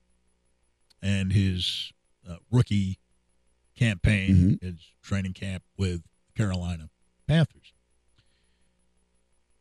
and 1.02 1.32
his 1.32 1.92
uh, 2.28 2.36
rookie 2.50 2.98
campaign, 3.76 4.58
his 4.60 4.92
training 5.02 5.32
camp 5.32 5.62
with 5.76 6.02
Carolina 6.36 6.90
Panthers. 7.26 7.72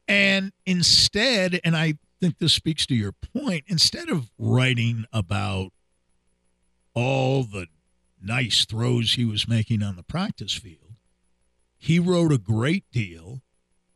And 0.08 0.54
instead, 0.66 1.60
and 1.64 1.76
I 1.76 1.96
think 2.20 2.38
this 2.40 2.54
speaks 2.54 2.86
to 2.88 2.96
your 2.96 3.12
point, 3.12 3.66
instead 3.68 4.10
of 4.10 4.32
writing 4.38 5.06
about 5.12 5.72
all 6.94 7.44
the 7.44 7.68
nice 8.22 8.66
throws 8.66 9.14
he 9.14 9.26
was 9.26 9.48
making 9.48 9.84
on 9.84 9.96
the 9.96 10.04
practice 10.04 10.54
field, 10.54 10.94
he 11.78 12.00
wrote 12.00 12.32
a 12.32 12.38
great 12.38 12.86
deal 12.92 13.42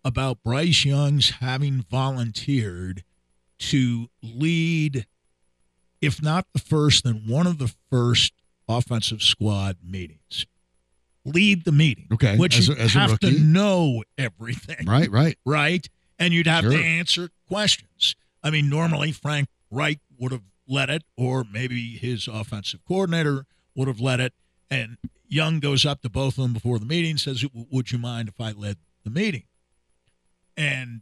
about 0.04 0.44
Bryce 0.44 0.84
Young's 0.86 1.30
having 1.32 1.86
volunteered 1.90 3.04
to 3.60 4.10
lead, 4.24 5.06
if 6.02 6.22
not 6.22 6.48
the 6.54 6.60
first, 6.60 7.04
then 7.04 7.24
one 7.28 7.46
of 7.48 7.58
the 7.60 7.74
first 7.90 8.34
offensive 8.68 9.22
squad 9.22 9.78
meetings. 9.84 10.46
Lead 11.24 11.66
the 11.66 11.72
meeting. 11.72 12.08
Okay, 12.12 12.36
Which 12.38 12.58
as 12.58 12.68
you 12.68 12.74
a- 12.76 12.78
as 12.80 12.96
a 12.96 13.00
have 13.00 13.20
to 13.20 13.32
know 13.40 14.04
everything 14.18 14.86
Right. 14.88 15.10
Right. 15.12 15.38
right? 15.46 15.88
And 16.18 16.34
you'd 16.34 16.48
have 16.48 16.64
Sure. 16.64 16.72
to 16.74 16.84
answer 16.84 17.30
questions. 17.48 18.16
I 18.44 18.50
mean, 18.50 18.70
normally 18.70 19.12
Frank 19.12 19.48
Reich 19.70 20.00
would 20.18 20.32
have 20.32 20.44
led 20.68 20.90
it, 20.90 21.04
or 21.16 21.44
maybe 21.44 21.98
his 21.98 22.28
offensive 22.28 22.84
coordinator 22.86 23.46
would 23.76 23.88
have 23.88 24.00
led 24.00 24.20
it. 24.20 24.34
And 24.70 24.98
Young 25.28 25.60
goes 25.60 25.86
up 25.86 26.02
to 26.02 26.10
both 26.10 26.38
of 26.38 26.44
them 26.44 26.54
before 26.54 26.80
the 26.80 26.86
meeting, 26.86 27.18
says, 27.18 27.46
"Would 27.54 27.92
you 27.92 28.00
mind 28.00 28.28
if 28.30 28.40
I 28.42 28.52
led 28.52 28.78
the 29.04 29.10
meeting?" 29.12 29.44
And 30.62 31.02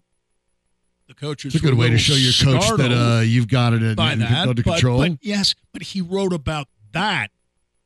the 1.08 1.14
coaches 1.14 1.54
It's 1.54 1.64
a 1.64 1.68
good 1.68 1.78
way 1.78 1.90
to 1.90 1.98
show 1.98 2.14
your 2.14 2.32
coach 2.32 2.78
that 2.78 2.92
uh, 2.92 3.22
you've 3.22 3.48
got 3.48 3.74
it 3.74 3.84
in, 3.84 3.96
by 3.96 4.14
in- 4.14 4.20
that. 4.20 4.48
under 4.48 4.62
but, 4.64 4.74
control. 4.74 5.00
but 5.00 5.18
yes, 5.22 5.56
but 5.74 5.82
he 5.82 6.02
wrote 6.02 6.34
about 6.34 6.68
that 6.94 7.30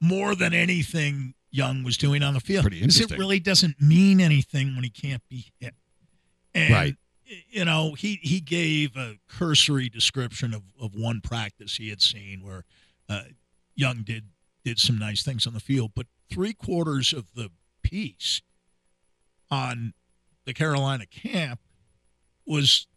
more 0.01 0.35
than 0.35 0.53
anything 0.53 1.33
Young 1.49 1.83
was 1.83 1.97
doing 1.97 2.23
on 2.23 2.33
the 2.33 2.39
field. 2.39 2.63
Pretty 2.63 2.81
interesting. 2.81 3.15
It 3.15 3.19
really 3.19 3.39
doesn't 3.39 3.79
mean 3.79 4.19
anything 4.19 4.73
when 4.75 4.83
he 4.83 4.89
can't 4.89 5.21
be 5.29 5.51
hit. 5.59 5.75
And, 6.53 6.73
Right. 6.73 6.95
You 7.49 7.65
know, 7.65 7.93
he 7.93 8.19
he 8.21 8.39
gave 8.41 8.95
a 8.95 9.15
cursory 9.27 9.89
description 9.89 10.53
of, 10.53 10.61
of 10.79 10.93
one 10.93 11.19
practice 11.21 11.77
he 11.77 11.89
had 11.89 12.01
seen 12.01 12.43
where 12.43 12.63
uh, 13.09 13.23
Young 13.75 14.03
did 14.03 14.25
did 14.63 14.77
some 14.77 14.99
nice 14.99 15.23
things 15.23 15.47
on 15.47 15.53
the 15.53 15.59
field, 15.59 15.91
but 15.95 16.05
three 16.29 16.53
quarters 16.53 17.11
of 17.13 17.33
the 17.33 17.49
piece 17.81 18.41
on 19.49 19.93
the 20.45 20.53
Carolina 20.53 21.05
camp 21.05 21.59
was 22.45 22.87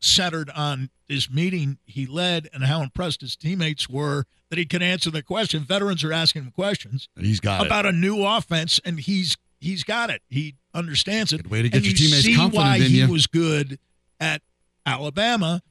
centered 0.00 0.50
on 0.50 0.90
this 1.08 1.30
meeting 1.30 1.78
he 1.84 2.06
led 2.06 2.48
and 2.52 2.64
how 2.64 2.82
impressed 2.82 3.20
his 3.20 3.36
teammates 3.36 3.88
were 3.88 4.24
that 4.48 4.58
he 4.58 4.64
could 4.64 4.82
answer 4.82 5.10
the 5.10 5.22
question. 5.22 5.62
Veterans 5.64 6.02
are 6.02 6.12
asking 6.12 6.44
him 6.44 6.50
questions 6.50 7.08
He's 7.18 7.40
got 7.40 7.64
about 7.64 7.86
a 7.86 7.92
new 7.92 8.24
offense, 8.24 8.80
and 8.84 8.98
he's 8.98 9.36
he's 9.60 9.84
got 9.84 10.10
it. 10.10 10.22
He 10.28 10.56
understands 10.74 11.32
it. 11.32 11.42
Good 11.42 11.50
way 11.50 11.62
to 11.62 11.68
get 11.68 11.76
and 11.78 11.84
your 11.84 11.92
you 11.92 11.98
teammates 11.98 12.24
see 12.24 12.34
confident 12.34 12.54
why 12.64 12.78
he 12.78 13.00
you. 13.00 13.08
was 13.08 13.26
good 13.26 13.78
at 14.18 14.42
Alabama, 14.86 15.62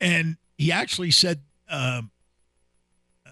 and 0.00 0.36
he 0.58 0.72
actually 0.72 1.10
said 1.12 1.40
um, 1.68 2.10
uh, 3.24 3.30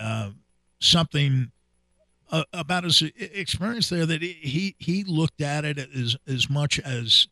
uh, 0.00 0.30
something 0.78 1.50
uh, 2.30 2.44
about 2.52 2.84
his 2.84 3.02
experience 3.16 3.88
there 3.88 4.06
that 4.06 4.22
he 4.22 4.74
he 4.78 5.04
looked 5.04 5.40
at 5.40 5.64
it 5.64 5.78
as 5.78 6.16
as 6.26 6.48
much 6.50 6.78
as 6.80 7.26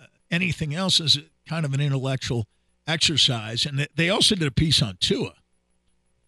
uh, 0.00 0.06
anything 0.30 0.74
else 0.74 1.00
as 1.00 1.18
kind 1.48 1.64
of 1.64 1.74
an 1.74 1.80
intellectual 1.80 2.46
exercise. 2.86 3.66
And 3.66 3.86
they- 3.96 4.08
also 4.10 4.34
did 4.34 4.46
a 4.48 4.50
piece 4.52 4.80
on 4.82 4.96
Tua, 5.00 5.34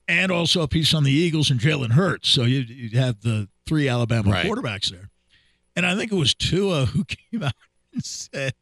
and 0.09 0.31
also 0.33 0.63
a 0.63 0.69
piece 0.69 0.93
on 0.95 1.05
the 1.05 1.13
Eagles 1.13 1.51
and 1.51 1.61
Jalen 1.61 1.93
Hurts. 1.93 2.29
So 2.29 2.43
you 2.45 2.61
you 2.61 2.99
have 2.99 3.21
the 3.21 3.49
three 3.67 3.89
Alabama 3.89 4.31
Right. 4.31 4.47
quarterbacks 4.47 4.91
there, 4.91 5.11
and 5.77 5.87
I 5.87 5.97
think 5.97 6.11
it 6.13 6.17
was 6.17 6.35
Tua 6.35 6.87
who 6.93 7.05
came 7.05 7.43
out 7.43 7.55
and 7.93 8.05
said, 8.05 8.55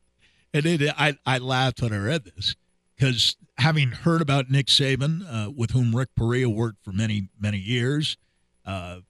and 0.52 0.66
it, 0.66 0.92
I 0.98 1.16
I 1.26 1.38
laughed 1.38 1.80
when 1.82 1.92
I 1.92 1.98
read 1.98 2.24
this 2.24 2.54
because 2.96 3.36
having 3.58 3.90
heard 3.90 4.20
about 4.20 4.50
Nick 4.50 4.66
Saban, 4.66 5.22
uh, 5.28 5.50
with 5.50 5.70
whom 5.70 5.94
Rick 5.96 6.10
Perea 6.16 6.48
worked 6.48 6.84
for 6.84 6.92
many 6.92 7.28
many 7.40 7.58
years. 7.58 8.16
Uh, 8.64 9.00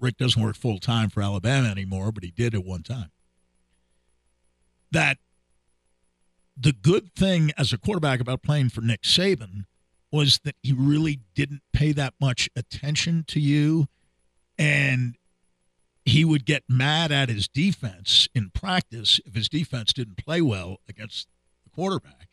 Rick 0.00 0.16
doesn't 0.16 0.42
work 0.42 0.56
full 0.56 0.78
time 0.78 1.10
for 1.10 1.22
Alabama 1.22 1.68
anymore, 1.68 2.12
but 2.12 2.24
he 2.24 2.30
did 2.30 2.54
at 2.54 2.64
one 2.64 2.82
time. 2.82 3.10
That 4.90 5.18
the 6.56 6.72
good 6.72 7.14
thing 7.14 7.52
as 7.56 7.72
a 7.72 7.78
quarterback 7.78 8.20
about 8.20 8.42
playing 8.42 8.70
for 8.70 8.80
Nick 8.80 9.02
Saban 9.02 9.64
was 10.12 10.40
that 10.44 10.56
he 10.62 10.72
really 10.72 11.20
didn't 11.34 11.62
pay 11.72 11.92
that 11.92 12.14
much 12.20 12.48
attention 12.56 13.24
to 13.28 13.40
you 13.40 13.86
and 14.58 15.16
he 16.04 16.24
would 16.24 16.44
get 16.44 16.64
mad 16.68 17.12
at 17.12 17.28
his 17.28 17.46
defense 17.48 18.28
in 18.34 18.50
practice 18.50 19.20
if 19.24 19.34
his 19.34 19.48
defense 19.48 19.92
didn't 19.92 20.16
play 20.16 20.40
well 20.40 20.78
against 20.88 21.28
the 21.64 21.70
quarterback. 21.70 22.28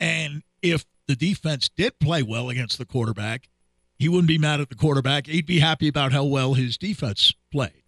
And 0.00 0.42
if 0.60 0.84
the 1.06 1.16
defense 1.16 1.68
did 1.68 1.98
play 2.00 2.22
well 2.22 2.50
against 2.50 2.78
the 2.78 2.84
quarterback, 2.84 3.48
he 3.98 4.08
wouldn't 4.08 4.28
be 4.28 4.38
mad 4.38 4.60
at 4.60 4.68
the 4.68 4.74
quarterback. 4.74 5.26
He'd 5.26 5.46
be 5.46 5.60
happy 5.60 5.88
about 5.88 6.12
how 6.12 6.24
well 6.24 6.54
his 6.54 6.76
defense 6.76 7.32
played. 7.52 7.82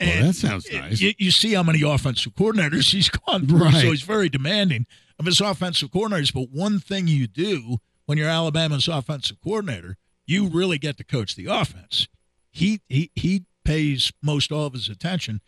Well, 0.00 0.26
that 0.26 0.34
sounds 0.34 0.70
nice. 0.72 1.00
You, 1.00 1.12
you 1.18 1.30
see 1.32 1.54
how 1.54 1.62
many 1.64 1.82
offensive 1.82 2.34
coordinators 2.34 2.90
he's 2.92 3.08
gone 3.08 3.46
through, 3.46 3.58
Right. 3.64 3.74
so 3.82 3.90
he's 3.90 4.02
very 4.02 4.28
demanding 4.28 4.86
of 5.18 5.26
his 5.26 5.40
offensive 5.40 5.90
coordinators. 5.90 6.32
But 6.32 6.50
one 6.50 6.78
thing 6.78 7.08
you 7.08 7.26
do 7.26 7.78
when 8.06 8.16
you're 8.16 8.28
Alabama's 8.28 8.86
offensive 8.86 9.38
coordinator, 9.42 9.96
you 10.26 10.46
really 10.48 10.78
get 10.78 10.96
to 10.98 11.04
coach 11.04 11.34
the 11.34 11.46
offense. 11.46 12.06
He 12.50 12.80
he 12.88 13.10
he 13.14 13.44
pays 13.64 14.12
most 14.22 14.52
all 14.52 14.66
of 14.66 14.72
his 14.72 14.88
attention 14.88 15.40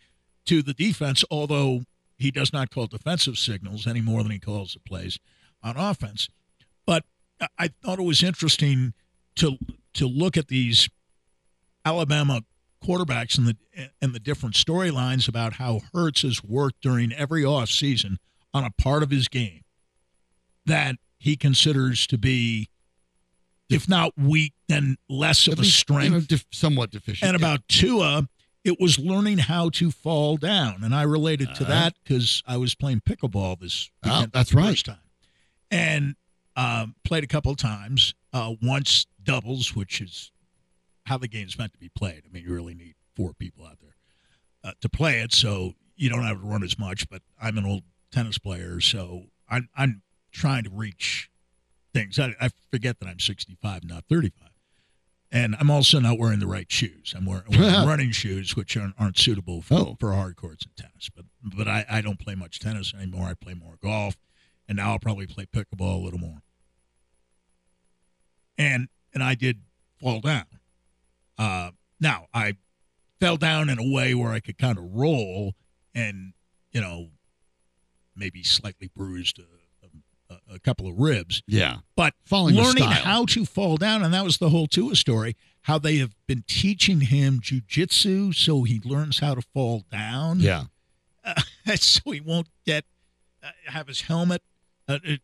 to 0.45 0.61
the 0.61 0.73
defense, 0.73 1.23
although 1.31 1.81
he 2.17 2.29
does 2.29 2.51
not 2.51 2.69
call 2.69 2.87
defensive 2.87 3.37
signals 3.37 3.87
any 3.87 4.01
more 4.01 4.21
than 4.21 4.31
he 4.31 4.39
calls 4.39 4.73
the 4.73 4.79
plays 4.81 5.17
on 5.63 5.77
offense. 5.77 6.27
But 6.85 7.05
I 7.57 7.69
thought 7.83 7.99
it 7.99 8.03
was 8.03 8.21
interesting 8.21 8.93
to 9.35 9.57
to 9.93 10.07
look 10.07 10.37
at 10.37 10.47
these 10.47 10.89
Alabama 11.85 12.41
quarterbacks 12.83 13.37
and 13.37 13.47
the 13.47 13.57
and 14.01 14.13
the 14.13 14.19
different 14.19 14.55
storylines 14.55 15.27
about 15.27 15.53
how 15.53 15.81
Hurts 15.93 16.21
has 16.23 16.43
worked 16.43 16.81
during 16.81 17.11
every 17.13 17.43
off 17.45 17.69
season 17.69 18.17
on 18.53 18.63
a 18.63 18.71
part 18.71 19.01
of 19.03 19.09
his 19.11 19.27
game 19.27 19.61
that 20.65 20.95
he 21.17 21.35
considers 21.35 22.05
to 22.07 22.17
be, 22.17 22.69
if 23.69 23.87
not 23.87 24.11
weak, 24.17 24.53
then 24.67 24.97
less 25.09 25.47
of 25.47 25.59
a 25.59 25.63
strength. 25.65 26.03
you 26.05 26.09
know, 26.11 26.19
def- 26.19 26.45
somewhat 26.51 26.91
deficient. 26.91 27.27
And 27.29 27.35
about 27.37 27.67
Tua, 27.67 28.27
it 28.63 28.79
was 28.79 28.99
learning 28.99 29.37
how 29.39 29.69
to 29.69 29.89
fall 29.91 30.37
down, 30.37 30.83
and 30.83 30.93
I 30.93 31.03
related 31.03 31.47
to 31.55 31.63
Uh-huh. 31.63 31.71
that 31.73 31.93
because 32.03 32.43
I 32.45 32.57
was 32.57 32.75
playing 32.75 33.01
pickleball 33.01 33.59
this 33.59 33.89
Oh, 34.03 34.25
that's 34.33 34.53
right. 34.53 34.69
First 34.71 34.85
time, 34.87 34.97
and 35.71 36.15
um, 36.55 36.95
played 37.05 37.23
a 37.23 37.27
couple 37.27 37.51
of 37.51 37.57
times. 37.57 38.13
Uh, 38.33 38.53
once 38.61 39.05
doubles, 39.23 39.75
which 39.75 40.01
is 40.01 40.31
how 41.05 41.17
the 41.17 41.27
game's 41.27 41.57
meant 41.57 41.73
to 41.73 41.79
be 41.79 41.89
played. 41.89 42.23
I 42.25 42.31
mean, 42.31 42.43
you 42.43 42.53
really 42.53 42.73
need 42.75 42.95
four 43.15 43.33
people 43.33 43.65
out 43.65 43.77
there 43.81 43.95
uh, 44.63 44.73
to 44.81 44.89
play 44.89 45.19
it, 45.21 45.33
so 45.33 45.73
you 45.95 46.09
don't 46.09 46.23
have 46.23 46.39
to 46.41 46.47
run 46.47 46.63
as 46.63 46.77
much. 46.79 47.09
But 47.09 47.21
I'm 47.41 47.57
an 47.57 47.65
old 47.65 47.83
tennis 48.11 48.37
player, 48.37 48.79
so 48.79 49.23
I'm 49.49 49.69
I'm 49.75 50.01
trying 50.31 50.63
to 50.63 50.69
reach 50.69 51.29
things. 51.93 52.17
I, 52.19 52.35
I 52.39 52.49
forget 52.71 52.99
that 52.99 53.07
I'm 53.07 53.19
65, 53.19 53.83
not 53.83 54.05
35. 54.09 54.47
And 55.33 55.55
I'm 55.59 55.69
also 55.71 55.99
not 55.99 56.19
wearing 56.19 56.39
the 56.39 56.47
right 56.47 56.69
shoes. 56.69 57.13
I'm 57.15 57.25
wearing, 57.25 57.43
wearing 57.49 57.87
running 57.87 58.11
shoes, 58.11 58.55
which 58.55 58.75
aren't, 58.75 58.95
aren't 58.99 59.17
suitable 59.17 59.61
for, 59.61 59.73
Oh. 59.75 59.97
for 59.99 60.11
hard 60.13 60.35
courts 60.35 60.65
and 60.65 60.75
tennis. 60.75 61.09
But 61.13 61.25
but 61.41 61.67
I, 61.69 61.85
I 61.89 62.01
don't 62.01 62.19
play 62.19 62.35
much 62.35 62.59
tennis 62.59 62.93
anymore. 62.93 63.27
I 63.27 63.33
play 63.33 63.53
more 63.53 63.77
golf, 63.81 64.17
and 64.67 64.75
now 64.77 64.91
I'll 64.91 64.99
probably 64.99 65.27
play 65.27 65.45
pickleball 65.45 66.01
a 66.01 66.03
little 66.03 66.19
more. 66.19 66.43
And 68.57 68.89
and 69.13 69.23
I 69.23 69.35
did 69.35 69.61
fall 69.99 70.19
down. 70.21 70.45
Uh, 71.37 71.71
now 71.99 72.27
I 72.33 72.55
fell 73.19 73.37
down 73.37 73.69
in 73.69 73.77
a 73.79 73.87
way 73.87 74.13
where 74.13 74.31
I 74.31 74.39
could 74.39 74.57
kind 74.57 74.77
of 74.77 74.85
roll 74.93 75.53
and 75.93 76.33
you 76.71 76.81
know 76.81 77.09
maybe 78.15 78.43
slightly 78.43 78.89
bruised 78.95 79.39
a, 79.39 80.33
a, 80.33 80.55
a 80.55 80.59
couple 80.59 80.87
of 80.87 80.97
ribs 80.99 81.41
Yeah. 81.47 81.77
but 81.95 82.13
Falling 82.25 82.55
learning 82.55 82.83
how 82.85 83.25
to 83.25 83.45
fall 83.45 83.77
down 83.77 84.03
and 84.03 84.13
that 84.13 84.23
was 84.23 84.37
the 84.37 84.49
whole 84.49 84.67
Tua 84.67 84.95
story 84.95 85.35
how 85.63 85.77
they 85.77 85.97
have 85.97 86.15
been 86.27 86.43
teaching 86.47 87.01
him 87.01 87.39
jujitsu 87.39 88.33
so 88.33 88.63
he 88.63 88.81
learns 88.83 89.19
how 89.19 89.35
to 89.35 89.41
fall 89.53 89.85
down 89.91 90.39
Yeah. 90.39 90.63
so 91.75 92.11
he 92.11 92.21
won't 92.21 92.47
get 92.65 92.85
uh, 93.43 93.49
have 93.67 93.87
his 93.87 94.01
helmet 94.01 94.41
uh, 94.87 94.93
uh, 95.05 95.11
uh, 95.11 95.17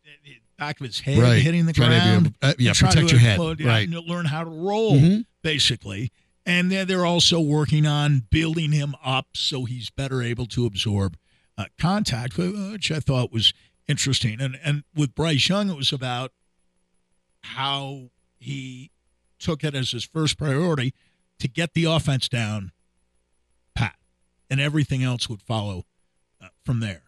back 0.58 0.80
of 0.80 0.86
his 0.88 1.00
head 1.02 1.20
Right. 1.20 1.42
hitting 1.42 1.66
the 1.66 1.74
Try 1.74 1.90
to 1.90 1.96
ground 1.96 2.26
able- 2.28 2.36
uh, 2.42 2.54
yeah, 2.58 2.74
protect 2.74 3.10
to 3.10 3.16
your 3.16 3.20
head. 3.20 3.40
yeah, 3.60 3.68
Right. 3.68 3.88
and 3.88 3.96
learn 4.08 4.26
how 4.26 4.44
to 4.44 4.50
roll 4.50 4.98
Mhm. 5.00 5.26
basically 5.44 6.12
and 6.46 6.72
they're, 6.72 6.86
they're 6.86 7.06
also 7.06 7.40
working 7.42 7.86
on 7.86 8.26
building 8.32 8.72
him 8.72 8.96
up 9.04 9.28
so 9.36 9.66
he's 9.66 9.90
better 9.90 10.22
able 10.24 10.46
to 10.48 10.66
absorb 10.66 11.18
uh, 11.58 11.66
contact 11.78 12.38
which 12.38 12.92
i 12.92 13.00
thought 13.00 13.32
was 13.32 13.54
interesting 13.88 14.40
and 14.42 14.58
and 14.64 14.84
with 14.96 15.14
bryce 15.16 15.48
young 15.50 15.70
it 15.70 15.76
was 15.78 15.92
about 15.94 16.32
how 17.44 18.10
he 18.40 18.92
took 19.40 19.64
it 19.64 19.76
as 19.76 19.92
his 19.92 20.04
first 20.04 20.38
priority 20.38 20.94
to 21.40 21.48
get 21.48 21.74
the 21.74 21.84
offense 21.86 22.28
down 22.28 22.72
pat 23.76 23.96
and 24.50 24.60
everything 24.60 25.04
else 25.04 25.30
would 25.30 25.42
follow 25.42 25.86
uh, 26.42 26.48
from 26.66 26.80
there 26.80 27.04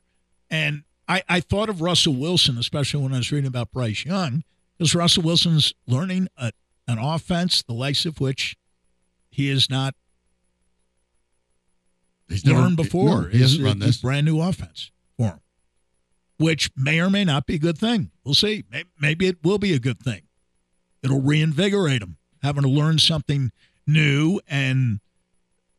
and 0.50 0.84
I, 1.10 1.24
I 1.28 1.40
thought 1.42 1.68
of 1.68 1.82
russell 1.82 2.14
wilson 2.14 2.58
especially 2.58 3.04
when 3.04 3.14
i 3.14 3.18
was 3.18 3.32
reading 3.32 3.48
about 3.48 3.72
bryce 3.72 4.06
young 4.06 4.44
because 4.78 4.96
russell 4.96 5.24
wilson's 5.24 5.74
learning 5.88 6.30
a, 6.38 6.52
an 6.88 7.00
offense 7.00 7.64
the 7.64 7.74
likes 7.74 8.06
of 8.06 8.22
which 8.22 8.56
he 9.32 9.50
has 9.50 9.70
not 9.70 9.96
He's 12.30 12.46
never 12.46 12.60
learned 12.62 12.78
before. 12.78 13.24
No, 13.24 13.28
he 13.30 13.42
hasn't 13.42 13.64
run 13.64 13.80
this. 13.80 13.98
brand 13.98 14.26
new 14.26 14.40
offense 14.40 14.92
for 15.18 15.24
him, 15.24 15.40
which 16.38 16.70
may 16.78 17.00
or 17.00 17.10
may 17.10 17.26
not 17.26 17.46
be 17.46 17.56
a 17.56 17.60
good 17.60 17.78
thing. 17.78 18.12
We'll 18.24 18.36
see. 18.36 18.64
Maybe 19.00 19.28
it 19.28 19.44
will 19.44 19.58
be 19.58 19.74
a 19.74 19.80
good 19.80 20.00
thing. 20.00 20.22
It'll 21.02 21.22
reinvigorate 21.22 22.02
him, 22.02 22.18
having 22.44 22.64
to 22.64 22.70
learn 22.70 23.00
something 23.00 23.52
new 23.88 24.40
and 24.48 25.00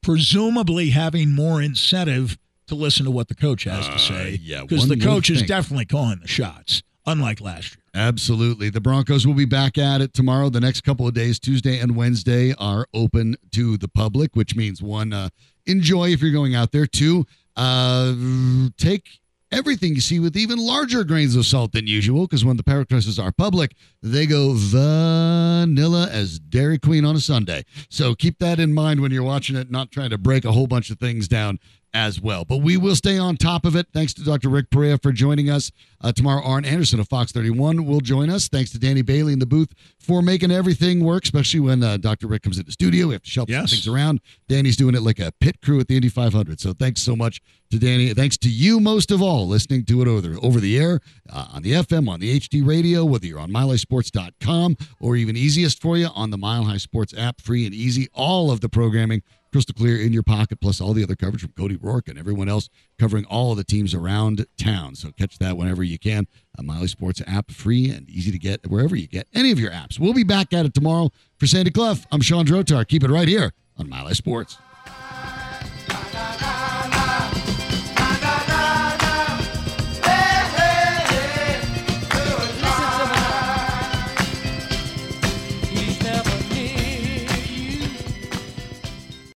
presumably 0.03 0.91
having 0.91 1.31
more 1.31 1.63
incentive 1.63 2.37
to 2.71 2.75
listen 2.75 3.05
to 3.05 3.11
what 3.11 3.29
the 3.29 3.35
coach 3.35 3.65
has 3.65 3.87
Uh, 3.87 3.93
to 3.93 3.99
say. 3.99 4.41
yeah, 4.43 4.63
because 4.63 4.89
the 4.89 4.97
coach 4.97 5.29
is 5.31 5.39
think. 5.39 5.49
definitely 5.49 5.85
calling 5.85 6.19
the 6.21 6.27
shots, 6.29 6.83
unlike 7.07 7.41
last 7.41 7.77
year. 7.77 7.77
Absolutely. 7.95 8.71
The 8.71 8.81
Broncos 8.81 9.27
will 9.27 9.35
be 9.35 9.45
back 9.45 9.77
at 9.77 10.01
it 10.01 10.15
tomorrow. 10.15 10.49
The 10.49 10.61
next 10.61 10.81
couple 10.83 11.07
of 11.07 11.15
days, 11.15 11.39
Tuesday 11.39 11.79
and 11.79 11.95
Wednesday, 11.97 12.55
are 12.59 12.87
open 12.95 13.37
to 13.53 13.77
the 13.77 13.89
public, 13.89 14.35
which 14.35 14.55
means 14.57 14.81
one, 14.83 15.13
uh, 15.13 15.29
enjoy 15.67 16.11
if 16.13 16.23
you're 16.23 16.31
going 16.33 16.55
out 16.55 16.73
there. 16.73 16.87
Two, 16.87 17.27
uh, 17.57 18.15
take 18.79 19.19
everything 19.53 19.97
you 19.97 20.01
see 20.01 20.21
with 20.21 20.37
even 20.37 20.57
larger 20.61 21.03
grains 21.03 21.35
of 21.35 21.45
salt 21.45 21.73
than 21.73 21.89
usual, 21.89 22.29
because 22.29 22.45
when 22.45 22.57
the 22.57 22.63
parrot 22.63 22.89
presses 22.89 23.19
are 23.19 23.33
public, 23.33 23.75
they 24.01 24.25
go 24.25 24.53
vanilla 24.55 26.09
as 26.11 26.39
Dairy 26.39 26.79
Queen 26.79 27.05
on 27.05 27.17
a 27.17 27.21
Sunday. 27.21 27.65
So 27.89 28.15
keep 28.15 28.39
that 28.39 28.61
in 28.61 28.73
mind 28.73 29.01
when 29.01 29.11
you're 29.11 29.25
watching 29.25 29.57
it, 29.57 29.69
not 29.69 29.91
trying 29.91 30.11
to 30.11 30.19
break 30.19 30.45
a 30.45 30.53
whole 30.53 30.69
bunch 30.69 30.91
of 30.91 31.01
things 31.01 31.27
down 31.27 31.59
as 31.95 32.21
well. 32.21 32.45
But 32.45 32.59
we 32.59 32.77
will 32.77 32.95
stay 32.97 33.19
on 33.19 33.37
top 33.37 33.65
of 33.65 33.75
it. 33.77 33.87
Thanks 33.93 34.15
to 34.15 34.25
Dr. 34.25 34.49
Rick 34.49 34.71
Perea 34.71 34.99
for 34.99 35.13
joining 35.13 35.51
us. 35.51 35.71
Uh, 36.03 36.13
tomorrow, 36.13 36.43
Arn 36.43 36.65
Anderson 36.65 36.99
of 37.01 37.09
Fox 37.09 37.31
31 37.33 37.85
will 37.85 38.01
join 38.01 38.31
us. 38.31 38.49
Thanks 38.49 38.71
to 38.71 38.79
Danny 38.79 39.03
Bailey 39.03 39.33
in 39.35 39.39
the 39.39 39.47
booth 39.47 39.75
for 39.99 40.23
making 40.23 40.51
everything 40.51 41.05
work, 41.05 41.25
especially 41.25 41.61
when 41.61 41.83
uh, 41.83 41.97
Dr. 41.99 42.27
Rick 42.27 42.43
comes 42.43 42.57
into 42.57 42.67
the 42.67 42.73
studio. 42.73 43.09
We 43.09 43.15
have 43.15 43.23
to 43.23 43.31
shuffle 43.31 43.51
Yes. 43.53 43.71
things 43.71 43.87
around. 43.87 44.21
Danny's 44.49 44.77
doing 44.77 44.95
it 44.95 45.03
like 45.03 45.19
a 45.19 45.33
pit 45.41 45.61
crew 45.63 45.79
at 45.81 45.89
the 45.89 45.97
Indy 45.97 46.09
500. 46.09 46.59
So 46.61 46.73
thanks 46.73 47.03
so 47.03 47.15
much 47.15 47.41
to 47.71 47.79
Danny. 47.79 48.15
Thanks 48.15 48.39
to 48.39 48.49
you 48.49 48.81
most 48.81 49.11
of 49.11 49.21
all 49.21 49.47
listening 49.47 49.85
to 49.85 50.01
it 50.03 50.09
over 50.09 50.21
the, 50.23 50.41
over 50.41 50.59
the 50.61 50.79
air, 50.79 51.01
uh, 51.29 51.49
on 51.53 51.63
the 51.63 51.73
FM, 51.73 52.09
on 52.09 52.19
the 52.21 52.39
HD 52.41 52.67
radio, 52.67 53.05
whether 53.05 53.27
you're 53.27 53.39
on 53.41 53.51
MileHighSports.com 53.51 54.77
or 55.01 55.17
even 55.17 55.37
easiest 55.37 55.81
for 55.81 55.97
you 55.97 56.09
on 56.15 56.31
the 56.31 56.39
Mile 56.39 56.65
High 56.65 56.77
Sports 56.79 57.15
app, 57.17 57.41
free 57.41 57.67
and 57.67 57.75
easy. 57.75 58.09
All 58.15 58.51
of 58.51 58.61
the 58.61 58.69
programming 58.69 59.23
crystal 59.53 59.75
clear 59.75 60.01
in 60.01 60.13
your 60.13 60.23
pocket, 60.23 60.61
plus 60.61 60.81
all 60.81 60.93
the 60.93 61.03
other 61.03 61.17
coverage 61.17 61.43
from 61.43 61.53
Cody 61.53 61.77
Rourke 61.77 62.09
and 62.09 62.19
everyone 62.19 62.49
else 62.49 62.69
covering 62.99 63.25
all 63.27 63.55
the 63.55 63.65
teams 63.65 63.95
around 63.95 64.47
town. 64.59 64.95
So 64.95 65.11
catch 65.13 65.39
that 65.39 65.57
whenever 65.57 65.83
you 65.83 65.99
can. 65.99 66.27
A 66.59 66.63
Mile 66.63 66.81
High 66.81 66.87
Sports 66.87 67.23
app, 67.27 67.51
free 67.51 67.91
and 67.91 68.09
easy 68.09 68.31
to 68.31 68.39
get 68.39 68.69
wherever 68.69 68.97
you 68.97 69.07
get 69.07 69.29
any 69.35 69.51
of 69.51 69.59
your 69.59 69.71
apps. 69.71 69.99
We'll 69.99 70.15
be 70.15 70.25
back 70.25 70.53
at 70.53 70.67
it 70.67 70.75
tomorrow. 70.75 71.11
For 71.39 71.47
Sandy 71.47 71.71
Clough, 71.71 71.97
I'm 72.13 72.21
Sean 72.21 72.45
Drotar. 72.45 72.87
Keep 72.87 73.05
it 73.05 73.11
right 73.11 73.29
here 73.29 73.53
on 73.77 73.89
Mile 73.89 74.07
High 74.07 74.13
Sports. 74.13 74.59